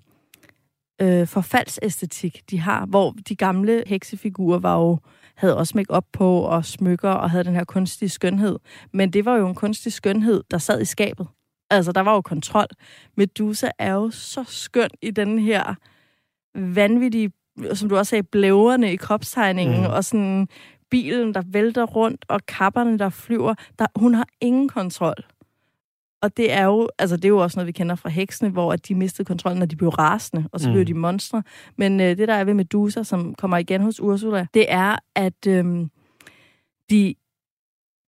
øh, 1.02 1.28
forfaldsæstetik, 1.28 2.42
de 2.50 2.60
har, 2.60 2.86
hvor 2.86 3.16
de 3.30 3.36
gamle 3.36 3.84
heksefigurer 3.88 4.60
var 4.60 4.78
jo 4.78 5.00
havde 5.38 5.58
også 5.58 5.72
make 5.78 5.92
op 5.92 6.06
på 6.14 6.40
og 6.42 6.66
smykker 6.66 7.10
og 7.10 7.32
havde 7.32 7.44
den 7.44 7.56
her 7.56 7.64
kunstige 7.64 8.10
skønhed. 8.10 8.60
Men 8.94 9.14
det 9.14 9.26
var 9.26 9.36
jo 9.36 9.48
en 9.48 9.56
kunstig 9.56 9.94
skønhed, 9.94 10.44
der 10.52 10.58
sad 10.58 10.82
i 10.82 10.86
skabet. 10.86 11.28
Altså, 11.70 11.92
der 11.92 12.02
var 12.02 12.14
jo 12.14 12.22
kontrol. 12.22 12.68
Medusa 13.18 13.70
er 13.80 13.94
jo 13.94 14.10
så 14.12 14.44
skøn 14.48 14.90
i 15.02 15.12
den 15.12 15.40
her 15.40 15.76
vanvittige, 16.56 17.32
som 17.74 17.90
du 17.90 17.98
også 17.98 18.10
sagde, 18.10 18.24
blæverne 18.24 18.94
i 18.94 18.96
kropstegningen, 18.96 19.82
Mm. 19.82 19.86
og 19.94 20.04
sådan 20.06 20.48
bilen, 20.92 21.34
der 21.34 21.42
vælter 21.46 21.84
rundt, 21.84 22.26
og 22.30 22.46
kapperne, 22.46 23.00
der 23.00 23.10
flyver. 23.10 23.54
Der, 23.80 23.86
hun 23.96 24.14
har 24.14 24.28
ingen 24.42 24.70
kontrol. 24.70 25.16
Og 26.28 26.38
det 26.38 26.52
er 26.52 26.64
jo, 26.66 26.90
altså 27.00 27.16
det 27.16 27.26
er 27.26 27.30
jo 27.30 27.38
også 27.38 27.60
noget, 27.60 27.68
vi 27.68 27.72
kender 27.72 27.96
fra 27.96 28.10
heksene, 28.10 28.50
hvor 28.50 28.74
at 28.74 28.88
de 28.88 28.96
mistede 28.96 29.26
kontrollen, 29.28 29.60
når 29.60 29.66
de 29.66 29.76
blev 29.76 29.90
rasende, 29.90 30.50
og 30.52 30.60
så 30.60 30.68
Mm. 30.68 30.72
mm. 30.72 30.74
blev 30.74 30.86
de 30.86 30.94
monstre. 30.94 31.44
Men 31.78 32.00
øh, 32.00 32.18
det, 32.18 32.28
der 32.28 32.34
er 32.34 32.44
ved 32.44 32.54
Medusa, 32.54 33.04
som 33.04 33.36
kommer 33.36 33.58
igen 33.58 33.82
hos 33.82 34.00
Ursula, 34.00 34.46
det 34.54 34.66
er, 34.70 34.96
at 35.16 35.48
øhm, 35.48 35.90
de 36.90 37.16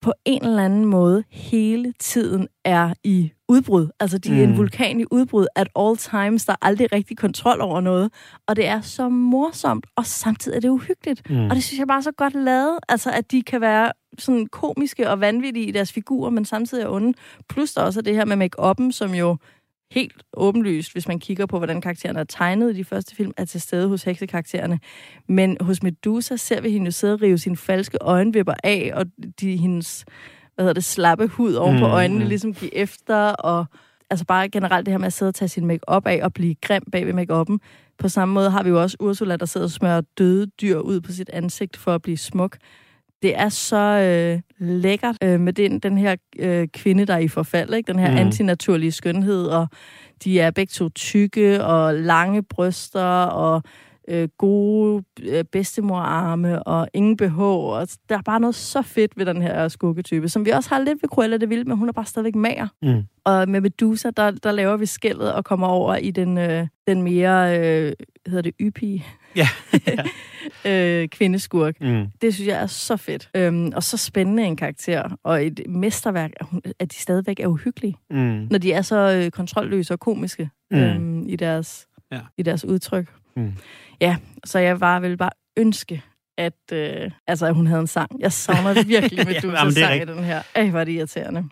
på 0.01 0.13
en 0.25 0.45
eller 0.45 0.65
anden 0.65 0.85
måde 0.85 1.23
hele 1.29 1.93
tiden 1.99 2.47
er 2.65 2.93
i 3.03 3.31
udbrud. 3.49 3.87
Altså, 3.99 4.17
de 4.17 4.29
er 4.29 4.45
Mm. 4.47 4.51
en 4.51 4.57
vulkan 4.57 4.99
i 4.99 5.05
udbrud 5.11 5.47
at 5.55 5.67
all 5.79 5.97
times. 5.97 6.45
Der 6.45 6.53
er 6.53 6.57
aldrig 6.61 6.91
rigtig 6.91 7.17
kontrol 7.17 7.61
over 7.61 7.81
noget. 7.81 8.11
Og 8.47 8.55
det 8.55 8.67
er 8.67 8.81
så 8.81 9.09
morsomt, 9.09 9.85
og 9.95 10.05
samtidig 10.05 10.55
er 10.55 10.59
det 10.59 10.69
uhyggeligt. 10.69 11.29
Mm. 11.29 11.43
Og 11.49 11.55
det 11.55 11.63
synes 11.63 11.79
jeg 11.79 11.87
bare 11.87 11.97
er 11.97 12.01
så 12.01 12.11
godt 12.11 12.33
lavet. 12.33 12.79
Altså, 12.89 13.11
at 13.11 13.31
de 13.31 13.41
kan 13.43 13.61
være 13.61 13.91
sådan 14.19 14.47
komiske 14.47 15.09
og 15.09 15.19
vanvittige 15.19 15.65
i 15.65 15.71
deres 15.71 15.91
figurer, 15.91 16.29
men 16.29 16.45
samtidig 16.45 16.83
er 16.83 16.89
onde. 16.89 17.13
Plus 17.49 17.73
der 17.73 17.81
også 17.81 17.99
er 17.99 18.03
det 18.03 18.15
her 18.15 18.25
med 18.25 18.47
make-up'en, 18.47 18.91
som 18.91 19.13
jo 19.13 19.37
helt 19.91 20.23
åbenlyst, 20.33 20.91
hvis 20.91 21.07
man 21.07 21.19
kigger 21.19 21.45
på, 21.45 21.57
hvordan 21.57 21.81
karaktererne 21.81 22.19
er 22.19 22.23
tegnet 22.23 22.73
i 22.73 22.77
de 22.77 22.83
første 22.83 23.15
film, 23.15 23.31
er 23.37 23.45
til 23.45 23.61
stede 23.61 23.87
hos 23.87 24.03
heksekaraktererne. 24.03 24.79
Men 25.27 25.57
hos 25.61 25.83
Medusa 25.83 26.35
ser 26.35 26.61
vi 26.61 26.69
hende 26.69 26.85
jo 26.85 26.91
sidde 26.91 27.13
og 27.13 27.21
rive 27.21 27.37
sine 27.37 27.57
falske 27.57 27.97
øjenvipper 28.01 28.53
af, 28.63 28.91
og 28.93 29.05
de, 29.41 29.57
hendes 29.57 30.05
hvad 30.55 30.63
hedder 30.63 30.73
det, 30.73 30.83
slappe 30.83 31.27
hud 31.27 31.53
oven 31.53 31.79
på 31.79 31.87
Mm, 31.87 31.93
øjnene 31.93 32.23
mm. 32.23 32.29
ligesom 32.29 32.53
give 32.53 32.75
efter, 32.75 33.15
og 33.15 33.65
altså 34.09 34.25
bare 34.25 34.49
generelt 34.49 34.85
det 34.85 34.91
her 34.91 34.97
med 34.97 35.07
at 35.07 35.13
sidde 35.13 35.29
og 35.29 35.35
tage 35.35 35.49
sin 35.49 35.65
make-up 35.65 36.07
af 36.07 36.19
og 36.23 36.33
blive 36.33 36.55
grim 36.61 36.83
bag 36.91 37.05
ved 37.05 37.13
make-up'en. 37.13 37.57
På 37.97 38.09
samme 38.09 38.33
måde 38.33 38.49
har 38.49 38.63
vi 38.63 38.69
jo 38.69 38.81
også 38.81 38.97
Ursula, 38.99 39.35
der 39.35 39.45
sidder 39.45 39.67
og 39.67 39.71
smører 39.71 40.01
døde 40.17 40.47
dyr 40.47 40.77
ud 40.77 41.01
på 41.01 41.11
sit 41.11 41.29
ansigt 41.29 41.77
for 41.77 41.95
at 41.95 42.01
blive 42.01 42.17
smuk. 42.17 42.57
Det 43.21 43.39
er 43.39 43.49
så 43.49 43.77
øh, 43.77 44.41
lækkert 44.67 45.15
øh, 45.23 45.39
med 45.39 45.53
den, 45.53 45.79
den 45.79 45.97
her 45.97 46.15
øh, 46.39 46.67
kvinde, 46.67 47.05
der 47.05 47.13
er 47.13 47.17
i 47.19 47.27
forfald, 47.27 47.73
ikke? 47.73 47.91
den 47.93 47.99
her 47.99 48.11
Mm. 48.11 48.17
antinaturlige 48.17 48.91
skønhed, 48.91 49.45
og 49.45 49.67
de 50.23 50.39
er 50.39 50.51
begge 50.51 50.71
to 50.71 50.89
tykke 50.89 51.63
og 51.63 51.93
lange 51.95 52.43
bryster 52.43 53.23
og 53.23 53.63
øh, 54.09 54.27
gode 54.37 55.03
øh, 55.21 55.43
bedstemorarme 55.43 56.63
og 56.63 56.87
ingen 56.93 57.17
BH. 57.17 57.39
Og 57.39 57.87
der 58.09 58.17
er 58.17 58.21
bare 58.21 58.39
noget 58.39 58.55
så 58.55 58.81
fedt 58.81 59.17
ved 59.17 59.25
den 59.25 59.41
her 59.41 59.67
skurketype, 59.67 60.29
som 60.29 60.45
vi 60.45 60.49
også 60.49 60.69
har 60.69 60.79
lidt 60.79 61.03
ved 61.03 61.09
Cruella 61.09 61.37
de 61.37 61.49
Vil, 61.49 61.67
men 61.67 61.77
hun 61.77 61.89
er 61.89 61.93
bare 61.93 62.05
stadigvæk 62.05 62.35
mager. 62.35 62.67
Mm. 62.81 63.03
Og 63.23 63.49
med 63.49 63.61
Medusa, 63.61 64.09
der, 64.17 64.31
der 64.31 64.51
laver 64.51 64.77
vi 64.77 64.85
skældet 64.85 65.33
og 65.33 65.45
kommer 65.45 65.67
over 65.67 65.95
i 65.95 66.11
den, 66.11 66.37
øh, 66.37 66.67
den 66.87 67.01
mere, 67.01 67.59
øh, 67.59 67.93
hedder 68.27 68.41
det, 68.41 68.53
ypige 68.61 69.05
Ja. 69.35 69.47
øh, 70.65 71.07
kvindeskurk. 71.07 71.81
Mm. 71.81 72.05
Det 72.21 72.33
synes 72.33 72.47
jeg 72.47 72.61
er 72.61 72.67
så 72.67 72.97
fedt. 72.97 73.29
Øhm, 73.35 73.71
og 73.75 73.83
så 73.83 73.97
spændende 73.97 74.43
en 74.43 74.55
karakter. 74.55 75.17
Og 75.23 75.45
et 75.45 75.59
mesterværk, 75.69 76.31
at, 76.39 76.45
hun, 76.45 76.61
at 76.79 76.91
de 76.91 76.95
stadigvæk 76.97 77.39
er 77.39 77.47
uhyggelige. 77.47 77.95
Mm. 78.09 78.47
Når 78.51 78.57
de 78.57 78.71
er 78.73 78.81
så 78.81 78.95
øh, 79.25 79.31
kontrolløse 79.31 79.93
og 79.93 79.99
komiske 79.99 80.49
Mm. 80.71 80.77
øhm, 80.77 81.27
i, 81.29 81.35
deres, 81.35 81.87
Ja. 82.11 82.19
i 82.37 82.43
deres 82.43 82.65
udtryk. 82.65 83.07
Mm. 83.35 83.53
Ja, 84.01 84.15
så 84.45 84.59
jeg 84.59 84.79
bare 84.79 85.01
vil 85.01 85.17
bare 85.17 85.29
ønske, 85.57 86.03
at, 86.37 86.53
øh, 86.73 87.11
altså, 87.27 87.45
at 87.45 87.53
hun 87.55 87.67
havde 87.67 87.81
en 87.81 87.87
sang. 87.87 88.19
Jeg 88.19 88.31
savner 88.31 88.83
virkelig 88.83 89.25
med 89.25 89.33
Ja, 89.43 89.63
du 89.65 89.71
sang 89.71 90.01
i 90.01 90.05
den 90.05 90.23
her. 90.23 90.41
Ej, 90.55 90.67
er 90.79 90.83
det 90.83 90.91
irriterende. 90.91 91.43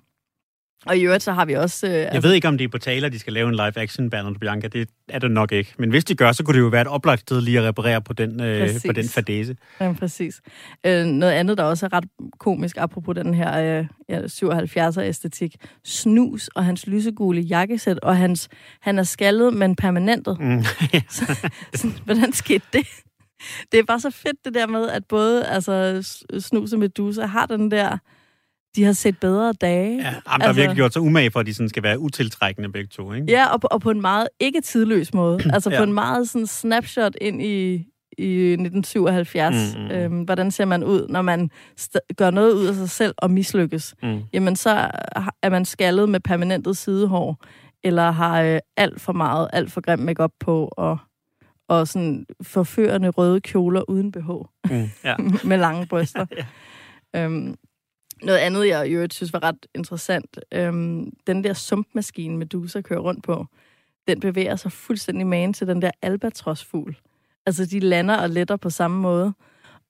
Og 0.86 0.98
i 0.98 1.02
øvrigt, 1.06 1.24
så 1.24 1.32
har 1.32 1.46
vi 1.46 1.54
også... 1.54 1.88
Øh, 1.88 1.94
Jeg 1.94 2.24
ved 2.24 2.34
ikke, 2.34 2.48
om 2.48 2.58
det 2.58 2.66
er 2.66 2.70
på 2.70 2.78
tale, 2.78 3.06
at 3.06 3.12
de 3.14 3.20
skal 3.20 3.34
lave 3.34 3.50
en 3.50 3.56
live-action 3.56 4.10
Bernard 4.10 4.36
Bianca. 4.40 4.68
Det 4.68 4.90
er 5.10 5.20
det 5.20 5.32
nok 5.32 5.52
ikke. 5.52 5.74
Men 5.78 5.90
hvis 5.90 6.06
de 6.06 6.16
gør, 6.16 6.32
så 6.32 6.44
kunne 6.44 6.54
det 6.54 6.60
jo 6.60 6.68
være 6.68 6.82
et 6.82 6.88
oplagt 6.88 7.22
sted 7.22 7.42
lige 7.42 7.60
at 7.60 7.64
reparere 7.66 8.02
på 8.02 8.14
den, 8.14 8.42
øh, 8.42 8.62
Præcis. 8.62 8.84
på 8.86 8.92
den 8.92 9.10
fadese. 9.10 9.56
Ja, 9.80 9.94
præcis. 10.00 10.42
Øh, 10.86 11.06
noget 11.06 11.34
andet, 11.34 11.58
der 11.58 11.64
også 11.64 11.86
er 11.86 11.94
ret 11.94 12.06
komisk, 12.40 12.78
apropos 12.78 13.16
den 13.16 13.34
her 13.34 13.80
øh, 13.80 13.86
ja, 14.10 14.22
77'er-æstetik. 14.22 15.56
Snus 15.86 16.48
og 16.48 16.66
hans 16.66 16.88
lysegule 16.88 17.42
jakkesæt, 17.42 18.00
og 18.00 18.18
hans, 18.18 18.50
han 18.82 19.00
er 19.00 19.04
skaldet, 19.04 19.54
men 19.54 19.76
permanentet. 19.76 20.38
Mm. 20.40 20.64
Sådan, 21.76 21.98
hvordan 22.06 22.34
skete 22.34 22.66
det? 22.74 22.88
Det 23.72 23.80
er 23.80 23.84
bare 23.84 24.00
så 24.00 24.10
fedt 24.10 24.46
det 24.46 24.54
der 24.54 24.68
med, 24.68 24.90
at 24.90 25.06
både 25.06 25.46
altså, 25.46 26.02
Snus 26.40 26.74
og 26.74 26.80
Medusa 26.80 27.26
har 27.26 27.46
den 27.46 27.72
der... 27.72 27.98
De 28.76 28.84
har 28.84 28.92
set 28.94 29.20
bedre 29.20 29.54
dage. 29.54 29.90
Ja, 29.98 30.04
jamen, 30.04 30.04
der 30.26 30.30
har 30.30 30.38
Altså- 30.40 30.54
virkelig 30.62 30.76
gjort 30.76 30.94
sig 30.94 31.02
umage 31.02 31.32
for, 31.32 31.40
at 31.40 31.46
de 31.46 31.54
sådan 31.54 31.70
skal 31.70 31.84
være 31.84 32.00
utiltrækkende 32.00 32.70
begge 32.72 32.88
to, 32.88 33.14
ikke? 33.14 33.28
Ja, 33.32 33.46
og 33.54 33.62
på, 33.62 33.68
og 33.72 33.82
på 33.82 33.92
en 33.92 34.02
meget 34.02 34.28
ikke 34.40 34.62
tidløs 34.62 35.14
måde. 35.14 35.40
Altså 35.54 35.70
Ja. 35.72 35.78
på 35.78 35.84
en 35.84 35.94
meget 35.94 36.30
sådan 36.30 36.48
snapshot 36.48 37.14
ind 37.22 37.42
i, 37.42 37.74
i 38.18 38.52
1977. 38.52 39.76
Mm, 39.76 39.82
mm. 39.84 39.92
Øhm, 39.92 40.22
hvordan 40.24 40.52
ser 40.52 40.66
man 40.66 40.84
ud, 40.84 41.08
når 41.10 41.22
man 41.22 41.50
gør 42.18 42.32
noget 42.32 42.54
ud 42.54 42.66
af 42.66 42.76
sig 42.76 42.90
selv 42.90 43.14
og 43.18 43.32
mislykkes? 43.32 43.96
Mm. 44.04 44.20
Jamen 44.34 44.56
så 44.56 44.92
er 45.44 45.50
man 45.50 45.66
skaldet 45.66 46.10
med 46.10 46.20
permanentet 46.20 46.78
sidehår, 46.78 47.44
eller 47.84 48.12
har 48.12 48.42
øh, 48.42 48.60
alt 48.78 49.02
for 49.02 49.14
meget, 49.14 49.48
alt 49.54 49.72
for 49.72 49.82
grim 49.82 50.00
makeup 50.00 50.32
på, 50.40 50.70
og, 50.78 50.98
og 51.70 51.88
sådan 51.88 52.26
forførende 52.44 53.10
røde 53.10 53.42
kjoler 53.42 53.90
uden 53.90 54.12
BH 54.12 54.30
Mm. 54.72 54.90
Ja. 55.04 55.16
med 55.50 55.58
lange 55.58 55.86
bryster. 55.86 56.26
Ja. 57.14 57.24
øhm, 57.26 57.56
noget 58.24 58.40
andet, 58.40 58.68
jeg 58.68 58.88
i 58.88 58.92
øvrigt 58.92 59.14
synes 59.14 59.34
var 59.34 59.44
ret 59.44 59.66
interessant, 59.76 60.40
øhm, 60.52 61.12
den 61.28 61.44
der 61.44 61.54
sumpmaskine, 61.54 62.38
Medusa 62.38 62.82
kører 62.82 63.00
rundt 63.00 63.24
på, 63.24 63.46
den 64.08 64.20
bevæger 64.20 64.56
sig 64.56 64.72
fuldstændig 64.72 65.28
magen 65.28 65.54
til 65.54 65.68
den 65.68 65.82
der 65.82 65.92
albatrosfugl. 66.02 66.98
Altså, 67.46 67.66
de 67.66 67.80
lander 67.80 68.18
og 68.18 68.30
letter 68.30 68.56
på 68.56 68.70
samme 68.70 69.02
måde. 69.02 69.34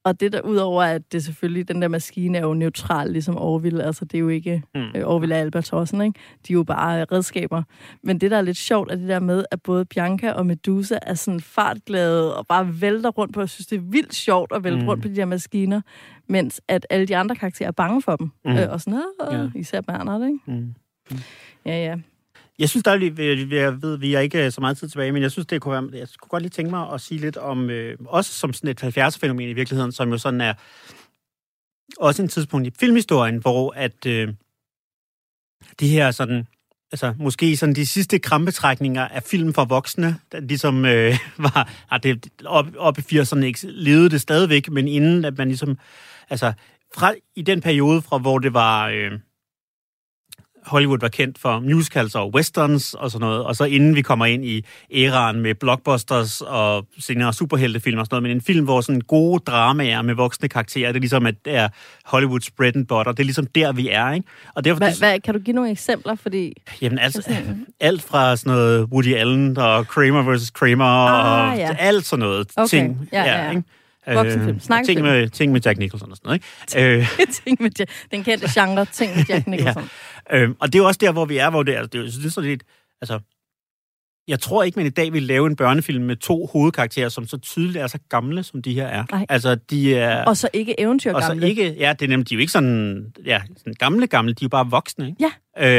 Og 0.08 0.20
det 0.20 0.32
der, 0.34 0.42
udover 0.42 0.84
at 0.84 1.12
det 1.12 1.24
selvfølgelig, 1.24 1.68
den 1.68 1.82
der 1.82 1.88
maskine 1.88 2.38
er 2.38 2.42
jo 2.42 2.54
neutral, 2.54 3.12
ligesom 3.12 3.38
Orville, 3.38 3.84
altså 3.84 4.06
det 4.06 4.14
er 4.16 4.20
jo 4.20 4.28
ikke, 4.30 4.64
Mm. 4.76 4.82
mm. 4.82 4.88
øh, 4.96 5.08
Orville 5.08 5.36
er 5.36 5.40
Albatrossen, 5.40 6.02
ikke? 6.02 6.20
De 6.48 6.54
er 6.54 6.58
jo 6.58 6.64
bare 6.64 7.00
øh, 7.02 7.06
redskaber. 7.12 7.64
Men 8.04 8.22
det, 8.22 8.32
der 8.32 8.38
er 8.38 8.42
lidt 8.42 8.58
sjovt, 8.58 8.92
er 8.92 8.96
det 8.96 9.08
der 9.08 9.20
med, 9.20 9.46
at 9.52 9.62
både 9.62 9.86
Bianca 9.86 10.32
og 10.32 10.46
Medusa 10.46 10.98
er 11.02 11.14
sådan 11.14 11.40
fartglade 11.40 12.38
og 12.38 12.48
bare 12.48 12.82
vælter 12.82 13.10
rundt 13.10 13.34
på, 13.34 13.40
jeg 13.40 13.50
synes, 13.50 13.68
det 13.68 13.76
er 13.76 13.82
vildt 13.82 14.14
sjovt 14.14 14.52
at 14.56 14.64
vælte 14.64 14.78
Mm. 14.78 14.84
mm. 14.84 14.90
rundt 14.90 15.02
på 15.04 15.08
de 15.10 15.16
der 15.16 15.26
maskiner, 15.26 15.82
mens 16.30 16.62
at 16.68 16.88
alle 16.90 17.06
de 17.06 17.18
andre 17.18 17.36
karakterer 17.36 17.68
er 17.68 17.72
bange 17.72 18.02
for 18.02 18.16
dem. 18.16 18.30
Mm. 18.46 18.52
Mm. 18.52 18.58
Øh, 18.58 18.68
og 18.72 18.82
sådan, 18.82 19.02
Ja. 19.32 19.38
ja. 19.42 19.50
især 19.56 19.82
Bernard, 19.82 20.22
ikke? 20.24 20.40
Mm. 20.48 20.74
Ja, 21.66 21.86
ja. 21.86 21.96
Jeg 22.60 22.70
synes, 22.70 22.84
der 22.84 22.92
er 22.92 22.96
jeg 23.52 23.82
ved, 23.82 23.98
vi 23.98 24.14
har 24.14 24.22
ikke 24.22 24.46
øh, 24.46 24.52
så 24.52 24.62
meget 24.62 24.78
tid 24.78 24.90
tilbage, 24.90 25.12
men 25.12 25.22
jeg 25.22 25.32
synes, 25.32 25.48
det 25.48 25.62
kunne 25.62 25.72
være, 25.72 26.00
jeg 26.00 26.08
kunne 26.20 26.30
godt 26.30 26.44
lige 26.44 26.50
tænke 26.50 26.72
mig 26.72 26.94
at 26.94 27.02
sige 27.02 27.20
lidt 27.20 27.38
om, 27.38 27.70
øh, 27.70 27.98
også 28.06 28.34
som 28.34 28.54
sådan 28.54 28.70
et 28.70 28.84
70'er-fænomen 28.84 29.50
i 29.50 29.54
virkeligheden, 29.54 29.92
som 29.92 30.10
jo 30.10 30.18
sådan 30.18 30.42
er 30.42 30.54
også 31.98 32.22
en 32.22 32.28
tidspunkt 32.28 32.68
i 32.68 32.72
filmhistorien, 32.80 33.38
hvor 33.38 33.74
at 33.76 34.06
øh, 34.06 34.34
de 35.80 35.88
her 35.88 36.12
sådan, 36.12 36.48
altså 36.92 37.14
måske 37.18 37.58
sådan 37.58 37.76
de 37.76 37.88
sidste 37.88 38.20
krampetrækninger 38.20 39.08
af 39.08 39.24
film 39.24 39.54
for 39.54 39.66
voksne, 39.66 40.20
der 40.32 40.40
ligesom 40.40 40.86
øh, 40.86 41.18
var, 41.38 41.70
ah, 41.90 42.04
det, 42.04 42.28
op, 42.46 42.66
op 42.78 42.98
i 42.98 43.02
80'erne 43.02 43.44
ikke, 43.44 43.60
levede 43.64 44.10
det 44.10 44.22
stadigvæk, 44.22 44.70
men 44.70 44.88
inden 44.88 45.26
at 45.26 45.38
man 45.38 45.48
ligesom, 45.48 45.78
altså 46.30 46.54
fra, 46.96 47.14
i 47.36 47.42
den 47.42 47.62
periode 47.62 48.02
fra, 48.02 48.18
hvor 48.18 48.40
det 48.40 48.54
var... 48.54 48.88
Øh, 48.88 49.12
Hollywood 50.68 50.98
var 51.02 51.08
kendt 51.08 51.38
for 51.38 51.60
musicals 51.60 52.16
og 52.16 52.34
westerns 52.36 52.94
og 52.94 53.12
sådan 53.12 53.26
noget, 53.28 53.44
og 53.44 53.56
så 53.56 53.64
inden 53.64 53.96
vi 53.96 54.02
kommer 54.02 54.26
ind 54.26 54.46
i 54.46 54.66
æraen 54.94 55.40
med 55.42 55.56
blockbusters 55.56 56.42
og 56.42 56.86
senere 57.00 57.34
superheltefilm 57.34 58.00
og 58.00 58.06
sådan 58.06 58.16
noget, 58.16 58.24
men 58.24 58.32
en 58.32 58.42
film, 58.42 58.66
hvor 58.66 58.82
sådan 58.82 59.02
gode 59.02 59.44
dramaer 59.48 60.02
med 60.02 60.16
voksne 60.16 60.50
karakterer, 60.50 60.88
det 60.92 60.96
er 60.96 61.00
ligesom, 61.00 61.26
at 61.26 61.36
det 61.46 61.56
er 61.56 61.68
Hollywoods 62.06 62.52
bread 62.52 62.76
and 62.76 62.88
butter, 62.88 63.12
det 63.12 63.20
er 63.20 63.24
ligesom 63.24 63.48
der, 63.56 63.72
vi 63.72 63.90
er, 63.90 64.12
ikke? 64.12 64.28
Og 64.56 64.64
derfor, 64.66 64.78
Hvad, 64.78 65.00
hvad, 65.00 65.20
kan 65.20 65.34
du 65.34 65.40
give 65.40 65.54
nogle 65.56 65.72
eksempler? 65.72 66.16
Fordi 66.16 66.54
jamen 66.82 67.00
altså, 67.00 67.34
alt 67.80 68.02
fra 68.02 68.36
sådan 68.36 68.54
noget 68.54 68.84
Woody 68.92 69.16
Allen 69.16 69.58
og 69.58 69.88
Kramer 69.88 70.36
vs. 70.36 70.50
Kramer 70.50 70.86
Ah, 70.86 71.52
og 71.52 71.58
ja. 71.58 71.76
alt 71.80 72.06
sådan 72.06 72.24
noget 72.26 72.48
Okay. 72.58 72.68
ting. 72.68 73.10
Ja, 73.14 73.24
ja, 73.24 73.44
ja. 73.44 73.50
ikke? 73.50 73.64
Voksenfilm. 74.16 74.56
Øh, 74.56 74.62
Snakkefilm. 74.62 74.96
ting, 74.96 75.08
med, 75.08 75.30
ting 75.30 75.52
med 75.52 75.62
Jack 75.62 75.80
Nicholson 75.80 76.12
og 76.12 76.18
sådan 76.18 76.40
noget, 76.76 76.88
ikke? 76.90 77.00
Øh, 77.00 77.28
ting 77.46 77.58
med 77.62 77.72
Jack, 77.80 77.92
den 78.12 78.24
kendte 78.24 78.48
genre, 78.60 78.86
ting 78.86 79.16
med 79.16 79.26
Jack 79.30 79.48
Nicholson. 79.54 79.90
Øhm, 80.32 80.56
og 80.60 80.68
det 80.68 80.76
er 80.76 80.84
jo 80.84 80.88
også 80.88 80.98
der, 81.02 81.12
hvor 81.12 81.26
vi 81.26 81.38
er, 81.38 81.50
hvor 81.50 81.64
det 81.64 81.76
er, 81.76 81.86
det 81.86 82.00
er, 82.00 82.04
det 82.04 82.26
er 82.26 82.30
sådan 82.30 82.50
lidt, 82.50 82.64
altså, 83.02 83.20
jeg 84.28 84.40
tror 84.40 84.64
ikke, 84.64 84.80
man 84.80 84.86
i 84.86 84.90
dag 84.90 85.14
vil 85.14 85.24
lave 85.24 85.48
en 85.48 85.56
børnefilm 85.56 86.04
med 86.04 86.16
to 86.16 86.50
hovedkarakterer, 86.54 87.10
som 87.10 87.28
så 87.28 87.38
tydeligt 87.38 87.78
er 87.78 87.88
så 87.88 87.98
gamle, 88.10 88.44
som 88.44 88.62
de 88.62 88.74
her 88.74 88.88
er. 88.88 89.04
Nej. 89.12 89.26
Altså, 89.30 89.56
de 89.56 89.96
er... 89.96 90.26
Og 90.26 90.38
så 90.38 90.50
ikke 90.54 90.80
eventyr 90.80 91.14
og 91.14 91.24
så 91.24 91.40
ikke, 91.44 91.76
ja, 91.80 91.94
det 92.00 92.06
er 92.06 92.10
nemlig, 92.10 92.30
de 92.30 92.34
er 92.34 92.38
jo 92.38 92.40
ikke 92.40 92.52
sådan, 92.52 93.06
ja, 93.26 93.42
sådan 93.58 93.74
gamle, 93.80 94.08
gamle, 94.08 94.34
de 94.34 94.44
er 94.44 94.46
jo 94.46 94.50
bare 94.50 94.70
voksne, 94.70 95.08
ikke? 95.08 95.24
Ja. 95.24 95.32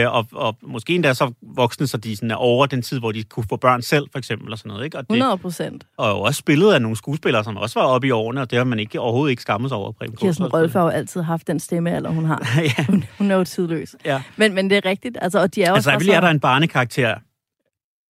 Øh, 0.04 0.14
og, 0.14 0.26
og 0.32 0.56
måske 0.62 0.94
endda 0.94 1.14
så 1.14 1.32
voksne, 1.42 1.86
så 1.86 1.96
de 1.96 2.16
sådan 2.16 2.30
er 2.30 2.34
over 2.34 2.66
den 2.66 2.82
tid, 2.82 2.98
hvor 2.98 3.12
de 3.12 3.22
kunne 3.22 3.46
få 3.48 3.56
børn 3.56 3.82
selv, 3.82 4.06
for 4.12 4.18
eksempel, 4.18 4.52
og 4.52 4.58
sådan 4.58 4.68
noget, 4.70 4.84
ikke? 4.84 4.98
Og, 4.98 5.02
det, 5.02 5.16
100 5.16 5.38
procent. 5.38 5.86
og 5.96 6.10
jo 6.10 6.20
også 6.20 6.38
spillet 6.38 6.72
af 6.72 6.82
nogle 6.82 6.96
skuespillere, 6.96 7.44
som 7.44 7.56
også 7.56 7.80
var 7.80 7.86
oppe 7.86 8.06
i 8.06 8.10
årene, 8.10 8.40
og 8.40 8.50
det 8.50 8.56
har 8.56 8.64
man 8.64 8.78
ikke 8.78 9.00
overhovedet 9.00 9.30
ikke 9.30 9.42
skammet 9.42 9.70
sig 9.70 9.78
over. 9.78 9.92
Preben 9.92 10.16
Kirsten. 10.16 10.46
Rolf 10.46 10.72
har 10.72 10.82
jo 10.82 10.88
altid 10.88 11.22
haft 11.22 11.46
den 11.46 11.60
stemme, 11.60 11.96
eller 11.96 12.10
hun 12.10 12.24
har. 12.24 12.52
ja, 12.78 12.84
Hun, 12.88 13.04
hun 13.18 13.30
er 13.30 13.36
jo 13.36 13.44
tidløs. 13.44 13.96
ja. 14.04 14.22
Men, 14.36 14.54
men 14.54 14.70
det 14.70 14.76
er 14.76 14.84
rigtigt, 14.84 15.18
altså, 15.20 15.38
og 15.38 15.54
de 15.54 15.62
er 15.62 15.66
Altså, 15.66 15.76
også 15.76 15.90
selvfølgelig 15.90 16.14
er 16.14 16.20
der 16.20 16.28
en 16.28 16.40
barnekarakter 16.40 17.14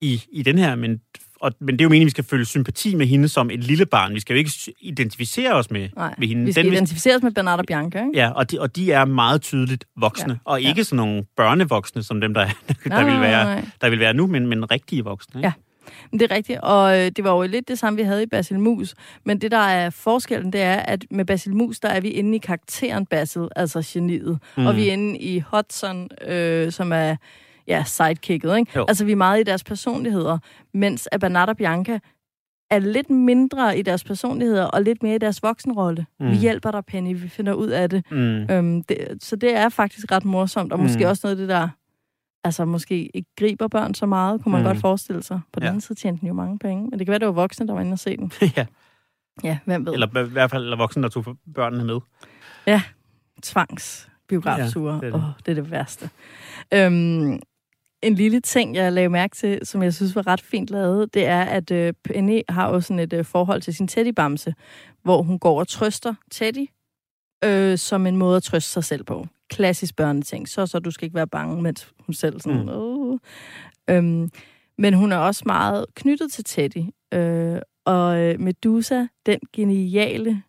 i, 0.00 0.22
i 0.32 0.42
den 0.42 0.58
her, 0.58 0.74
men, 0.74 1.00
og, 1.40 1.52
men 1.60 1.68
det 1.74 1.80
er 1.80 1.84
jo 1.84 1.88
meningen, 1.88 2.04
at 2.04 2.06
vi 2.06 2.10
skal 2.10 2.24
føle 2.24 2.44
sympati 2.44 2.94
med 2.94 3.06
hende 3.06 3.28
som 3.28 3.50
et 3.50 3.64
lille 3.64 3.86
barn. 3.86 4.14
Vi 4.14 4.20
skal 4.20 4.34
jo 4.34 4.38
ikke 4.38 4.50
identificere 4.80 5.52
os 5.52 5.70
med, 5.70 5.88
Nej, 5.96 6.14
med 6.18 6.28
hende. 6.28 6.44
vi 6.44 6.52
skal 6.52 6.64
Den, 6.64 6.70
vi- 6.70 6.76
identificeres 6.76 7.22
med 7.22 7.32
Bernard 7.32 7.58
og 7.58 7.64
Bianca, 7.66 7.98
ikke? 7.98 8.10
ja, 8.14 8.30
og 8.30 8.50
de, 8.50 8.60
og 8.60 8.76
de 8.76 8.92
er 8.92 9.04
meget 9.04 9.42
tydeligt 9.42 9.84
voksne, 9.96 10.32
Ja, 10.32 10.38
og 10.44 10.62
ja. 10.62 10.68
ikke 10.68 10.84
sådan 10.84 10.96
nogle 10.96 11.24
børnevoksne, 11.36 12.02
som 12.02 12.20
dem, 12.20 12.34
der, 12.34 12.44
der, 12.68 12.88
Nej, 12.88 13.04
vil, 13.04 13.20
være, 13.20 13.44
nej. 13.44 13.64
der 13.80 13.90
vil 13.90 13.98
være 14.00 14.14
nu, 14.14 14.26
men, 14.26 14.46
men 14.46 14.70
rigtige 14.70 15.04
voksne. 15.04 15.38
Ikke? 15.40 15.46
Ja. 15.46 15.52
Men 16.10 16.20
Det 16.20 16.30
er 16.32 16.36
rigtigt, 16.36 16.58
og 16.62 16.98
øh, 16.98 17.10
det 17.16 17.24
var 17.24 17.30
jo 17.36 17.42
lidt 17.42 17.68
det 17.68 17.78
samme, 17.78 17.96
vi 17.96 18.02
havde 18.02 18.22
i 18.22 18.26
Basil 18.26 18.58
Mus. 18.58 18.94
Men 19.24 19.40
det, 19.40 19.50
der 19.50 19.58
er 19.58 19.90
forskellen, 19.90 20.52
det 20.52 20.60
er, 20.62 20.76
at 20.76 21.04
med 21.10 21.24
Basil 21.24 21.54
Mus, 21.56 21.80
der 21.80 21.88
er 21.88 22.00
vi 22.00 22.08
inde 22.08 22.36
i 22.36 22.38
karakteren 22.38 23.06
Basil, 23.06 23.48
altså 23.56 23.82
geniet. 23.92 24.38
Mm. 24.56 24.66
Og 24.66 24.76
vi 24.76 24.88
er 24.88 24.92
inde 24.92 25.18
i 25.18 25.42
Hudson, 25.52 26.08
øh, 26.28 26.72
som 26.72 26.92
er 26.92 27.16
ja, 27.68 27.84
sidekicket. 27.86 28.56
Ikke? 28.58 28.72
Jo. 28.76 28.84
Altså, 28.88 29.04
vi 29.04 29.12
er 29.12 29.16
meget 29.16 29.40
i 29.40 29.42
deres 29.42 29.64
personligheder. 29.64 30.38
Mens 30.74 31.08
at 31.12 31.20
Bernard 31.20 31.48
og 31.48 31.56
Bianca 31.56 31.98
er 32.70 32.78
lidt 32.78 33.10
mindre 33.10 33.78
i 33.78 33.82
deres 33.82 34.04
personligheder, 34.04 34.64
og 34.64 34.82
lidt 34.82 35.02
mere 35.02 35.14
i 35.14 35.18
deres 35.18 35.42
voksenrolle. 35.42 36.06
Mm. 36.20 36.30
Vi 36.30 36.36
hjælper 36.36 36.70
dig, 36.70 36.84
Penny, 36.84 37.20
vi 37.22 37.28
finder 37.28 37.52
ud 37.52 37.68
af 37.68 37.90
det. 37.90 38.04
Mm. 38.10 38.16
Øhm, 38.50 38.82
det. 38.82 39.18
Så 39.20 39.36
det 39.36 39.56
er 39.56 39.68
faktisk 39.68 40.12
ret 40.12 40.24
morsomt, 40.24 40.72
og 40.72 40.78
måske 40.80 41.04
Mm. 41.04 41.10
også 41.10 41.20
noget 41.26 41.36
af 41.36 41.40
det, 41.40 41.48
der 41.48 41.68
altså 42.44 42.64
måske 42.64 43.16
ikke 43.16 43.30
griber 43.38 43.68
børn 43.68 43.94
så 43.94 44.06
meget, 44.06 44.42
kunne 44.42 44.52
man 44.52 44.60
Mm. 44.60 44.66
godt 44.66 44.78
forestille 44.78 45.22
sig. 45.22 45.40
På 45.52 45.60
den 45.60 45.64
Ja. 45.64 45.68
anden 45.68 45.80
side 45.80 45.98
tjente 45.98 46.20
den 46.20 46.28
jo 46.28 46.34
mange 46.34 46.58
penge, 46.58 46.82
men 46.90 46.98
det 46.98 47.06
kan 47.06 47.10
være, 47.10 47.18
det 47.18 47.26
var 47.26 47.32
voksne, 47.32 47.66
der 47.66 47.72
var 47.74 47.80
inde 47.80 47.92
og 47.92 47.98
se 47.98 48.16
den. 48.16 48.32
ja. 48.56 48.66
Ja, 49.44 49.58
hvem 49.64 49.86
ved. 49.86 49.92
Eller 49.92 50.24
i 50.26 50.28
hvert 50.28 50.50
fald 50.50 50.62
eller 50.64 50.76
voksne, 50.76 51.02
der 51.02 51.08
tog 51.08 51.24
børnene 51.54 51.84
med. 51.84 52.00
Tvangs 53.42 54.08
biografture. 54.28 54.94
Ja, 54.94 55.00
Ja, 55.00 55.00
det 55.00 55.02
det, 55.02 55.08
er 55.08 55.12
det. 55.12 55.12
det. 55.12 55.28
Oh, 55.36 55.40
det 55.46 55.50
er 55.50 55.54
det 55.62 55.70
værste. 55.70 56.10
Øhm, 56.74 57.38
en 58.02 58.14
lille 58.14 58.40
ting, 58.40 58.74
jeg 58.74 58.92
lagde 58.92 59.08
mærke 59.08 59.36
til, 59.36 59.60
som 59.66 59.82
jeg 59.82 59.94
synes 59.94 60.16
var 60.16 60.26
ret 60.26 60.40
fint 60.40 60.70
lavet, 60.70 61.14
det 61.14 61.26
er, 61.26 61.42
at 61.42 61.70
øh, 61.70 61.94
Penny 62.04 62.40
har 62.48 62.70
jo 62.70 62.80
sådan 62.80 62.98
et 63.00 63.12
øh, 63.12 63.24
forhold 63.24 63.62
til 63.62 63.74
sin 63.74 63.88
teddybamse, 63.88 64.54
hvor 65.02 65.22
hun 65.22 65.38
går 65.38 65.60
og 65.60 65.68
trøster 65.68 66.14
Teddy 66.30 66.66
øh, 67.44 67.78
som 67.78 68.06
en 68.06 68.16
måde 68.16 68.36
at 68.36 68.42
trøste 68.42 68.70
sig 68.70 68.84
selv 68.84 69.04
på. 69.04 69.26
Klassisk 69.50 69.96
børneting. 69.96 70.48
Så 70.48 70.66
så 70.66 70.78
du 70.78 70.90
skal 70.90 71.06
ikke 71.06 71.16
være 71.16 71.26
bange, 71.26 71.62
mens 71.62 71.92
hun 72.06 72.14
selv 72.14 72.40
sådan... 72.40 72.62
Mm. 72.62 72.68
Uh. 72.68 73.18
Øhm, 73.90 74.30
men 74.78 74.94
hun 74.94 75.12
er 75.12 75.16
også 75.16 75.42
meget 75.46 75.86
knyttet 75.94 76.32
til 76.32 76.44
Teddy. 76.44 76.84
Øh, 77.14 77.60
og 77.84 78.18
øh, 78.18 78.40
Medusa, 78.40 79.06
den 79.26 79.38
geniale 79.52 80.42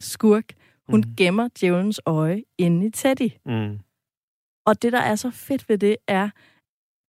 skurk, 0.00 0.44
hun 0.88 1.04
mm. 1.06 1.16
gemmer 1.16 1.48
djævelens 1.60 2.00
øje 2.06 2.42
inde 2.58 2.86
i 2.86 2.90
Teddy. 2.90 3.30
Mm. 3.46 3.78
Og 4.66 4.82
det, 4.82 4.92
der 4.92 4.98
er 5.00 5.14
så 5.14 5.30
fedt 5.30 5.68
ved 5.68 5.78
det, 5.78 5.96
er 6.08 6.30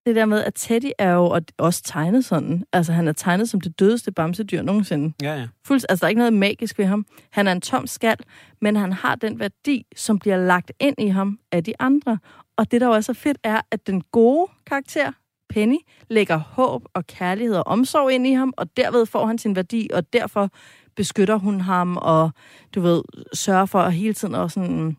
det 0.05 0.15
der 0.15 0.25
med, 0.25 0.43
at 0.43 0.53
Teddy 0.55 0.91
er 0.97 1.13
jo 1.13 1.25
og 1.25 1.41
også 1.57 1.83
tegnet 1.83 2.25
sådan. 2.25 2.63
Altså, 2.73 2.93
han 2.93 3.07
er 3.07 3.11
tegnet 3.11 3.49
som 3.49 3.61
det 3.61 3.79
dødeste 3.79 4.11
bamsedyr 4.11 4.61
nogensinde. 4.61 5.13
Ja, 5.21 5.35
ja. 5.35 5.47
Fuldt, 5.65 5.85
altså, 5.89 6.01
der 6.01 6.07
er 6.07 6.09
ikke 6.09 6.19
noget 6.19 6.33
magisk 6.33 6.77
ved 6.77 6.85
ham. 6.85 7.05
Han 7.31 7.47
er 7.47 7.51
en 7.51 7.61
tom 7.61 7.87
skal, 7.87 8.17
men 8.61 8.75
han 8.75 8.93
har 8.93 9.15
den 9.15 9.39
værdi, 9.39 9.85
som 9.95 10.19
bliver 10.19 10.37
lagt 10.37 10.71
ind 10.79 10.95
i 10.99 11.07
ham 11.07 11.39
af 11.51 11.63
de 11.63 11.73
andre. 11.79 12.19
Og 12.57 12.71
det, 12.71 12.81
der 12.81 12.87
jo 12.87 12.93
er 12.93 13.01
så 13.01 13.13
fedt, 13.13 13.37
er, 13.43 13.61
at 13.71 13.87
den 13.87 14.01
gode 14.01 14.51
karakter, 14.65 15.11
Penny, 15.49 15.77
lægger 16.09 16.37
håb 16.37 16.85
og 16.93 17.07
kærlighed 17.07 17.55
og 17.55 17.67
omsorg 17.67 18.11
ind 18.11 18.27
i 18.27 18.33
ham, 18.33 18.53
og 18.57 18.77
derved 18.77 19.05
får 19.05 19.25
han 19.25 19.37
sin 19.37 19.55
værdi, 19.55 19.89
og 19.93 20.13
derfor 20.13 20.49
beskytter 20.95 21.35
hun 21.35 21.61
ham, 21.61 21.97
og 21.97 22.31
du 22.75 22.81
ved, 22.81 23.03
sørger 23.33 23.65
for 23.65 23.79
at 23.79 23.93
hele 23.93 24.13
tiden 24.13 24.35
også 24.35 24.53
sådan 24.53 24.97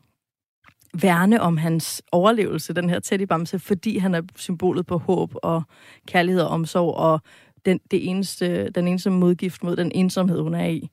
værne 1.02 1.40
om 1.40 1.56
hans 1.56 2.02
overlevelse, 2.12 2.72
den 2.72 2.90
her 2.90 3.00
teddybamse, 3.00 3.58
fordi 3.58 3.98
han 3.98 4.14
er 4.14 4.22
symbolet 4.36 4.86
på 4.86 4.98
håb 4.98 5.34
og 5.42 5.62
kærlighed 6.06 6.42
og 6.42 6.48
omsorg, 6.48 6.94
og 6.94 7.20
den, 7.64 7.80
det 7.90 8.08
eneste, 8.08 8.70
den 8.70 8.88
eneste 8.88 9.10
modgift 9.10 9.62
mod 9.62 9.76
den 9.76 9.92
ensomhed, 9.94 10.40
hun 10.40 10.54
er 10.54 10.66
i. 10.66 10.88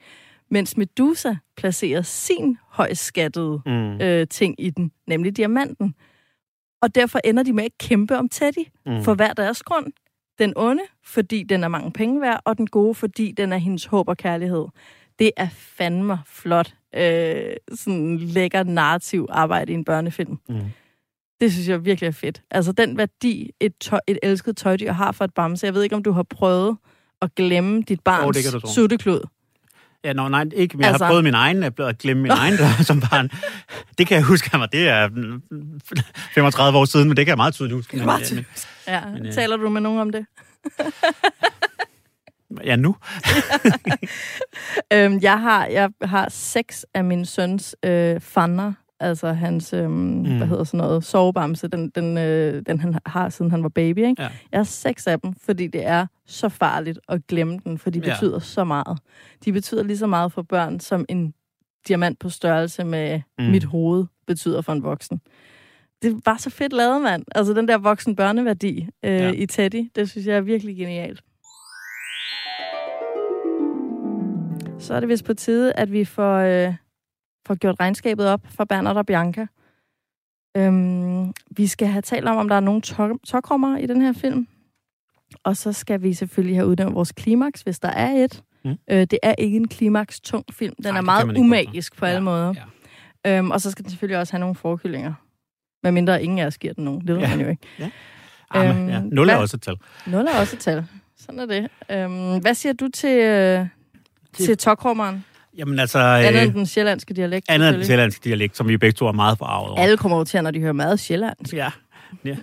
Mens 0.51 0.77
Medusa 0.77 1.35
placerer 1.57 2.01
sin 2.01 2.57
højskattede 2.69 3.61
Mm. 3.65 4.01
øh, 4.01 4.27
ting 4.27 4.55
i 4.57 4.69
den, 4.69 4.91
nemlig 5.07 5.37
diamanten. 5.37 5.95
Og 6.81 6.95
derfor 6.95 7.19
ender 7.23 7.43
de 7.43 7.53
med 7.53 7.63
at 7.63 7.77
kæmpe 7.79 8.17
om 8.17 8.29
Teddy 8.29 8.67
Mm. 8.85 9.03
for 9.03 9.13
hver 9.13 9.33
deres 9.33 9.63
grund. 9.63 9.85
Den 10.39 10.53
onde, 10.55 10.83
fordi 11.03 11.43
den 11.43 11.63
er 11.63 11.67
mange 11.67 11.91
penge 11.91 12.21
værd, 12.21 12.41
og 12.45 12.57
den 12.57 12.67
gode, 12.67 12.95
fordi 12.95 13.31
den 13.31 13.53
er 13.53 13.57
hendes 13.57 13.85
håb 13.85 14.07
og 14.07 14.17
kærlighed. 14.17 14.65
Det 15.19 15.31
er 15.37 15.47
fandme 15.49 16.19
flot, 16.25 16.73
øh, 16.95 17.53
sådan 17.75 18.17
lækker 18.17 18.63
narrativ 18.63 19.27
arbejde 19.29 19.71
i 19.71 19.75
en 19.75 19.85
børnefilm. 19.85 20.37
Mm. 20.49 20.55
Det 21.41 21.53
synes 21.53 21.67
jeg 21.67 21.85
virkelig 21.85 22.07
er 22.07 22.11
fedt. 22.11 22.41
Altså 22.51 22.71
den 22.71 22.97
værdi, 22.97 23.51
et, 23.59 23.73
tøj, 23.81 23.99
et 24.07 24.19
elsket 24.23 24.57
tøjdyr 24.57 24.91
har 24.91 25.11
for 25.11 25.25
et 25.25 25.33
bamse. 25.33 25.65
Jeg 25.65 25.73
ved 25.73 25.83
ikke, 25.83 25.95
om 25.95 26.03
du 26.03 26.11
har 26.11 26.23
prøvet 26.23 26.77
at 27.21 27.35
glemme 27.35 27.81
dit 27.81 27.99
barns 28.01 28.51
tro. 28.51 28.67
sutteklud. 28.73 29.19
Ja, 30.03 30.13
no, 30.13 30.27
nej, 30.29 30.45
ikke, 30.55 30.77
jeg 30.79 30.87
Altså- 30.87 31.05
har 31.05 31.11
prøvet 31.11 31.23
min 31.23 31.33
egen, 31.33 31.63
at 31.63 31.79
at 31.79 31.97
glemme 31.97 32.23
min 32.23 32.31
egen 32.31 32.57
som 32.87 32.99
barn. 33.01 33.29
Det 33.97 34.07
kan 34.07 34.15
jeg 34.17 34.23
huske 34.23 34.49
af 34.53 34.59
mig, 34.59 34.71
det 34.71 34.87
er 34.87 35.07
mm, 35.09 35.79
35 36.35 36.77
år 36.77 36.85
siden, 36.85 37.07
men 37.07 37.17
det 37.17 37.25
kan 37.25 37.29
jeg 37.31 37.37
meget 37.37 37.53
tydeligt 37.53 37.75
huske. 37.75 37.97
Men, 37.97 38.05
Meget 38.05 38.19
men- 38.19 38.25
tydeligt. 38.25 38.67
Ja, 38.87 39.05
Men, 39.05 39.25
øh, 39.25 39.33
taler 39.33 39.57
du 39.57 39.69
med 39.69 39.81
nogen 39.81 39.99
om 39.99 40.11
det? 40.11 40.25
Ja, 42.63 42.75
nu. 42.75 42.95
Øhm, 44.93 45.19
jeg, 45.21 45.41
har, 45.41 45.65
jeg 45.65 45.89
har 46.01 46.29
seks 46.29 46.85
af 46.93 47.03
min 47.03 47.25
søns 47.25 47.75
øh, 47.85 48.19
fander, 48.21 48.73
altså 48.99 49.27
hans, 49.33 49.73
øhm, 49.73 49.91
mm. 49.91 50.37
hvad 50.37 50.47
hedder 50.47 50.63
sådan 50.63 50.77
noget, 50.77 51.03
sovebamse, 51.03 51.67
den, 51.67 51.89
den, 51.89 52.17
øh, 52.17 52.63
den 52.65 52.79
han 52.79 52.95
har, 53.05 53.29
siden 53.29 53.51
han 53.51 53.63
var 53.63 53.69
baby. 53.69 53.99
Ikke? 53.99 54.21
Ja. 54.21 54.29
Jeg 54.51 54.59
har 54.59 54.63
seks 54.63 55.07
af 55.07 55.19
dem, 55.19 55.33
fordi 55.45 55.67
det 55.67 55.85
er 55.85 56.05
så 56.25 56.49
farligt 56.49 56.99
at 57.09 57.27
glemme 57.27 57.59
den, 57.63 57.77
for 57.77 57.89
de 57.89 57.99
Ja. 57.99 58.13
betyder 58.13 58.39
så 58.39 58.63
meget. 58.63 58.99
De 59.45 59.51
betyder 59.53 59.83
lige 59.83 59.97
så 59.97 60.07
meget 60.07 60.31
for 60.31 60.41
børn, 60.41 60.79
som 60.79 61.05
en 61.09 61.33
diamant 61.87 62.19
på 62.19 62.29
størrelse 62.29 62.83
med 62.83 63.21
mm. 63.39 63.45
Mit 63.45 63.63
hoved 63.63 64.05
betyder 64.27 64.61
for 64.61 64.73
en 64.73 64.83
voksen. 64.83 65.21
Det 66.01 66.21
var 66.25 66.37
så 66.37 66.49
fedt 66.49 66.73
lavet, 66.73 67.01
mand. 67.01 67.23
Altså 67.35 67.53
den 67.53 67.67
der 67.67 67.77
voksen 67.77 68.15
børneværdi 68.15 68.87
øh, 69.03 69.11
ja. 69.11 69.17
Ja. 69.25 69.31
i 69.31 69.45
Teddy, 69.45 69.89
det 69.95 70.09
synes 70.09 70.27
jeg 70.27 70.37
er 70.37 70.41
virkelig 70.41 70.77
genialt. 70.77 71.21
Så 74.89 74.93
er 74.95 74.99
det 74.99 75.09
vist 75.09 75.25
på 75.25 75.33
tide, 75.33 75.73
at 75.73 75.91
vi 75.91 76.05
får, 76.05 76.35
øh, 76.37 76.73
får 77.47 77.55
gjort 77.55 77.75
regnskabet 77.79 78.27
op 78.27 78.41
for 78.45 78.63
Bernard 78.65 78.97
og 78.97 79.05
Bianca. 79.05 79.47
Øhm, 80.57 81.33
vi 81.51 81.67
skal 81.67 81.87
have 81.87 82.01
talt 82.01 82.27
om, 82.27 82.37
om 82.37 82.49
der 82.49 82.55
er 82.55 82.59
nogle 82.59 82.81
tok- 82.85 83.19
tokrummer 83.25 83.77
i 83.77 83.85
den 83.85 84.01
her 84.01 84.13
film. 84.13 84.47
Og 85.43 85.57
så 85.57 85.73
skal 85.73 86.01
vi 86.01 86.13
selvfølgelig 86.13 86.57
have 86.57 86.67
udnævnt 86.67 86.95
vores 86.95 87.11
klimaks, 87.11 87.61
hvis 87.61 87.79
der 87.79 87.89
er 87.89 88.11
et. 88.23 88.43
Mm. 88.65 88.69
Øh, 88.91 88.97
det 89.01 89.17
er 89.23 89.35
ikke 89.37 89.57
en 89.57 89.67
klimaks-tung 89.67 90.45
film. 90.51 90.75
Den 90.75 90.85
Ej, 90.85 90.97
er 90.97 91.01
meget 91.01 91.37
umagisk 91.37 91.97
på 91.97 92.05
alle 92.05 92.15
Ja, 92.17 92.19
måder. 92.23 92.53
ja. 93.25 93.37
Øhm, 93.37 93.51
og 93.51 93.61
så 93.61 93.71
skal 93.71 93.83
den 93.83 93.89
selvfølgelig 93.91 94.19
også 94.19 94.33
have 94.33 94.39
nogle 94.39 94.55
forkyllinger. 94.55 95.13
Hvad 95.81 95.91
mindre 95.91 96.23
ingen 96.23 96.39
af 96.39 96.45
os 96.45 96.57
giver 96.57 96.73
den 96.73 96.83
nogen. 96.85 97.01
Det 97.07 97.15
ved 97.15 97.21
Ja. 97.21 97.29
man 97.29 97.41
jo 97.41 97.49
ikke. 97.49 97.67
Ah, 98.49 98.67
men, 98.67 98.77
Øhm, 98.77 98.89
ja. 98.89 98.99
Nul 99.01 99.29
er 99.29 99.33
hvad- 99.33 99.41
også 99.41 99.57
et 99.57 99.61
tal. 99.61 99.75
Nul 100.07 100.25
er 100.25 100.39
også 100.39 100.55
et 100.55 100.59
tal. 100.59 100.85
Sådan 101.17 101.39
er 101.39 101.45
det. 101.45 101.67
Øhm, 101.91 102.41
hvad 102.41 102.53
siger 102.53 102.73
du 102.73 102.87
til, 102.87 103.17
øh, 103.19 103.67
til 104.33 104.57
tokrummeren? 104.57 105.25
Jamen 105.57 105.79
altså... 105.79 105.99
Andet 105.99 106.39
Øh, 106.39 106.45
end 106.45 106.53
den 106.53 106.65
sjællandske 106.65 107.13
dialekt, 107.13 107.45
andet 107.49 107.69
end 107.69 107.77
den 107.77 107.85
sjællandske 107.85 108.21
dialekt, 108.23 108.57
som 108.57 108.67
vi 108.67 108.77
begge 108.77 108.93
to 108.93 109.07
er 109.07 109.11
meget 109.11 109.37
forarvet 109.37 109.69
over. 109.69 109.79
Alle 109.79 109.97
kommer 109.97 110.15
over 110.15 110.25
til, 110.25 110.43
når 110.43 110.51
de 110.51 110.59
hører 110.59 110.73
meget 110.73 110.99
sjællandsk. 110.99 111.53
Ja. 111.53 111.69
ja. 112.25 112.35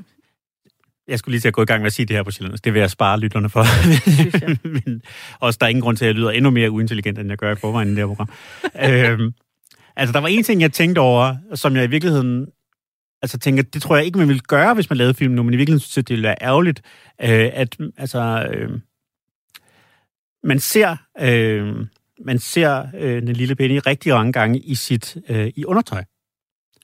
Jeg 1.08 1.18
skulle 1.18 1.32
lige 1.32 1.40
til 1.40 1.48
at 1.48 1.54
gå 1.54 1.62
i 1.62 1.64
gang 1.64 1.82
med 1.82 1.86
at 1.86 1.92
sige 1.92 2.06
det 2.06 2.16
her 2.16 2.22
på 2.22 2.30
Sjælland. 2.30 2.58
Det 2.64 2.74
vil 2.74 2.80
jeg 2.80 2.90
spare 2.90 3.20
lytterne 3.20 3.50
for. 3.50 3.64
Men 4.74 5.02
også 5.40 5.56
der 5.60 5.66
er 5.66 5.70
ingen 5.70 5.82
grund 5.82 5.96
til, 5.96 6.04
at 6.04 6.06
jeg 6.06 6.14
lyder 6.14 6.30
endnu 6.30 6.50
mere 6.50 6.70
uintelligent, 6.70 7.18
end 7.18 7.28
jeg 7.28 7.38
gør 7.38 7.52
i 7.52 7.56
forvejen 7.56 7.88
i 7.88 7.90
det 7.90 7.98
her 7.98 8.06
program. 8.06 8.28
øhm, 8.84 9.34
altså, 9.96 10.12
der 10.12 10.20
var 10.20 10.28
en 10.28 10.42
ting, 10.44 10.60
jeg 10.60 10.72
tænkte 10.72 10.98
over, 10.98 11.36
som 11.54 11.76
jeg 11.76 11.84
i 11.84 11.86
virkeligheden 11.86 12.46
altså 13.22 13.38
tænker, 13.38 13.62
det 13.62 13.82
tror 13.82 13.96
jeg 13.96 14.04
ikke, 14.04 14.18
man 14.18 14.28
ville 14.28 14.40
gøre, 14.40 14.74
hvis 14.74 14.90
man 14.90 14.96
lavede 14.96 15.14
film 15.14 15.34
nu, 15.34 15.42
men 15.42 15.54
i 15.54 15.56
virkeligheden 15.56 15.80
synes 15.80 15.96
jeg, 15.96 16.08
det 16.08 16.14
ville 16.14 16.26
være 16.26 16.42
ærgerligt, 16.42 16.82
øh, 17.22 17.50
at 17.52 17.76
altså, 17.96 18.48
øh, 18.52 18.70
man 20.46 20.60
ser, 20.60 20.96
øh, 21.20 21.74
man 22.24 22.38
ser 22.38 22.86
øh, 22.98 23.22
den 23.22 23.32
lille 23.32 23.54
Penny 23.54 23.80
rigtig 23.86 24.12
mange 24.12 24.32
gange 24.32 24.58
i 24.58 24.74
sit 24.74 25.16
øh, 25.28 25.52
i 25.56 25.64
undertøj. 25.64 26.04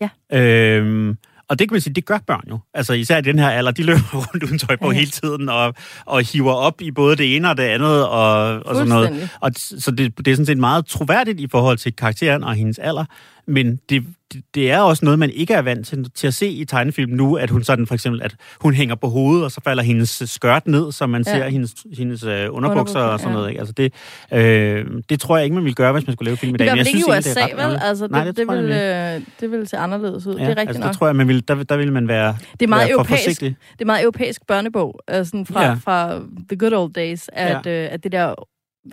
Ja. 0.01 0.39
Øh, 0.39 1.15
og 1.49 1.59
det 1.59 1.69
kan 1.69 1.75
man 1.75 1.81
sige, 1.81 1.95
det 1.95 2.05
gør 2.05 2.19
børn 2.27 2.45
jo. 2.51 2.59
Altså 2.75 2.93
især 2.93 3.19
i 3.19 3.21
den 3.21 3.39
her 3.39 3.49
alder, 3.49 3.71
de 3.71 3.83
løber 3.83 4.01
rundt 4.33 4.43
uden 4.43 4.59
tøj 4.59 4.77
på 4.77 4.91
Ja. 4.93 4.99
hele 4.99 5.11
tiden, 5.11 5.49
og, 5.49 5.75
og 6.05 6.23
hiver 6.33 6.53
op 6.53 6.81
i 6.81 6.91
både 6.91 7.17
det 7.17 7.37
ene 7.37 7.51
og 7.51 7.57
det 7.57 7.63
andet, 7.63 8.07
og, 8.09 8.45
og 8.67 8.75
sådan 8.75 8.89
noget. 8.89 9.31
Og 9.41 9.51
så 9.57 9.91
det, 9.91 10.19
det 10.19 10.29
er 10.29 10.35
sådan 10.35 10.47
set 10.47 10.59
meget 10.59 10.87
troværdigt 10.87 11.41
i 11.41 11.47
forhold 11.51 11.79
til 11.79 11.97
karakteren 11.97 12.45
og 12.45 12.55
hendes 12.55 12.79
alder, 12.79 13.05
men 13.47 13.77
det, 13.89 14.05
det, 14.33 14.43
det 14.55 14.71
er 14.71 14.79
også 14.81 15.05
noget, 15.05 15.19
man 15.19 15.31
ikke 15.31 15.55
er 15.55 15.63
vant 15.63 15.87
til, 15.87 16.11
til 16.15 16.27
at 16.27 16.35
se 16.35 16.49
i 16.49 16.65
tegnefilm 16.65 17.11
nu, 17.11 17.37
at 17.37 17.51
hun 17.51 17.65
sådan 17.65 17.87
for 17.87 17.95
eksempel, 17.95 18.23
at 18.23 18.35
hun 18.61 18.75
hænger 18.75 18.95
på 18.95 19.09
hovedet, 19.09 19.45
og 19.45 19.51
så 19.51 19.61
falder 19.65 19.83
hendes 19.83 20.23
skørt 20.27 20.67
ned, 20.67 20.93
så 20.93 21.07
man 21.07 21.25
Ja. 21.27 21.33
ser 21.39 21.49
hendes, 21.49 21.75
hendes 21.99 22.23
øh, 22.25 22.31
underbukser 22.31 22.53
Underbukser, 22.53 23.01
og 23.01 23.19
sådan 23.21 23.33
ja. 23.33 23.37
noget. 23.37 23.49
Ikke? 23.51 23.59
Altså 23.61 23.73
det, 23.73 23.93
øh, 24.33 24.87
det 25.09 25.21
tror 25.21 25.37
jeg 25.37 25.45
ikke, 25.45 25.55
man 25.55 25.65
ville 25.65 25.75
gøre, 25.75 25.93
hvis 25.93 26.07
man 26.07 26.17
skulle 26.17 26.27
lave 26.27 26.37
film 26.37 26.51
i 26.51 26.53
Det 26.53 26.59
dag. 26.59 26.67
man 26.69 26.79
jeg 26.79 26.87
ikke 26.87 26.99
i 26.99 27.03
USA, 27.03 27.31
det 27.41 27.53
er 27.53 27.69
vel? 27.69 27.79
Altså, 27.83 28.05
det, 28.05 28.11
Nej, 28.13 28.25
det, 28.25 28.37
det 28.37 28.47
tror 28.47 28.55
vil, 28.57 28.65
jeg 28.71 29.17
øh, 29.21 29.27
det 29.41 29.51
vil 29.51 29.69
se 29.69 29.77
anderledes 29.77 30.27
ud. 30.27 30.35
Ja, 30.35 30.41
det 30.41 30.45
er 30.45 30.49
rigtigt 30.49 30.69
altså, 30.69 30.81
nok. 30.81 30.89
det 30.89 30.99
tror 30.99 31.07
jeg, 31.07 31.17
man 31.17 31.29
vil, 31.29 31.49
der, 31.49 31.63
der 31.63 31.77
vil 31.77 31.93
man 31.93 32.09
være, 32.09 32.37
det 32.53 32.63
er 32.63 32.69
meget 32.69 32.81
være 32.81 32.89
for 32.89 32.95
europæisk. 32.95 33.23
forsigtig. 33.25 33.57
Det 33.73 33.81
er 33.81 33.87
meget 33.87 34.03
europæisk 34.03 34.47
børnebog, 34.47 35.01
øh, 35.11 35.27
sådan 35.27 35.47
fra, 35.47 35.63
ja. 35.63 35.69
Ja. 35.69 35.75
fra 35.75 36.21
the 36.49 36.57
good 36.59 36.73
old 36.73 36.93
days, 36.93 37.29
at, 37.33 37.67
ja. 37.67 37.85
øh, 37.85 37.89
at 37.93 38.05
det 38.05 38.13
der, 38.13 38.35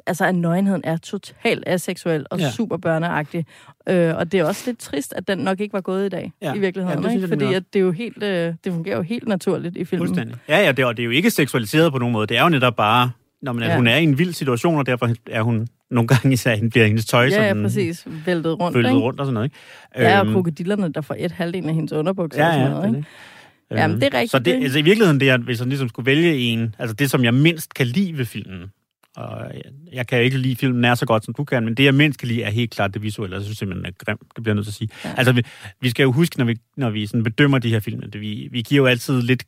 altså 0.07 0.25
at 0.25 0.35
nøgenheden 0.35 0.81
er 0.83 0.97
totalt 0.97 1.63
aseksuel 1.67 2.25
og 2.31 2.39
ja. 2.39 2.45
Ja. 2.45 2.51
super 2.51 2.77
børneagtig. 2.77 3.45
Øh, 3.89 4.15
og 4.15 4.31
det 4.31 4.39
er 4.39 4.43
også 4.45 4.63
lidt 4.65 4.79
trist, 4.79 5.13
at 5.17 5.27
den 5.27 5.37
nok 5.37 5.59
ikke 5.59 5.73
var 5.73 5.81
gået 5.81 6.05
i 6.05 6.09
dag, 6.09 6.31
Ja. 6.41 6.53
i 6.53 6.59
virkeligheden. 6.59 7.03
Ja, 7.03 7.09
det 7.09 7.15
ikke? 7.15 7.27
Fordi 7.27 7.53
at 7.53 7.63
det, 7.73 7.79
er 7.79 7.83
jo 7.83 7.91
helt, 7.91 8.23
øh, 8.23 8.53
det 8.63 8.73
fungerer 8.73 8.95
jo 8.95 9.01
helt 9.01 9.27
naturligt 9.27 9.77
i 9.77 9.85
filmen. 9.85 10.07
Fuldstændig. 10.07 10.37
Ja, 10.49 10.65
ja, 10.65 10.71
det, 10.71 10.85
og 10.85 10.97
det 10.97 11.03
er 11.03 11.05
jo 11.05 11.11
ikke 11.11 11.31
seksualiseret 11.31 11.91
på 11.91 11.97
nogen 11.99 12.13
måde. 12.13 12.27
Det 12.27 12.37
er 12.37 12.43
jo 12.43 12.49
netop 12.49 12.75
bare, 12.75 13.11
når 13.41 13.53
man, 13.53 13.63
Ja. 13.63 13.75
hun 13.75 13.87
er 13.87 13.95
i 13.97 14.03
en 14.03 14.17
vild 14.17 14.33
situation, 14.33 14.75
og 14.77 14.85
derfor 14.85 15.09
er 15.31 15.41
hun 15.41 15.67
nogle 15.91 16.07
gange 16.07 16.33
især, 16.33 16.55
hende 16.55 16.69
bliver 16.73 16.85
hendes 16.85 17.05
tøj 17.05 17.21
Ja, 17.27 17.41
ja, 17.43 17.47
sådan 17.49 17.63
præcis. 17.63 18.07
Væltet 18.25 18.59
rundt, 18.59 18.75
følget 18.75 18.89
ikke? 18.89 18.99
rundt 18.99 19.19
og 19.19 19.25
sådan 19.25 19.33
noget. 19.33 19.45
Ikke? 19.45 20.09
Ja, 20.09 20.19
og 20.19 20.25
Øhm, 20.25 20.33
krokodillerne, 20.33 20.93
der 20.93 21.01
får 21.01 21.15
et 21.19 21.31
halvdelen 21.31 21.69
af 21.69 21.75
hendes 21.75 21.91
underbukser 21.91 22.41
Ja, 22.41 22.47
og 22.47 22.53
sådan 22.53 22.67
ja, 22.67 22.73
noget, 22.73 22.83
er 22.83 22.95
ikke? 22.97 23.07
Jamen, 23.71 23.91
Øhm, 23.91 23.99
det 23.99 24.07
er 24.07 24.13
rigtigt, 24.13 24.31
Så 24.31 24.39
det, 24.39 24.45
det. 24.45 24.63
altså, 24.63 24.79
i 24.79 24.81
virkeligheden, 24.81 25.19
det 25.19 25.29
er, 25.29 25.37
hvis 25.37 25.59
jeg 25.59 25.67
ligesom 25.67 25.89
skulle 25.89 26.05
vælge 26.05 26.37
en, 26.37 26.75
altså 26.79 26.93
det, 26.95 27.11
som 27.11 27.23
jeg 27.23 27.33
mindst 27.33 27.73
kan 27.73 27.87
lide 27.87 28.17
ved 28.17 28.25
filmen, 28.25 28.71
og 29.19 29.51
jeg, 29.53 29.63
jeg 29.93 30.07
kan 30.07 30.21
ikke 30.21 30.37
lide 30.37 30.55
filmen 30.55 30.81
nær 30.81 30.95
så 30.95 31.05
godt, 31.05 31.25
som 31.25 31.33
du 31.33 31.43
kan, 31.43 31.65
men 31.65 31.75
det, 31.75 31.83
jeg 31.83 31.93
mindst 31.95 32.19
kan 32.19 32.27
lide, 32.27 32.43
er 32.43 32.49
helt 32.49 32.71
klart 32.71 32.93
det 32.93 33.01
visuelle. 33.03 33.35
Jeg 33.35 33.43
synes 33.43 33.57
simpelthen, 33.57 33.85
er 33.85 34.05
grimt. 34.05 34.21
Det 34.35 34.43
bliver 34.43 34.51
jeg 34.53 34.55
nødt 34.55 34.65
til 34.65 34.71
at 34.71 34.75
sige. 34.75 34.89
Ja. 35.05 35.13
Altså, 35.17 35.31
vi, 35.31 35.43
vi 35.81 35.89
skal 35.89 36.03
jo 36.03 36.11
huske, 36.11 36.37
når 36.37 36.45
vi, 36.45 36.55
når 36.77 36.89
vi 36.89 37.07
sådan 37.07 37.23
bedømmer 37.23 37.59
de 37.59 37.69
her 37.69 37.79
film, 37.79 38.01
at 38.03 38.21
vi, 38.21 38.47
vi 38.51 38.61
giver 38.61 38.81
jo 38.81 38.87
altid 38.87 39.21
lidt 39.21 39.43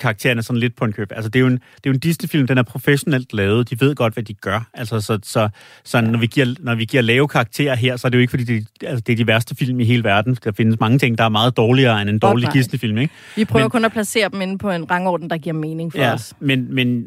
karaktererne 0.00 0.42
sådan 0.42 0.60
lidt 0.60 0.76
på 0.76 0.84
en 0.84 0.92
køb. 0.92 1.12
Altså, 1.12 1.28
det 1.28 1.38
er 1.38 1.40
jo 1.40 1.46
en, 1.46 1.52
det 1.52 1.60
er 1.60 1.90
jo 1.90 1.92
en 1.92 1.98
Disney-film, 1.98 2.46
den 2.46 2.58
er 2.58 2.62
professionelt 2.62 3.32
lavet. 3.32 3.70
De 3.70 3.80
ved 3.80 3.94
godt, 3.94 4.14
hvad 4.14 4.22
de 4.22 4.34
gør. 4.34 4.68
Altså, 4.74 5.00
så, 5.00 5.18
så, 5.22 5.48
så 5.84 6.00
når, 6.00 6.18
vi 6.18 6.26
giver, 6.26 6.54
når 6.60 6.74
vi 6.74 6.84
giver 6.84 7.02
lave 7.02 7.28
karakterer 7.28 7.74
her, 7.74 7.96
så 7.96 8.06
er 8.06 8.10
det 8.10 8.18
jo 8.18 8.20
ikke, 8.20 8.30
fordi 8.30 8.44
det, 8.44 8.66
altså, 8.82 9.00
det 9.06 9.12
er 9.12 9.16
de 9.16 9.26
værste 9.26 9.54
film 9.56 9.80
i 9.80 9.84
hele 9.84 10.04
verden. 10.04 10.36
Der 10.44 10.52
findes 10.52 10.80
mange 10.80 10.98
ting, 10.98 11.18
der 11.18 11.24
er 11.24 11.28
meget 11.28 11.56
dårligere 11.56 12.02
end 12.02 12.10
en 12.10 12.18
dårlig. 12.18 12.52
Disney-film, 12.52 12.98
ikke? 12.98 13.14
Vi 13.36 13.44
prøver 13.44 13.64
Men- 13.64 13.70
kun 13.70 13.84
at 13.84 13.92
placere 13.92 14.28
dem 14.28 14.40
inde 14.40 14.58
på 14.58 14.70
en 14.70 14.90
rangorden, 14.90 15.30
der 15.30 15.38
giver 15.38 15.54
mening 15.54 15.92
for 15.92 15.98
ja, 15.98 16.12
os. 16.12 16.34
Men, 16.40 16.74
men, 16.74 17.04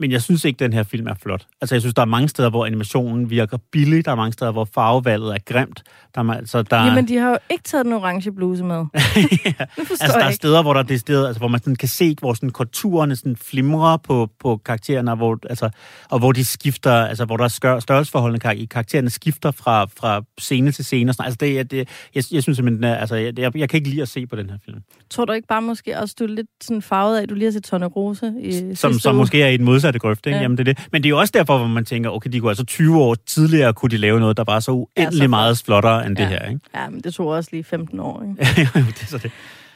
men 0.00 0.10
jeg 0.12 0.22
synes 0.22 0.44
ikke, 0.44 0.58
den 0.58 0.72
her 0.72 0.82
film 0.82 1.06
er 1.06 1.14
flot. 1.22 1.46
Altså, 1.60 1.74
jeg 1.74 1.82
synes, 1.82 1.94
der 1.94 2.02
er 2.02 2.06
mange 2.06 2.28
steder, 2.28 2.50
hvor 2.50 2.66
animationen 2.66 3.30
virker 3.30 3.58
billig. 3.72 4.04
Der 4.04 4.10
er 4.10 4.14
mange 4.16 4.32
steder, 4.32 4.52
hvor 4.52 4.68
farvevalget 4.74 5.34
er 5.34 5.38
grimt. 5.46 5.82
Der 6.14 6.20
er, 6.24 6.34
altså, 6.34 6.62
der, 6.62 6.84
Jamen, 6.84 7.08
de 7.08 7.16
har 7.16 7.30
jo 7.30 7.38
ikke 7.50 7.64
taget 7.64 7.84
den 7.86 7.92
orange 7.92 8.32
bluse 8.32 8.64
med. 8.64 8.76
ja. 8.76 8.84
Altså, 8.96 9.94
der 9.98 10.06
jeg 10.14 10.22
er 10.22 10.28
ikke. 10.28 10.34
steder, 10.36 10.62
hvor 10.62 10.72
der 10.72 10.80
er 10.80 10.84
det 10.84 11.00
sted, 11.00 11.26
altså, 11.26 11.38
hvor 11.40 11.48
man 11.48 11.60
sådan 11.60 11.76
kan 11.76 11.88
se, 11.88 12.16
hvor 12.20 12.34
sådan 12.34 12.50
konturerne 12.50 13.16
sådan 13.16 13.36
flimrer 13.36 13.96
på, 13.96 14.28
på 14.40 14.56
karaktererne, 14.64 15.14
hvor, 15.14 15.38
altså, 15.50 15.70
og 16.10 16.18
hvor 16.18 16.32
de 16.32 16.44
skifter, 16.44 16.92
altså 16.92 17.24
hvor 17.24 17.36
der 17.36 17.44
er 17.44 17.78
størrelsesforholdene 17.80 18.56
i 18.56 18.64
karaktererne 18.64 19.10
skifter 19.10 19.50
fra, 19.50 19.84
fra 19.84 20.22
scene 20.38 20.72
til 20.72 20.84
scene. 20.84 21.10
Og 21.10 21.14
sådan. 21.14 21.26
Altså, 21.26 21.36
det, 21.40 21.70
det, 21.70 21.88
jeg, 22.14 22.24
jeg 22.32 22.42
synes 22.42 22.56
simpelthen, 22.56 22.84
er- 22.84 22.94
altså, 22.94 23.14
jeg, 23.16 23.38
jeg, 23.38 23.56
jeg, 23.56 23.68
kan 23.68 23.76
ikke 23.76 23.88
lide 23.90 24.02
at 24.02 24.08
se 24.08 24.26
på 24.26 24.36
den 24.36 24.50
her 24.50 24.56
film. 24.64 24.78
Tror 25.10 25.24
du 25.24 25.32
ikke 25.32 25.48
bare 25.48 25.62
måske 25.62 25.98
også, 25.98 26.14
du 26.18 26.24
er 26.24 26.28
lidt 26.28 26.46
sådan 26.62 26.82
farvet 26.82 27.18
af, 27.18 27.22
at 27.22 27.28
du 27.30 27.34
lige 27.34 27.44
har 27.44 27.52
set 27.52 27.64
Tonne 27.64 27.86
Rose 27.86 28.32
i 28.40 28.74
Som, 28.74 28.92
som 28.92 29.14
uge? 29.14 29.18
måske 29.22 29.42
er 29.42 29.48
i 29.48 29.56
den 29.56 29.64
modsatte 29.64 29.89
grøft, 29.98 30.26
ikke? 30.26 30.30
Ja. 30.30 30.36
Ja. 30.36 30.42
Jamen, 30.42 30.58
det 30.58 30.68
er 30.68 30.74
det. 30.74 30.88
Men 30.92 31.02
det 31.02 31.06
er 31.08 31.10
jo 31.10 31.18
også 31.18 31.32
derfor, 31.36 31.58
hvor 31.58 31.66
man 31.66 31.84
tænker, 31.84 32.10
okay, 32.10 32.30
de 32.30 32.40
kunne 32.40 32.50
altså 32.50 32.64
20 32.64 32.98
år 33.02 33.14
tidligere 33.26 33.72
kunne 33.72 33.90
de 33.90 33.96
lave 33.96 34.20
noget, 34.20 34.36
der 34.36 34.44
var 34.46 34.60
så 34.60 34.70
uendelig 34.72 35.18
flot. 35.20 35.30
meget 35.30 35.62
flottere 35.64 36.06
end 36.06 36.18
Ja. 36.18 36.24
det 36.24 36.30
her, 36.32 36.48
ikke? 36.48 36.60
Ja, 36.74 36.88
men 36.88 37.00
det 37.00 37.14
tog 37.14 37.26
også 37.26 37.48
lige 37.52 37.64
15 37.64 38.00
år, 38.00 38.22
ikke? 38.22 38.60
Jo, 38.76 38.80
det 38.86 39.02
er 39.02 39.06
så 39.06 39.18
det. 39.18 39.30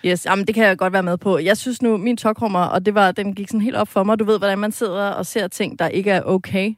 Yes, 0.06 0.26
jamen, 0.26 0.46
det 0.46 0.54
kan 0.54 0.64
jeg 0.66 0.78
godt 0.78 0.92
være 0.92 1.02
med 1.02 1.16
på. 1.16 1.38
Jeg 1.38 1.56
synes 1.56 1.82
nu, 1.82 1.96
min 1.96 2.16
tokrummer, 2.16 2.60
og 2.60 2.86
det 2.86 2.94
var, 2.94 3.12
den 3.12 3.34
gik 3.34 3.48
sådan 3.48 3.60
helt 3.60 3.76
op 3.76 3.88
for 3.88 4.04
mig. 4.04 4.18
Du 4.18 4.24
ved, 4.24 4.38
hvordan 4.38 4.58
man 4.58 4.72
sidder 4.72 5.08
og 5.08 5.26
ser 5.26 5.48
ting, 5.48 5.78
der 5.78 5.88
ikke 5.88 6.10
er 6.10 6.22
okay, 6.22 6.72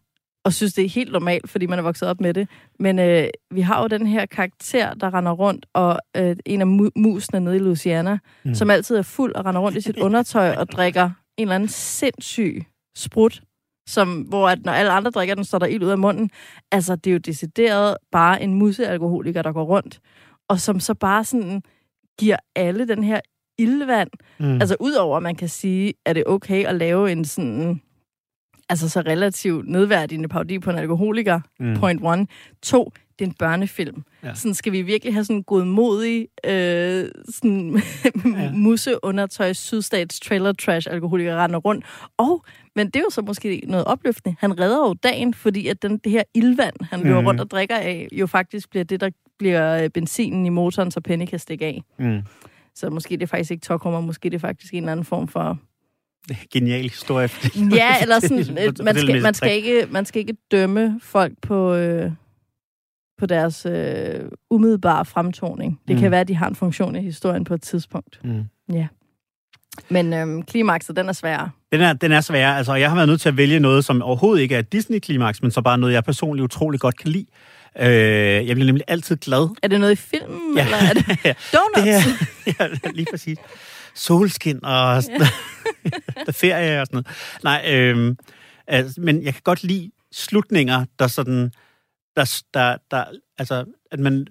og 0.45 0.53
synes, 0.53 0.73
det 0.75 0.85
er 0.85 0.89
helt 0.89 1.13
normalt, 1.13 1.51
fordi 1.51 1.67
man 1.67 1.79
er 1.79 1.83
vokset 1.83 2.09
op 2.09 2.21
med 2.21 2.35
det. 2.35 2.49
Men 2.81 2.99
øh, 2.99 3.29
vi 3.51 3.61
har 3.61 3.83
jo 3.83 3.87
den 3.89 4.07
her 4.07 4.27
karakter, 4.27 4.95
der 4.95 5.15
render 5.15 5.33
rundt, 5.33 5.67
og 5.75 5.99
øh, 6.17 6.37
en 6.47 6.61
af 6.61 6.67
mu- 6.67 6.91
musene 6.97 7.41
nede 7.41 7.57
i 7.57 7.59
Louisiana. 7.59 8.19
Mm. 8.45 8.55
som 8.55 8.71
altid 8.71 8.97
er 8.97 9.03
fuld 9.03 9.35
og 9.35 9.45
render 9.47 9.61
rundt 9.61 9.79
i 9.79 9.81
sit 9.81 9.97
undertøj 10.07 10.51
og 10.55 10.69
drikker 10.69 11.05
en 11.05 11.13
eller 11.39 11.55
anden 11.55 11.69
sindssyg 11.69 12.65
sprut, 12.97 13.43
som, 13.89 14.21
hvor 14.21 14.49
at 14.49 14.65
når 14.65 14.73
alle 14.73 14.93
andre 14.93 15.11
drikker 15.11 15.35
den, 15.35 15.45
står 15.45 15.59
der 15.59 15.67
ild 15.67 15.83
ud 15.83 15.91
af 15.91 15.99
munden. 15.99 16.31
Altså, 16.73 16.97
det 16.97 17.11
er 17.11 17.13
jo 17.13 17.19
decideret 17.19 17.97
bare 18.13 18.43
en 18.43 18.55
musealkoholiker, 18.55 19.43
der 19.43 19.53
går 19.53 19.65
rundt, 19.65 20.01
og 20.49 20.61
som 20.61 20.81
så 20.81 20.95
bare 20.95 21.25
sådan 21.25 21.63
giver 22.19 22.37
alle 22.55 22.89
den 22.89 23.05
her 23.05 23.21
ildvand. 23.59 24.11
Mm. 24.39 24.61
Altså, 24.61 24.77
udover 24.81 25.17
at 25.17 25.23
man 25.23 25.35
kan 25.35 25.49
sige, 25.49 25.95
er 26.05 26.13
det 26.13 26.23
okay 26.27 26.65
at 26.65 26.75
lave 26.75 27.13
en 27.13 27.25
sådan 27.25 27.81
altså 28.69 28.89
så 28.89 29.01
relativt 29.01 29.69
nedværdigende 29.69 30.29
parodi 30.29 30.59
på 30.59 30.71
en 30.71 30.79
alkoholiker, 30.79 31.41
mm. 31.61 31.77
point 31.77 32.01
one. 32.05 32.27
To, 32.63 32.93
det 33.19 33.25
er 33.25 33.29
en 33.29 33.35
børnefilm. 33.39 34.03
Ja. 34.23 34.35
Sådan 34.35 34.55
skal 34.55 34.73
vi 34.73 34.83
virkelig 34.83 35.15
have 35.15 35.25
sådan 35.25 35.37
en 35.37 35.45
godmodig, 35.45 36.29
øh, 36.45 37.09
sådan 37.29 37.83
ja. 38.25 38.53
museundertøj, 38.67 39.53
sydstats 39.53 40.21
trailer 40.21 40.53
trash 40.53 40.89
alkoholiker 40.91 41.37
render 41.37 41.59
rundt. 41.59 41.85
Og, 42.17 42.45
men 42.77 42.87
det 42.87 42.97
er 42.97 43.01
jo 43.01 43.11
så 43.11 43.23
måske 43.23 43.63
noget 43.67 43.85
opløftende. 43.87 44.37
Han 44.41 44.61
redder 44.61 44.79
jo 44.89 44.95
dagen, 45.03 45.35
fordi 45.35 45.69
at 45.69 45.83
den, 45.83 45.99
det 45.99 46.13
her 46.13 46.23
ildvand, 46.35 46.75
han 46.91 47.01
løber 47.01 47.21
Mhm. 47.21 47.27
rundt 47.27 47.41
og 47.41 47.51
drikker 47.51 47.77
af, 47.77 48.09
jo 48.13 48.27
faktisk 48.27 48.71
bliver 48.71 48.85
det, 48.85 49.01
der 49.01 49.11
bliver 49.39 49.83
øh, 49.85 49.91
benzinen 49.91 50.47
i 50.47 50.49
motoren, 50.49 50.91
så 50.91 51.01
Penny 51.01 51.27
kan 51.27 51.39
stikke 51.39 51.67
af. 51.67 51.83
Mm. 51.99 52.21
Så 52.75 52.91
måske 52.91 53.17
det 53.17 53.23
er 53.23 53.27
faktisk 53.27 53.51
ikke 53.51 53.67
tokrummer, 53.67 54.01
måske 54.01 54.31
det 54.31 54.35
er 54.37 54.41
faktisk 54.41 54.73
en 54.75 54.79
eller 54.79 54.93
anden 54.93 55.05
form 55.05 55.29
for... 55.29 55.59
Genial 56.53 56.83
historie. 56.83 57.29
Ja, 57.77 57.95
eller 58.03 58.21
sådan, 58.21 58.39
øh, 58.39 58.75
man, 58.85 58.97
skal, 58.99 59.23
man, 59.23 59.35
skal 59.35 59.53
ikke, 59.57 59.87
man 59.91 60.05
skal 60.05 60.21
ikke 60.21 60.37
dømme 60.51 61.01
folk 61.03 61.33
på, 61.43 61.75
øh, 61.75 62.11
på 63.19 63.27
deres 63.27 63.67
øh, 63.67 64.21
umiddelbare 64.51 65.05
fremtoning. 65.05 65.81
Det 65.89 65.89
mm. 65.89 65.95
Mm. 65.95 66.01
kan 66.01 66.11
være, 66.11 66.21
at 66.21 66.29
de 66.29 66.35
har 66.35 66.49
en 66.49 66.55
funktion 66.55 66.97
i 66.97 67.01
historien 67.01 67.45
på 67.45 67.55
et 67.55 67.63
tidspunkt. 67.63 68.21
Mm. 68.25 68.45
Men 69.91 70.13
øh, 70.13 70.45
klimakset, 70.45 70.97
den 70.97 71.09
er 71.09 71.13
svær. 71.13 71.51
Den 71.73 71.81
er, 71.81 71.93
den 71.93 72.13
er 72.13 72.21
svær. 72.21 72.53
Altså, 72.53 72.75
jeg 72.75 72.89
har 72.89 72.95
været 72.97 73.09
nødt 73.09 73.21
til 73.21 73.29
at 73.29 73.37
vælge 73.37 73.61
noget, 73.61 73.85
som 73.85 74.03
overhovedet 74.03 74.43
ikke 74.43 74.55
er 74.57 74.63
Disney-klimaks, 74.63 75.43
men 75.43 75.51
så 75.51 75.61
bare 75.63 75.79
noget, 75.79 75.93
jeg 75.95 76.05
personligt 76.05 76.45
utrolig 76.45 76.81
godt 76.81 76.97
kan 76.99 77.11
lide. 77.11 77.27
Øh, 77.81 77.89
jeg 78.47 78.57
bliver 78.57 78.67
nemlig 78.67 78.85
altid 78.89 79.17
glad. 79.17 79.57
Er 79.63 79.69
det 79.69 79.81
noget 79.81 79.93
i 79.93 79.97
filmen, 79.97 80.57
Ja. 80.57 80.65
eller 80.65 80.77
er 80.77 80.93
det 80.93 81.07
donuts? 81.55 82.07
Det 82.45 82.55
er, 82.59 82.69
ja, 82.85 82.91
lige 82.95 83.07
præcis. 83.11 83.39
Solskin 83.95 84.65
og 84.65 85.03
der 86.27 86.33
ferie 86.33 86.81
og 86.81 86.87
sådan 86.87 87.05
noget. 87.05 87.07
Nej, 87.45 87.65
øh, 87.75 88.15
altså, 88.67 89.01
men 89.01 89.23
jeg 89.23 89.33
kan 89.33 89.43
godt 89.45 89.63
lide 89.65 89.91
slutninger, 90.13 90.85
der 90.99 91.07
sådan, 91.07 91.53
der, 92.17 92.41
der, 92.55 92.77
der 92.91 93.05
altså, 93.39 93.65
at 93.93 93.99
man 94.01 94.27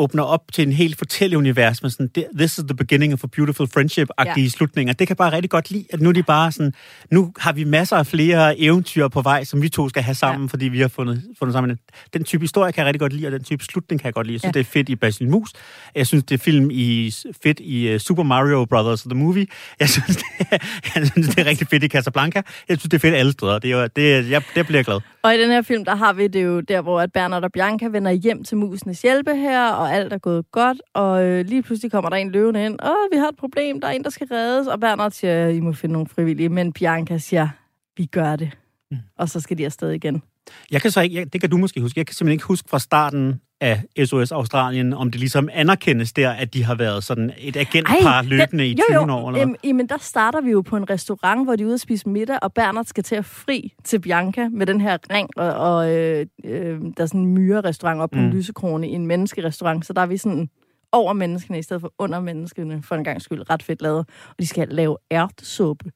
åbner 0.00 0.22
op 0.22 0.40
til 0.52 0.66
en 0.66 0.72
helt 0.72 0.98
fortælleunivers 0.98 1.82
med 1.82 1.90
sådan, 1.90 2.08
"Det- 2.14 2.26
this 2.38 2.58
is 2.58 2.64
the 2.68 2.76
beginning 2.76 3.12
of 3.12 3.24
a 3.24 3.26
beautiful 3.26 3.66
friendship-agtige 3.76 4.40
Ja. 4.40 4.48
slutninger. 4.48 4.92
Det 4.94 5.06
kan 5.06 5.16
bare 5.16 5.32
rigtig 5.32 5.50
godt 5.50 5.70
lide, 5.70 5.84
at 5.92 6.00
nu 6.00 6.08
er 6.08 6.12
de 6.12 6.22
bare 6.22 6.52
sådan, 6.52 6.72
nu 7.10 7.32
har 7.38 7.52
vi 7.52 7.64
masser 7.64 7.96
af 7.96 8.06
flere 8.06 8.60
eventyr 8.60 9.08
på 9.08 9.22
vej, 9.22 9.44
som 9.44 9.62
vi 9.62 9.68
to 9.68 9.88
skal 9.88 10.02
have 10.02 10.14
sammen, 10.14 10.46
Ja. 10.46 10.50
fordi 10.50 10.68
vi 10.68 10.80
har 10.80 10.88
fundet, 10.88 11.22
fundet 11.38 11.52
sammen. 11.54 11.78
Den 12.14 12.24
type 12.24 12.42
historie 12.44 12.72
kan 12.72 12.80
jeg 12.80 12.86
rigtig 12.86 13.00
godt 13.00 13.12
lide, 13.12 13.26
og 13.26 13.32
den 13.32 13.44
type 13.44 13.64
slutning 13.64 14.00
kan 14.00 14.06
jeg 14.06 14.14
godt 14.14 14.26
lide. 14.26 14.34
Jeg 14.34 14.40
synes, 14.40 14.54
Ja. 14.56 14.58
det 14.60 14.66
er 14.66 14.70
fedt 14.70 14.88
i 14.88 14.96
Basil 14.96 15.28
Mus. 15.28 15.48
Jeg 15.94 16.06
synes, 16.06 16.24
det 16.24 16.34
er 16.34 16.38
film 16.44 16.68
i, 16.72 17.14
fedt 17.42 17.60
i 17.60 17.94
uh, 17.94 18.00
Super 18.00 18.22
Mario 18.22 18.64
Brothers 18.64 19.02
The 19.02 19.14
Movie. 19.14 19.46
Jeg 19.80 19.88
synes, 19.88 20.16
det 20.16 20.24
er, 20.50 20.58
jeg 20.94 21.06
synes, 21.06 21.28
det 21.28 21.38
er 21.38 21.44
rigtig 21.46 21.66
fedt 21.68 21.82
i 21.84 21.88
Casablanca. 21.88 22.42
Jeg 22.68 22.78
synes, 22.78 22.82
det 22.90 22.94
er 22.94 22.98
fedt 23.00 23.14
alle 23.14 23.32
steder. 23.32 23.58
Det 23.58 23.72
er, 23.72 23.86
det, 23.86 24.30
jeg, 24.30 24.42
det 24.54 24.66
bliver 24.66 24.78
jeg 24.78 24.84
glad. 24.84 25.00
Og 25.22 25.34
i 25.34 25.40
den 25.42 25.50
her 25.50 25.62
film, 25.62 25.84
der 25.84 25.94
har 25.96 26.12
vi 26.12 26.26
det 26.26 26.44
jo 26.44 26.60
der, 26.60 26.80
hvor 26.80 27.00
at 27.00 27.12
Bernard 27.12 27.44
og 27.44 27.52
Bianca 27.52 27.86
vender 27.88 28.10
hjem 28.10 28.44
til 28.44 28.56
musenes 28.56 29.02
hjælpe 29.02 29.36
her, 29.36 29.68
og 29.70 29.89
alt 29.90 30.12
er 30.12 30.18
gået 30.18 30.50
godt, 30.50 30.82
og 30.94 31.24
øh, 31.24 31.44
lige 31.46 31.62
pludselig 31.62 31.92
kommer 31.92 32.10
der 32.10 32.16
en 32.16 32.30
løvende 32.30 32.64
ind. 32.64 32.78
Åh, 32.82 33.12
vi 33.12 33.16
har 33.18 33.28
et 33.28 33.36
problem, 33.36 33.80
der 33.80 33.88
er 33.88 33.92
en, 33.92 34.04
der 34.04 34.10
skal 34.10 34.26
reddes, 34.26 34.66
og 34.66 34.80
Bernard 34.80 35.10
siger, 35.10 35.48
I 35.48 35.60
må 35.60 35.72
finde 35.72 35.92
nogle 35.92 36.08
frivillige, 36.08 36.48
men 36.48 36.72
Bianca 36.72 37.18
siger, 37.18 37.48
vi 37.96 38.06
gør 38.06 38.36
det. 38.36 38.50
Mm. 38.90 38.96
Og 39.18 39.28
så 39.28 39.40
skal 39.40 39.58
de 39.58 39.64
afsted 39.64 39.90
igen. 39.90 40.22
Jeg 40.70 40.82
kan 40.82 40.90
så 40.90 41.00
ikke, 41.00 41.16
jeg, 41.16 41.32
det 41.32 41.40
kan 41.40 41.50
du 41.50 41.56
måske 41.56 41.80
huske, 41.80 41.98
jeg 41.98 42.06
kan 42.06 42.14
simpelthen 42.14 42.32
ikke 42.32 42.44
huske 42.44 42.68
fra 42.68 42.78
starten 42.78 43.40
af 43.60 43.82
SOS 44.04 44.32
Australien, 44.32 44.92
om 44.92 45.10
det 45.10 45.20
ligesom 45.20 45.48
anerkendes 45.52 46.12
der, 46.12 46.30
at 46.30 46.54
de 46.54 46.64
har 46.64 46.74
været 46.74 47.04
sådan 47.04 47.32
et 47.38 47.56
agentpar 47.56 48.22
løbende 48.22 48.68
i 48.68 48.74
20 48.74 48.84
jo, 48.94 49.06
jo. 49.06 49.14
år. 49.14 49.30
Eller 49.30 49.46
hvad? 49.46 49.54
Jamen, 49.64 49.86
der 49.86 49.98
starter 50.00 50.40
vi 50.40 50.50
jo 50.50 50.60
på 50.60 50.76
en 50.76 50.90
restaurant, 50.90 51.46
hvor 51.46 51.56
de 51.56 51.62
er 51.62 51.66
ude 51.66 51.74
at 51.74 51.80
spise 51.80 52.08
middag, 52.08 52.38
og 52.42 52.52
Bernard 52.52 52.84
skal 52.84 53.04
til 53.04 53.14
at 53.14 53.24
fri 53.24 53.74
til 53.84 54.00
Bianca 54.00 54.48
med 54.48 54.66
den 54.66 54.80
her 54.80 54.98
ring, 55.10 55.28
og, 55.36 55.52
og 55.52 55.96
øh, 55.96 56.26
øh, 56.44 56.80
der 56.96 57.02
er 57.02 57.06
sådan 57.06 57.20
en 57.20 57.34
myre-restaurant 57.34 58.00
op 58.00 58.10
på 58.10 58.18
mm. 58.18 58.24
en 58.24 58.30
lysekrone 58.30 58.88
i 58.88 58.92
en 58.92 59.06
menneskerestaurant, 59.06 59.86
så 59.86 59.92
der 59.92 60.00
er 60.00 60.06
vi 60.06 60.16
sådan 60.16 60.48
over 60.92 61.12
menneskene 61.12 61.58
i 61.58 61.62
stedet 61.62 61.80
for 61.80 61.92
under 61.98 62.20
menneskene, 62.20 62.82
for 62.82 62.94
en 62.94 63.04
gang 63.04 63.22
skyld 63.22 63.50
ret 63.50 63.62
fedt 63.62 63.82
lavet. 63.82 63.98
Og 64.28 64.34
de 64.40 64.46
skal 64.46 64.68
lave 64.68 64.96
ærtesuppe. 65.12 65.90